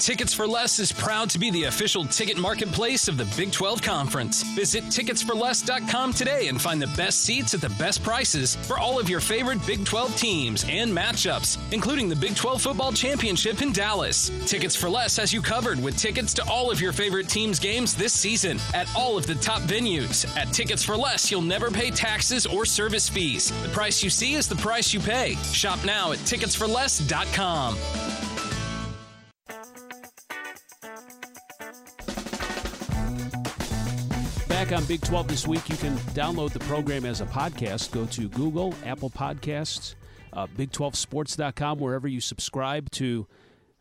Tickets 0.00 0.32
for 0.32 0.46
Less 0.46 0.78
is 0.78 0.92
proud 0.92 1.28
to 1.30 1.38
be 1.38 1.50
the 1.50 1.64
official 1.64 2.04
ticket 2.04 2.38
marketplace 2.38 3.08
of 3.08 3.18
the 3.18 3.26
Big 3.36 3.52
12 3.52 3.82
Conference. 3.82 4.42
Visit 4.54 4.84
ticketsforless.com 4.84 6.12
today 6.12 6.48
and 6.48 6.60
find 6.60 6.80
the 6.80 6.86
best 6.96 7.24
seats 7.24 7.52
at 7.52 7.60
the 7.60 7.68
best 7.70 8.02
prices 8.02 8.56
for 8.56 8.78
all 8.78 8.98
of 8.98 9.08
your 9.08 9.20
favorite 9.20 9.64
Big 9.66 9.84
12 9.84 10.16
teams 10.16 10.64
and 10.68 10.96
matchups, 10.96 11.58
including 11.72 12.08
the 12.08 12.16
Big 12.16 12.36
12 12.36 12.62
Football 12.62 12.92
Championship 12.92 13.60
in 13.60 13.72
Dallas. 13.72 14.30
Tickets 14.46 14.76
for 14.76 14.88
Less 14.88 15.16
has 15.16 15.32
you 15.32 15.42
covered 15.42 15.82
with 15.82 15.98
tickets 15.98 16.32
to 16.34 16.48
all 16.48 16.70
of 16.70 16.80
your 16.80 16.92
favorite 16.92 17.28
teams' 17.28 17.58
games 17.58 17.94
this 17.94 18.12
season 18.12 18.58
at 18.74 18.88
all 18.96 19.18
of 19.18 19.26
the 19.26 19.34
top 19.36 19.62
venues. 19.62 20.24
At 20.36 20.52
Tickets 20.52 20.84
for 20.84 20.96
Less, 20.96 21.30
you'll 21.30 21.42
never 21.42 21.70
pay 21.70 21.90
taxes 21.90 22.46
or 22.46 22.64
service 22.64 23.08
fees. 23.08 23.50
The 23.62 23.68
price 23.70 24.02
you 24.02 24.10
see 24.10 24.34
is 24.34 24.48
the 24.48 24.56
price 24.56 24.94
you 24.94 25.00
pay. 25.00 25.34
Shop 25.52 25.84
now 25.84 26.12
at 26.12 26.18
ticketsforless.com. 26.20 28.27
Back 34.68 34.80
on 34.80 34.84
Big 34.84 35.00
12 35.00 35.28
this 35.28 35.46
week, 35.46 35.66
you 35.70 35.78
can 35.78 35.96
download 36.12 36.52
the 36.52 36.58
program 36.58 37.06
as 37.06 37.22
a 37.22 37.24
podcast. 37.24 37.90
Go 37.90 38.04
to 38.04 38.28
Google, 38.28 38.74
Apple 38.84 39.08
Podcasts, 39.08 39.94
uh, 40.34 40.46
Big12Sports.com, 40.46 41.78
wherever 41.78 42.06
you 42.06 42.20
subscribe 42.20 42.90
to 42.90 43.26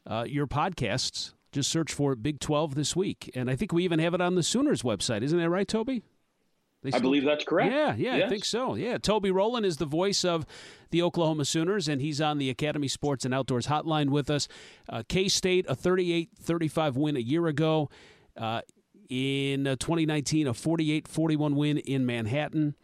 uh, 0.10 0.24
your 0.26 0.48
podcasts. 0.48 1.34
Just 1.52 1.70
search 1.70 1.92
for 1.92 2.16
Big 2.16 2.40
12 2.40 2.76
this 2.76 2.96
week. 2.96 3.30
And 3.36 3.52
I 3.52 3.58
think 3.58 3.74
we 3.74 3.84
even 3.84 4.00
have 4.00 4.14
it 4.14 4.22
on 4.22 4.36
the 4.36 4.44
Sooners 4.44 4.82
website. 4.82 5.24
Isn't 5.24 5.38
that 5.38 5.50
right, 5.50 5.68
Toby? 5.68 6.04
I 6.94 7.00
believe 7.00 7.26
that's 7.26 7.44
correct. 7.44 7.74
Yeah, 7.74 7.94
yeah, 7.98 8.16
yes. 8.16 8.26
I 8.26 8.30
think 8.30 8.46
so. 8.46 8.76
Yeah, 8.76 8.98
Toby 8.98 9.30
Rowland 9.30 9.66
is 9.66 9.76
the 9.76 9.86
voice 9.86 10.24
of 10.24 10.46
the 10.92 11.02
Oklahoma 11.02 11.44
Sooners, 11.44 11.90
and 11.90 12.00
he's 12.00 12.22
on 12.22 12.38
the 12.38 12.50
Academy 12.50 12.88
Sports 12.88 13.26
and 13.26 13.34
Outdoors 13.34 13.68
hotline 13.68 14.10
with 14.10 14.30
us. 14.30 14.48
Uh, 14.88 15.04
K 15.10 15.28
State, 15.28 15.66
a 15.68 15.76
38 15.76 16.30
35 16.40 16.96
win 16.96 17.18
a 17.18 17.20
year 17.20 17.48
ago. 17.48 17.90
Uh, 18.38 18.62
in 19.10 19.68
uh, 19.68 19.76
2019, 19.78 20.48
a 20.48 20.54
48 20.54 21.08
41 21.08 21.56
win 21.56 21.78
in 21.78 22.06
Manhattan. 22.06 22.76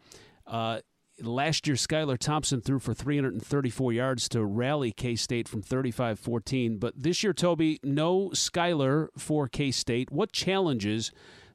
Uh, 0.46 0.80
last 1.22 1.68
year, 1.68 1.76
Skylar 1.76 2.18
Thompson 2.18 2.62
threw 2.62 2.80
for 2.80 2.94
334 2.94 3.94
yards 3.94 4.30
to 4.30 4.44
rally 4.44 4.92
K 4.92 5.16
State 5.16 5.48
from 5.48 5.62
35 5.62 6.20
14. 6.20 6.78
But 6.78 6.94
this 6.98 7.24
year, 7.24 7.34
Toby, 7.34 7.80
no 7.84 8.30
Skylar 8.30 9.10
for 9.18 9.48
K 9.48 9.72
State. 9.72 10.12
What 10.12 10.32
challenges 10.32 11.12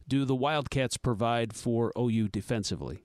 do 0.06 0.24
the 0.24 0.34
Wildcats 0.34 0.96
provide 0.96 1.54
for 1.54 1.92
OU 1.98 2.28
defensively? 2.28 3.04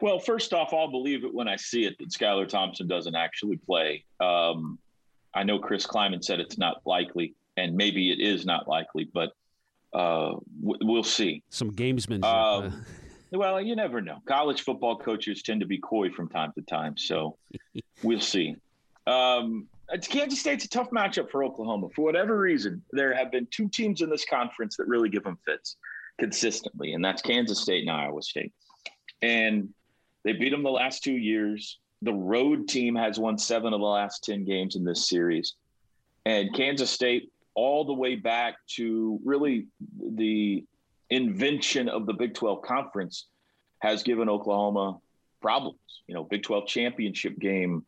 Well, 0.00 0.18
first 0.18 0.52
off, 0.52 0.74
I'll 0.74 0.90
believe 0.90 1.24
it 1.24 1.32
when 1.32 1.48
I 1.48 1.56
see 1.56 1.84
it 1.84 1.98
that 1.98 2.10
Skylar 2.10 2.48
Thompson 2.48 2.86
doesn't 2.86 3.14
actually 3.14 3.56
play. 3.56 4.04
Um, 4.20 4.78
I 5.34 5.42
know 5.42 5.58
Chris 5.58 5.86
Klieman 5.86 6.22
said 6.22 6.40
it's 6.40 6.58
not 6.58 6.82
likely, 6.84 7.34
and 7.56 7.74
maybe 7.74 8.10
it 8.10 8.20
is 8.20 8.44
not 8.44 8.68
likely, 8.68 9.08
but 9.12 9.32
uh, 9.96 10.36
we'll 10.60 11.02
see. 11.02 11.42
Some 11.48 11.72
gamesmen. 11.72 12.20
Uh, 12.22 12.70
well, 13.32 13.60
you 13.60 13.74
never 13.74 14.02
know. 14.02 14.18
College 14.26 14.60
football 14.60 14.98
coaches 14.98 15.42
tend 15.42 15.60
to 15.60 15.66
be 15.66 15.78
coy 15.78 16.10
from 16.10 16.28
time 16.28 16.52
to 16.54 16.62
time, 16.62 16.98
so 16.98 17.38
we'll 18.02 18.20
see. 18.20 18.56
Um, 19.06 19.68
Kansas 20.02 20.38
State's 20.38 20.66
a 20.66 20.68
tough 20.68 20.90
matchup 20.90 21.30
for 21.30 21.44
Oklahoma. 21.44 21.88
For 21.94 22.02
whatever 22.02 22.38
reason, 22.38 22.82
there 22.92 23.14
have 23.14 23.30
been 23.30 23.46
two 23.50 23.68
teams 23.68 24.02
in 24.02 24.10
this 24.10 24.26
conference 24.28 24.76
that 24.76 24.86
really 24.86 25.08
give 25.08 25.24
them 25.24 25.38
fits 25.46 25.76
consistently, 26.18 26.92
and 26.92 27.02
that's 27.02 27.22
Kansas 27.22 27.62
State 27.62 27.82
and 27.82 27.90
Iowa 27.90 28.20
State. 28.22 28.52
And 29.22 29.70
they 30.24 30.34
beat 30.34 30.50
them 30.50 30.62
the 30.62 30.70
last 30.70 31.02
two 31.02 31.16
years. 31.16 31.78
The 32.02 32.12
road 32.12 32.68
team 32.68 32.96
has 32.96 33.18
won 33.18 33.38
seven 33.38 33.72
of 33.72 33.80
the 33.80 33.86
last 33.86 34.24
10 34.24 34.44
games 34.44 34.76
in 34.76 34.84
this 34.84 35.08
series. 35.08 35.54
And 36.26 36.52
Kansas 36.54 36.90
State 36.90 37.30
all 37.56 37.84
the 37.84 37.92
way 37.92 38.14
back 38.14 38.54
to 38.68 39.18
really 39.24 39.66
the 39.98 40.64
invention 41.10 41.88
of 41.88 42.06
the 42.06 42.12
Big 42.12 42.34
12 42.34 42.62
conference 42.62 43.26
has 43.80 44.02
given 44.02 44.28
Oklahoma 44.28 44.98
problems. 45.40 45.78
You 46.06 46.14
know, 46.14 46.22
Big 46.22 46.42
12 46.42 46.68
championship 46.68 47.38
game 47.38 47.84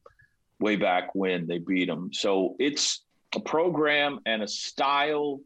way 0.59 0.77
back 0.77 1.15
when 1.15 1.47
they 1.47 1.59
beat 1.59 1.87
them. 1.87 2.11
So 2.13 2.57
it's 2.59 3.03
a 3.35 3.41
program 3.41 4.21
and 4.27 4.43
a 4.43 4.49
style 4.49 5.41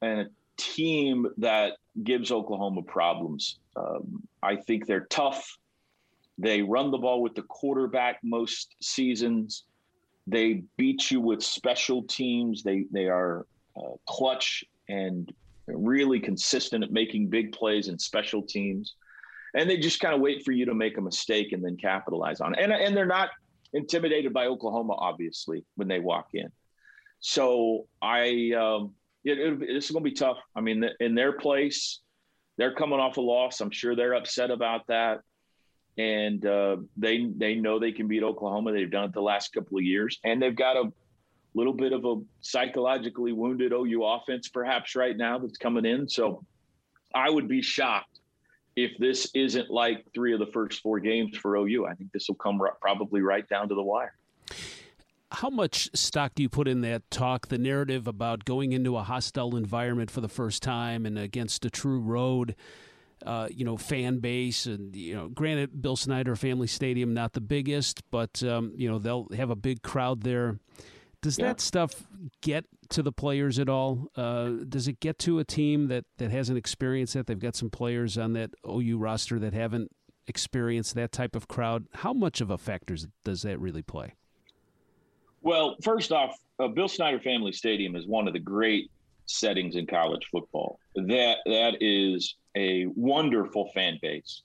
and 0.00 0.20
a 0.20 0.26
team 0.56 1.26
that 1.38 1.72
gives 2.02 2.30
Oklahoma 2.30 2.82
problems. 2.82 3.58
Um, 3.76 4.22
I 4.42 4.56
think 4.56 4.86
they're 4.86 5.06
tough. 5.06 5.58
They 6.38 6.62
run 6.62 6.90
the 6.90 6.98
ball 6.98 7.20
with 7.20 7.34
the 7.34 7.42
quarterback 7.42 8.20
most 8.22 8.74
seasons. 8.80 9.64
They 10.26 10.64
beat 10.76 11.10
you 11.10 11.20
with 11.20 11.42
special 11.42 12.02
teams. 12.04 12.62
They 12.62 12.86
they 12.90 13.08
are 13.08 13.46
uh, 13.76 13.96
clutch 14.06 14.64
and 14.88 15.32
really 15.66 16.20
consistent 16.20 16.84
at 16.84 16.92
making 16.92 17.28
big 17.28 17.52
plays 17.52 17.88
in 17.88 17.98
special 17.98 18.42
teams. 18.42 18.94
and 19.54 19.70
they 19.70 19.76
just 19.76 20.00
kind 20.00 20.14
of 20.14 20.20
wait 20.20 20.44
for 20.44 20.52
you 20.52 20.66
to 20.66 20.74
make 20.74 20.98
a 20.98 21.00
mistake 21.00 21.52
and 21.52 21.64
then 21.64 21.76
capitalize 21.76 22.40
on 22.40 22.54
it. 22.54 22.60
And 22.62 22.72
and 22.72 22.96
they're 22.96 23.06
not 23.06 23.30
intimidated 23.72 24.32
by 24.32 24.46
Oklahoma, 24.46 24.94
obviously, 24.94 25.64
when 25.76 25.88
they 25.88 26.00
walk 26.00 26.28
in. 26.34 26.48
So 27.20 27.86
I, 28.02 28.52
um, 28.58 28.92
it, 29.24 29.38
it, 29.38 29.58
this 29.60 29.86
is 29.86 29.90
going 29.90 30.04
to 30.04 30.10
be 30.10 30.14
tough. 30.14 30.38
I 30.54 30.60
mean, 30.60 30.84
in 31.00 31.14
their 31.14 31.32
place, 31.32 32.00
they're 32.58 32.74
coming 32.74 33.00
off 33.00 33.16
a 33.16 33.20
loss. 33.20 33.60
I'm 33.60 33.70
sure 33.70 33.96
they're 33.96 34.14
upset 34.14 34.50
about 34.50 34.86
that, 34.88 35.20
and 35.96 36.44
uh, 36.44 36.76
they 36.96 37.26
they 37.36 37.54
know 37.54 37.78
they 37.78 37.92
can 37.92 38.08
beat 38.08 38.22
Oklahoma. 38.22 38.72
They've 38.72 38.90
done 38.90 39.04
it 39.04 39.12
the 39.12 39.22
last 39.22 39.52
couple 39.52 39.78
of 39.78 39.84
years, 39.84 40.18
and 40.24 40.42
they've 40.42 40.56
got 40.56 40.76
a 40.76 40.92
little 41.54 41.72
bit 41.72 41.92
of 41.92 42.04
a 42.04 42.16
psychologically 42.40 43.32
wounded 43.32 43.72
OU 43.72 44.04
offense, 44.04 44.48
perhaps 44.48 44.96
right 44.96 45.16
now 45.16 45.38
that's 45.38 45.56
coming 45.56 45.84
in. 45.84 46.08
So 46.08 46.44
I 47.14 47.30
would 47.30 47.48
be 47.48 47.62
shocked 47.62 48.20
if 48.76 48.90
this 48.98 49.30
isn't 49.34 49.70
like 49.70 50.04
three 50.12 50.32
of 50.32 50.40
the 50.40 50.46
first 50.46 50.82
four 50.82 50.98
games 50.98 51.36
for 51.36 51.56
OU. 51.56 51.86
I 51.86 51.94
think 51.94 52.12
this 52.12 52.28
will 52.28 52.34
come 52.34 52.60
probably 52.80 53.20
right 53.20 53.48
down 53.48 53.68
to 53.68 53.74
the 53.74 53.82
wire. 53.82 54.14
How 55.30 55.50
much 55.50 55.90
stock 55.94 56.34
do 56.34 56.42
you 56.42 56.48
put 56.48 56.68
in 56.68 56.80
that 56.82 57.08
talk, 57.10 57.48
the 57.48 57.58
narrative 57.58 58.06
about 58.06 58.44
going 58.44 58.72
into 58.72 58.96
a 58.96 59.02
hostile 59.02 59.56
environment 59.56 60.10
for 60.10 60.20
the 60.20 60.28
first 60.28 60.62
time 60.62 61.06
and 61.06 61.18
against 61.18 61.64
a 61.64 61.70
true 61.70 61.98
road? 61.98 62.54
Uh, 63.24 63.48
you 63.50 63.64
know, 63.64 63.76
fan 63.76 64.18
base, 64.18 64.66
and 64.66 64.94
you 64.94 65.14
know, 65.14 65.28
granted, 65.28 65.80
Bill 65.80 65.96
Snyder 65.96 66.36
Family 66.36 66.66
Stadium 66.66 67.14
not 67.14 67.32
the 67.32 67.40
biggest, 67.40 68.02
but 68.10 68.42
um, 68.42 68.72
you 68.76 68.90
know 68.90 68.98
they'll 68.98 69.28
have 69.34 69.48
a 69.50 69.56
big 69.56 69.82
crowd 69.82 70.22
there. 70.22 70.58
Does 71.24 71.38
yeah. 71.38 71.46
that 71.46 71.60
stuff 71.62 72.06
get 72.42 72.66
to 72.90 73.02
the 73.02 73.10
players 73.10 73.58
at 73.58 73.70
all? 73.70 74.08
Uh, 74.14 74.50
does 74.68 74.88
it 74.88 75.00
get 75.00 75.18
to 75.20 75.38
a 75.38 75.44
team 75.44 75.88
that, 75.88 76.04
that 76.18 76.30
hasn't 76.30 76.58
experienced 76.58 77.14
that? 77.14 77.26
They've 77.26 77.38
got 77.38 77.56
some 77.56 77.70
players 77.70 78.18
on 78.18 78.34
that 78.34 78.50
OU 78.68 78.98
roster 78.98 79.38
that 79.38 79.54
haven't 79.54 79.90
experienced 80.26 80.94
that 80.96 81.12
type 81.12 81.34
of 81.34 81.48
crowd. 81.48 81.86
How 81.94 82.12
much 82.12 82.42
of 82.42 82.50
a 82.50 82.58
factor 82.58 82.94
does 83.24 83.40
that 83.40 83.58
really 83.58 83.80
play? 83.80 84.12
Well, 85.40 85.76
first 85.82 86.12
off, 86.12 86.38
uh, 86.58 86.68
Bill 86.68 86.88
Snyder 86.88 87.20
Family 87.20 87.52
Stadium 87.52 87.96
is 87.96 88.06
one 88.06 88.26
of 88.26 88.34
the 88.34 88.38
great 88.38 88.90
settings 89.26 89.76
in 89.76 89.86
college 89.86 90.26
football. 90.30 90.78
That 90.94 91.38
that 91.46 91.76
is 91.80 92.36
a 92.56 92.86
wonderful 92.94 93.70
fan 93.74 93.98
base, 94.00 94.42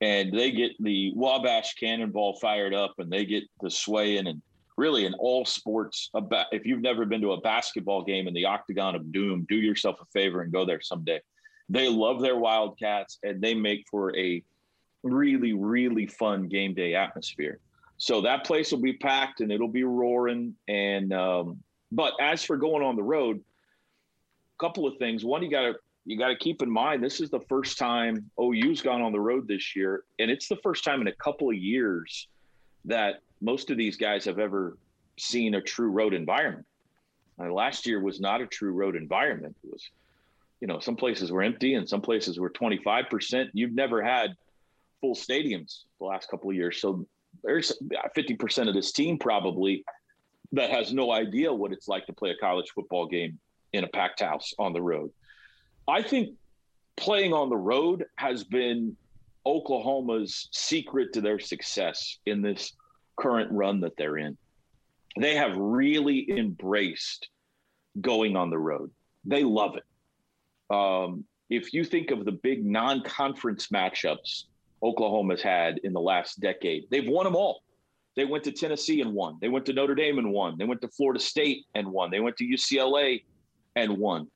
and 0.00 0.32
they 0.32 0.50
get 0.50 0.72
the 0.80 1.12
Wabash 1.14 1.74
Cannonball 1.74 2.38
fired 2.40 2.74
up, 2.74 2.94
and 2.98 3.10
they 3.10 3.24
get 3.24 3.44
the 3.60 3.70
swaying 3.70 4.26
and 4.26 4.42
really 4.76 5.06
in 5.06 5.14
all 5.14 5.44
sports 5.44 6.10
about 6.14 6.46
if 6.52 6.66
you've 6.66 6.80
never 6.80 7.04
been 7.04 7.20
to 7.20 7.32
a 7.32 7.40
basketball 7.40 8.02
game 8.02 8.26
in 8.26 8.34
the 8.34 8.44
octagon 8.44 8.94
of 8.94 9.12
doom 9.12 9.46
do 9.48 9.56
yourself 9.56 9.96
a 10.00 10.04
favor 10.06 10.42
and 10.42 10.52
go 10.52 10.64
there 10.64 10.80
someday. 10.80 11.20
They 11.68 11.88
love 11.88 12.20
their 12.20 12.36
wildcats 12.36 13.18
and 13.22 13.40
they 13.40 13.54
make 13.54 13.86
for 13.90 14.16
a 14.16 14.42
really 15.02 15.52
really 15.52 16.06
fun 16.06 16.48
game 16.48 16.74
day 16.74 16.94
atmosphere. 16.94 17.60
So 17.96 18.20
that 18.22 18.44
place 18.44 18.72
will 18.72 18.80
be 18.80 18.94
packed 18.94 19.40
and 19.40 19.52
it'll 19.52 19.68
be 19.68 19.84
roaring 19.84 20.54
and 20.66 21.12
um, 21.12 21.62
but 21.92 22.14
as 22.20 22.42
for 22.42 22.56
going 22.56 22.82
on 22.82 22.96
the 22.96 23.02
road 23.02 23.40
couple 24.64 24.86
of 24.86 24.96
things 24.98 25.24
one 25.24 25.42
you 25.42 25.50
got 25.50 25.62
to 25.62 25.74
you 26.06 26.18
got 26.18 26.28
to 26.28 26.36
keep 26.36 26.62
in 26.62 26.70
mind 26.70 27.02
this 27.02 27.20
is 27.20 27.30
the 27.30 27.40
first 27.40 27.76
time 27.78 28.30
ou's 28.40 28.80
gone 28.80 29.02
on 29.02 29.12
the 29.12 29.20
road 29.20 29.46
this 29.46 29.76
year 29.76 30.04
and 30.18 30.30
it's 30.30 30.48
the 30.48 30.56
first 30.62 30.84
time 30.84 31.00
in 31.00 31.08
a 31.08 31.16
couple 31.26 31.50
of 31.50 31.56
years 31.56 32.28
that 32.84 33.20
most 33.40 33.70
of 33.70 33.76
these 33.76 33.96
guys 33.96 34.24
have 34.24 34.38
ever 34.38 34.76
seen 35.18 35.54
a 35.54 35.60
true 35.60 35.90
road 35.90 36.14
environment. 36.14 36.66
Uh, 37.38 37.52
last 37.52 37.86
year 37.86 38.00
was 38.00 38.20
not 38.20 38.40
a 38.40 38.46
true 38.46 38.72
road 38.72 38.96
environment. 38.96 39.56
It 39.64 39.72
was, 39.72 39.90
you 40.60 40.68
know, 40.68 40.78
some 40.78 40.96
places 40.96 41.32
were 41.32 41.42
empty 41.42 41.74
and 41.74 41.88
some 41.88 42.00
places 42.00 42.38
were 42.38 42.50
25%. 42.50 43.48
You've 43.52 43.74
never 43.74 44.02
had 44.02 44.34
full 45.00 45.14
stadiums 45.14 45.82
the 45.98 46.06
last 46.06 46.30
couple 46.30 46.50
of 46.50 46.56
years. 46.56 46.80
So 46.80 47.06
there's 47.42 47.72
50% 48.16 48.68
of 48.68 48.74
this 48.74 48.92
team 48.92 49.18
probably 49.18 49.84
that 50.52 50.70
has 50.70 50.92
no 50.92 51.10
idea 51.10 51.52
what 51.52 51.72
it's 51.72 51.88
like 51.88 52.06
to 52.06 52.12
play 52.12 52.30
a 52.30 52.36
college 52.36 52.70
football 52.74 53.06
game 53.06 53.38
in 53.74 53.84
a 53.84 53.88
packed 53.88 54.20
house 54.20 54.54
on 54.58 54.72
the 54.72 54.80
road. 54.80 55.10
I 55.88 56.02
think 56.02 56.30
playing 56.96 57.32
on 57.32 57.50
the 57.50 57.56
road 57.56 58.04
has 58.16 58.44
been 58.44 58.96
Oklahoma's 59.44 60.48
secret 60.52 61.12
to 61.14 61.20
their 61.20 61.38
success 61.38 62.18
in 62.24 62.40
this 62.40 62.72
current 63.18 63.50
run 63.52 63.80
that 63.80 63.96
they're 63.96 64.16
in. 64.16 64.38
They 65.20 65.34
have 65.34 65.56
really 65.56 66.30
embraced 66.30 67.28
going 68.00 68.36
on 68.36 68.50
the 68.50 68.58
road. 68.58 68.90
They 69.24 69.44
love 69.44 69.76
it. 69.76 70.74
Um, 70.74 71.24
if 71.50 71.74
you 71.74 71.84
think 71.84 72.10
of 72.10 72.24
the 72.24 72.32
big 72.32 72.64
non 72.64 73.02
conference 73.02 73.68
matchups 73.68 74.44
Oklahoma's 74.82 75.42
had 75.42 75.78
in 75.84 75.92
the 75.92 76.00
last 76.00 76.40
decade, 76.40 76.84
they've 76.90 77.08
won 77.08 77.24
them 77.24 77.36
all. 77.36 77.62
They 78.16 78.24
went 78.24 78.44
to 78.44 78.52
Tennessee 78.52 79.00
and 79.00 79.12
won. 79.12 79.38
They 79.40 79.48
went 79.48 79.66
to 79.66 79.72
Notre 79.72 79.94
Dame 79.94 80.18
and 80.18 80.32
won. 80.32 80.56
They 80.56 80.64
went 80.64 80.80
to 80.82 80.88
Florida 80.88 81.18
State 81.20 81.66
and 81.74 81.88
won. 81.88 82.10
They 82.10 82.20
went 82.20 82.36
to 82.36 82.44
UCLA 82.44 83.22
and 83.76 83.96
won. 83.98 84.28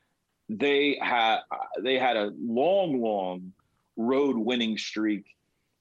They 0.48 0.98
had 1.00 1.40
they 1.82 1.98
had 1.98 2.16
a 2.16 2.32
long, 2.40 3.00
long 3.00 3.52
road 3.96 4.36
winning 4.36 4.78
streak 4.78 5.26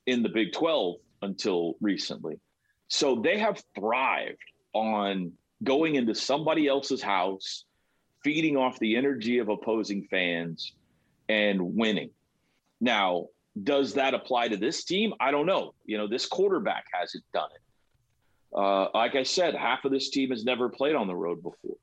in 0.06 0.24
the 0.24 0.30
Big 0.30 0.54
12 0.54 0.96
until 1.22 1.76
recently. 1.82 2.40
So 2.88 3.22
they 3.22 3.38
have 3.38 3.64
thrived 3.76 4.38
on 4.74 5.34
going 5.64 5.96
into 5.96 6.16
somebody 6.16 6.68
else's 6.68 7.02
house, 7.02 7.66
feeding 8.24 8.58
off 8.58 8.80
the 8.80 8.96
energy 8.96 9.40
of 9.40 9.50
opposing 9.50 10.08
fans, 10.10 10.74
and 11.30 11.76
winning. 11.76 12.12
Now, 12.80 13.28
does 13.62 13.96
that 13.96 14.14
apply 14.14 14.50
to 14.50 14.58
this 14.58 14.84
team? 14.84 15.14
I 15.20 15.32
don't 15.32 15.46
know. 15.46 15.74
You 15.86 15.98
know, 15.98 16.08
this 16.08 16.26
quarterback 16.26 16.86
hasn't 16.94 17.24
done 17.34 17.50
it. 17.56 17.62
Uh, 18.56 18.88
like 18.94 19.16
I 19.16 19.24
said, 19.24 19.56
half 19.56 19.84
of 19.84 19.92
this 19.92 20.10
team 20.10 20.30
has 20.30 20.46
never 20.46 20.70
played 20.70 20.96
on 20.96 21.08
the 21.08 21.16
road 21.16 21.44
before. 21.44 21.76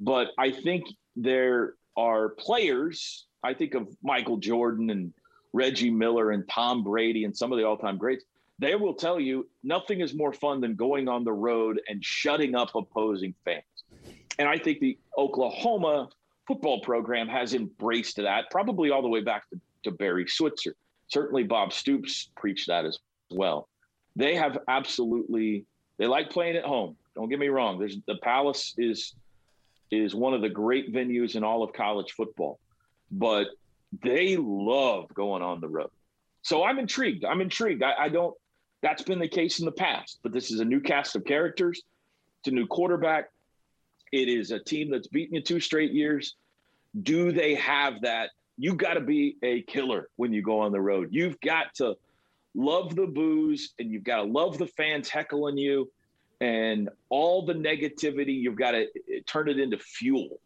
But 0.00 0.28
I 0.38 0.50
think 0.50 0.84
there 1.16 1.74
are 1.96 2.30
players. 2.30 3.26
I 3.42 3.54
think 3.54 3.74
of 3.74 3.88
Michael 4.02 4.38
Jordan 4.38 4.90
and 4.90 5.12
Reggie 5.52 5.90
Miller 5.90 6.30
and 6.30 6.48
Tom 6.48 6.82
Brady 6.82 7.24
and 7.24 7.36
some 7.36 7.52
of 7.52 7.58
the 7.58 7.66
all 7.66 7.76
time 7.76 7.98
greats 7.98 8.24
they 8.60 8.74
will 8.74 8.94
tell 8.94 9.18
you 9.18 9.48
nothing 9.64 10.00
is 10.00 10.14
more 10.14 10.34
fun 10.34 10.60
than 10.60 10.76
going 10.76 11.08
on 11.08 11.24
the 11.24 11.32
road 11.32 11.80
and 11.88 12.04
shutting 12.04 12.54
up 12.54 12.74
opposing 12.74 13.34
fans. 13.44 13.64
And 14.38 14.46
I 14.46 14.58
think 14.58 14.80
the 14.80 14.98
Oklahoma 15.16 16.10
football 16.46 16.80
program 16.82 17.26
has 17.26 17.54
embraced 17.54 18.16
that, 18.16 18.50
probably 18.50 18.90
all 18.90 19.00
the 19.00 19.08
way 19.08 19.22
back 19.22 19.48
to, 19.50 19.60
to 19.84 19.90
Barry 19.90 20.26
Switzer. 20.28 20.76
Certainly, 21.08 21.44
Bob 21.44 21.72
Stoops 21.72 22.30
preached 22.36 22.68
that 22.68 22.84
as 22.84 22.98
well. 23.30 23.68
They 24.14 24.34
have 24.34 24.58
absolutely 24.68 25.64
they 25.96 26.06
like 26.06 26.30
playing 26.30 26.56
at 26.56 26.64
home. 26.64 26.96
Don't 27.14 27.30
get 27.30 27.38
me 27.38 27.48
wrong. 27.48 27.78
There's 27.78 27.96
the 28.06 28.16
Palace 28.16 28.74
is 28.76 29.14
is 29.90 30.14
one 30.14 30.34
of 30.34 30.40
the 30.40 30.48
great 30.48 30.92
venues 30.92 31.34
in 31.34 31.44
all 31.44 31.62
of 31.62 31.72
college 31.72 32.12
football, 32.12 32.58
but 33.10 33.48
they 34.02 34.36
love 34.36 35.12
going 35.14 35.42
on 35.42 35.60
the 35.60 35.68
road. 35.68 35.90
So 36.42 36.64
I'm 36.64 36.78
intrigued. 36.78 37.24
I'm 37.24 37.40
intrigued. 37.40 37.82
I, 37.82 37.94
I 37.98 38.08
don't 38.08 38.34
that's 38.82 39.02
been 39.02 39.18
the 39.18 39.28
case 39.28 39.58
in 39.58 39.66
the 39.66 39.72
past, 39.72 40.20
but 40.22 40.32
this 40.32 40.50
is 40.50 40.60
a 40.60 40.64
new 40.64 40.80
cast 40.80 41.14
of 41.16 41.24
characters. 41.24 41.82
It's 42.40 42.48
a 42.48 42.54
new 42.54 42.66
quarterback. 42.66 43.30
It 44.12 44.28
is 44.28 44.50
a 44.50 44.58
team 44.58 44.90
that's 44.90 45.06
beaten 45.06 45.34
you 45.34 45.42
two 45.42 45.60
straight 45.60 45.92
years. 45.92 46.34
Do 47.02 47.30
they 47.30 47.54
have 47.56 48.00
that? 48.02 48.30
You 48.56 48.74
got 48.74 48.94
to 48.94 49.00
be 49.00 49.36
a 49.42 49.62
killer 49.62 50.08
when 50.16 50.32
you 50.32 50.42
go 50.42 50.60
on 50.60 50.72
the 50.72 50.80
road. 50.80 51.08
You've 51.12 51.40
got 51.40 51.74
to 51.76 51.96
love 52.54 52.96
the 52.96 53.06
boos 53.06 53.74
and 53.78 53.90
you've 53.90 54.04
got 54.04 54.16
to 54.16 54.22
love 54.24 54.58
the 54.58 54.66
fans 54.66 55.08
heckling 55.08 55.56
you 55.56 55.90
and 56.40 56.88
all 57.08 57.44
the 57.44 57.52
negativity. 57.52 58.40
You've 58.40 58.56
got 58.56 58.72
to 58.72 58.86
turn 59.26 59.48
it 59.48 59.58
into 59.58 59.78
fuel. 59.78 60.40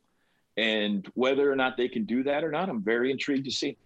And 0.56 1.06
whether 1.14 1.50
or 1.50 1.56
not 1.56 1.76
they 1.76 1.88
can 1.88 2.04
do 2.04 2.22
that 2.24 2.44
or 2.44 2.50
not, 2.50 2.68
I'm 2.68 2.82
very 2.82 3.10
intrigued 3.10 3.44
to 3.46 3.50
see. 3.50 3.76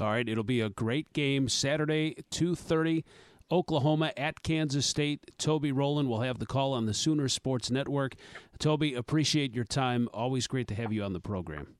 All 0.00 0.06
right, 0.06 0.28
it'll 0.28 0.44
be 0.44 0.60
a 0.60 0.70
great 0.70 1.12
game 1.12 1.48
Saturday, 1.48 2.16
2:30 2.30 3.04
Oklahoma 3.50 4.12
at 4.16 4.42
Kansas 4.42 4.86
State. 4.86 5.32
Toby 5.38 5.72
Rowland 5.72 6.08
will 6.08 6.20
have 6.20 6.38
the 6.38 6.46
call 6.46 6.72
on 6.72 6.86
the 6.86 6.94
Sooner 6.94 7.28
Sports 7.28 7.70
Network. 7.70 8.14
Toby, 8.58 8.94
appreciate 8.94 9.54
your 9.54 9.64
time. 9.64 10.08
Always 10.14 10.46
great 10.46 10.68
to 10.68 10.74
have 10.74 10.92
you 10.92 11.02
on 11.02 11.12
the 11.14 11.20
program. 11.20 11.74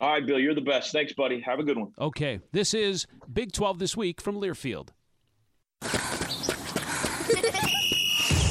All 0.00 0.10
right, 0.10 0.26
Bill, 0.26 0.38
you're 0.38 0.54
the 0.54 0.60
best. 0.60 0.92
Thanks, 0.92 1.12
buddy. 1.12 1.40
Have 1.40 1.58
a 1.58 1.62
good 1.62 1.78
one. 1.78 1.92
Okay, 1.98 2.40
this 2.52 2.74
is 2.74 3.06
Big 3.32 3.52
12 3.52 3.78
This 3.78 3.96
Week 3.96 4.20
from 4.20 4.40
Learfield. 4.40 4.88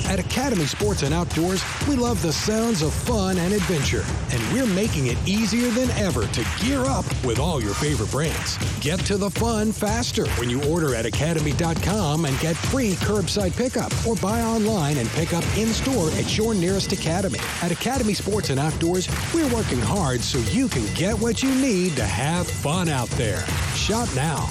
At 0.05 0.19
Academy 0.19 0.65
Sports 0.65 1.03
and 1.03 1.13
Outdoors, 1.13 1.63
we 1.87 1.95
love 1.95 2.21
the 2.21 2.31
sounds 2.31 2.81
of 2.81 2.93
fun 2.93 3.37
and 3.37 3.53
adventure, 3.53 4.03
and 4.31 4.53
we're 4.53 4.67
making 4.67 5.07
it 5.07 5.17
easier 5.27 5.69
than 5.69 5.89
ever 5.91 6.27
to 6.27 6.45
gear 6.59 6.85
up 6.85 7.05
with 7.23 7.39
all 7.39 7.61
your 7.61 7.73
favorite 7.73 8.11
brands. 8.11 8.57
Get 8.79 8.99
to 9.05 9.17
the 9.17 9.29
fun 9.31 9.71
faster 9.71 10.27
when 10.31 10.49
you 10.49 10.63
order 10.65 10.93
at 10.93 11.05
academy.com 11.05 12.25
and 12.25 12.39
get 12.39 12.55
free 12.55 12.93
curbside 12.93 13.55
pickup, 13.55 13.91
or 14.05 14.15
buy 14.15 14.41
online 14.41 14.97
and 14.97 15.09
pick 15.09 15.33
up 15.33 15.43
in 15.57 15.67
store 15.67 16.09
at 16.11 16.37
your 16.37 16.53
nearest 16.53 16.91
Academy. 16.91 17.39
At 17.61 17.71
Academy 17.71 18.13
Sports 18.13 18.49
and 18.49 18.59
Outdoors, 18.59 19.07
we're 19.33 19.51
working 19.53 19.79
hard 19.79 20.21
so 20.21 20.37
you 20.51 20.67
can 20.67 20.85
get 20.95 21.17
what 21.17 21.41
you 21.41 21.53
need 21.55 21.95
to 21.95 22.05
have 22.05 22.47
fun 22.47 22.89
out 22.89 23.09
there. 23.11 23.45
Shop 23.75 24.07
now. 24.15 24.49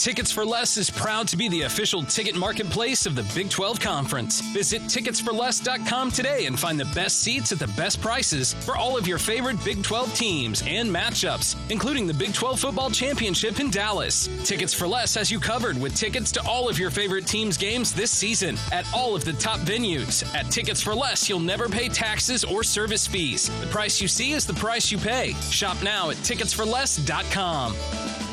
Tickets 0.00 0.32
for 0.32 0.46
Less 0.46 0.78
is 0.78 0.88
proud 0.88 1.28
to 1.28 1.36
be 1.36 1.50
the 1.50 1.62
official 1.62 2.02
ticket 2.02 2.34
marketplace 2.34 3.04
of 3.04 3.14
the 3.14 3.22
Big 3.34 3.50
12 3.50 3.80
Conference. 3.80 4.40
Visit 4.40 4.80
ticketsforless.com 4.84 6.10
today 6.10 6.46
and 6.46 6.58
find 6.58 6.80
the 6.80 6.90
best 6.94 7.20
seats 7.20 7.52
at 7.52 7.58
the 7.58 7.66
best 7.76 8.00
prices 8.00 8.54
for 8.54 8.78
all 8.78 8.96
of 8.96 9.06
your 9.06 9.18
favorite 9.18 9.62
Big 9.62 9.82
12 9.82 10.14
teams 10.14 10.62
and 10.66 10.88
matchups, 10.88 11.54
including 11.68 12.06
the 12.06 12.14
Big 12.14 12.32
12 12.32 12.60
Football 12.60 12.90
Championship 12.90 13.60
in 13.60 13.70
Dallas. 13.70 14.26
Tickets 14.42 14.72
for 14.72 14.88
Less 14.88 15.14
has 15.16 15.30
you 15.30 15.38
covered 15.38 15.78
with 15.78 15.94
tickets 15.94 16.32
to 16.32 16.40
all 16.48 16.66
of 16.66 16.78
your 16.78 16.90
favorite 16.90 17.26
teams' 17.26 17.58
games 17.58 17.92
this 17.92 18.10
season 18.10 18.56
at 18.72 18.90
all 18.94 19.14
of 19.14 19.26
the 19.26 19.34
top 19.34 19.60
venues. 19.60 20.24
At 20.34 20.50
Tickets 20.50 20.80
for 20.80 20.94
Less, 20.94 21.28
you'll 21.28 21.40
never 21.40 21.68
pay 21.68 21.90
taxes 21.90 22.42
or 22.42 22.62
service 22.62 23.06
fees. 23.06 23.50
The 23.60 23.66
price 23.66 24.00
you 24.00 24.08
see 24.08 24.32
is 24.32 24.46
the 24.46 24.54
price 24.54 24.90
you 24.90 24.96
pay. 24.96 25.34
Shop 25.50 25.76
now 25.82 26.08
at 26.08 26.16
ticketsforless.com. 26.16 28.29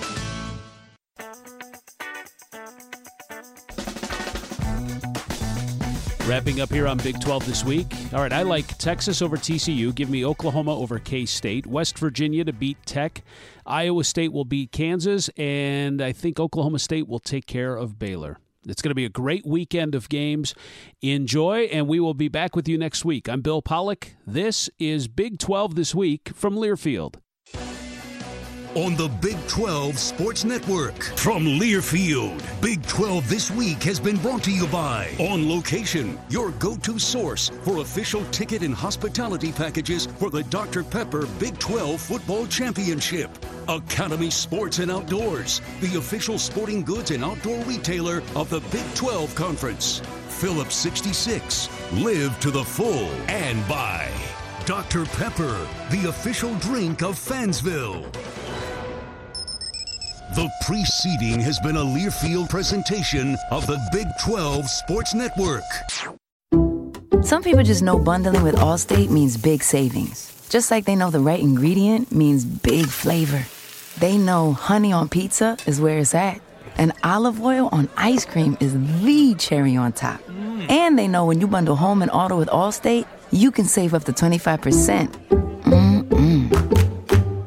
Wrapping 6.28 6.60
up 6.60 6.70
here 6.70 6.90
on 6.90 6.98
Big 6.98 7.22
12 7.22 7.46
this 7.46 7.64
week. 7.64 7.88
All 8.12 8.20
right, 8.20 8.34
I 8.34 8.42
like 8.42 8.78
Texas 8.78 9.22
over 9.22 9.38
TCU. 9.38 9.96
Give 9.96 10.10
me 10.10 10.26
Oklahoma 10.26 10.78
over 10.78 11.00
K 11.00 11.26
State. 11.26 11.66
West 11.66 11.98
Virginia 11.98 12.44
to 12.44 12.52
beat 12.52 12.76
Tech. 12.86 13.24
Iowa 13.66 14.04
State 14.04 14.34
will 14.34 14.44
beat 14.44 14.74
Kansas. 14.74 15.30
And 15.38 16.02
I 16.02 16.12
think 16.12 16.38
Oklahoma 16.38 16.80
State 16.80 17.08
will 17.08 17.20
take 17.20 17.46
care 17.46 17.78
of 17.78 17.98
Baylor. 17.98 18.40
It's 18.68 18.82
going 18.82 18.90
to 18.90 18.96
be 18.96 19.06
a 19.06 19.10
great 19.10 19.46
weekend 19.46 19.96
of 19.96 20.10
games. 20.10 20.54
Enjoy, 21.02 21.62
and 21.72 21.88
we 21.88 22.02
will 22.02 22.14
be 22.14 22.28
back 22.28 22.58
with 22.58 22.68
you 22.68 22.78
next 22.78 23.06
week. 23.06 23.30
I'm 23.30 23.40
Bill 23.40 23.62
Pollock. 23.62 24.10
This 24.26 24.70
is 24.80 25.08
Big 25.08 25.40
12 25.40 25.76
This 25.76 25.96
Week 25.96 26.32
from 26.36 26.56
Learfield 26.56 27.22
on 28.78 28.96
the 28.96 29.08
Big 29.22 29.38
12 29.48 29.98
Sports 29.98 30.46
Network. 30.46 31.02
From 31.16 31.44
Learfield, 31.44 32.40
Big 32.62 32.86
12 32.86 33.28
This 33.28 33.50
Week 33.50 33.82
has 33.82 34.00
been 34.00 34.18
brought 34.18 34.44
to 34.44 34.52
you 34.52 34.68
by 34.68 35.10
On 35.20 35.50
Location, 35.50 36.20
your 36.30 36.52
go 36.52 36.76
to 36.78 37.00
source 37.00 37.50
for 37.64 37.80
official 37.80 38.24
ticket 38.26 38.62
and 38.62 38.76
hospitality 38.76 39.52
packages 39.52 40.06
for 40.06 40.30
the 40.30 40.44
Dr. 40.44 40.84
Pepper 40.84 41.26
Big 41.40 41.58
12 41.58 42.00
Football 42.00 42.46
Championship. 42.46 43.32
Academy 43.68 44.30
Sports 44.30 44.78
and 44.78 44.92
Outdoors, 44.92 45.60
the 45.82 45.98
official 45.98 46.38
sporting 46.38 46.84
goods 46.84 47.10
and 47.10 47.26
outdoor 47.26 47.58
retailer 47.64 48.22
of 48.36 48.48
the 48.52 48.60
Big 48.72 48.86
12 48.94 49.34
Conference. 49.34 50.04
Phillips 50.28 50.76
66, 50.76 51.68
live 51.94 52.40
to 52.42 52.52
the 52.52 52.64
full, 52.64 53.10
and 53.28 53.68
by 53.68 54.08
Dr. 54.68 55.06
Pepper, 55.06 55.66
the 55.92 56.10
official 56.10 56.54
drink 56.56 57.02
of 57.02 57.16
Fansville. 57.16 58.06
The 60.36 60.50
preceding 60.66 61.40
has 61.40 61.58
been 61.60 61.78
a 61.78 61.84
Learfield 61.84 62.50
presentation 62.50 63.38
of 63.50 63.66
the 63.66 63.80
Big 63.94 64.08
12 64.26 64.70
Sports 64.70 65.16
Network. 65.16 65.64
Some 67.24 67.42
people 67.42 67.64
just 67.64 67.82
know 67.82 67.98
bundling 67.98 68.44
with 68.44 68.56
Allstate 68.56 69.10
means 69.10 69.38
big 69.38 69.64
savings. 69.64 70.46
Just 70.50 70.70
like 70.70 70.84
they 70.84 70.98
know 70.98 71.12
the 71.12 71.22
right 71.22 71.40
ingredient 71.40 72.12
means 72.12 72.44
big 72.44 72.88
flavor. 72.88 73.46
They 74.00 74.18
know 74.18 74.52
honey 74.52 74.92
on 74.92 75.08
pizza 75.08 75.58
is 75.66 75.80
where 75.80 75.98
it's 75.98 76.14
at, 76.14 76.42
and 76.78 76.92
olive 77.06 77.42
oil 77.42 77.70
on 77.72 77.88
ice 77.96 78.26
cream 78.26 78.58
is 78.60 78.74
the 79.02 79.34
cherry 79.36 79.78
on 79.78 79.94
top. 79.94 80.22
And 80.68 81.00
they 81.00 81.08
know 81.08 81.26
when 81.26 81.40
you 81.40 81.48
bundle 81.48 81.78
home 81.78 82.02
and 82.02 82.12
auto 82.12 82.38
with 82.38 82.50
Allstate, 82.50 83.06
you 83.32 83.50
can 83.50 83.64
save 83.64 83.94
up 83.94 84.04
to 84.04 84.12
25%. 84.12 85.57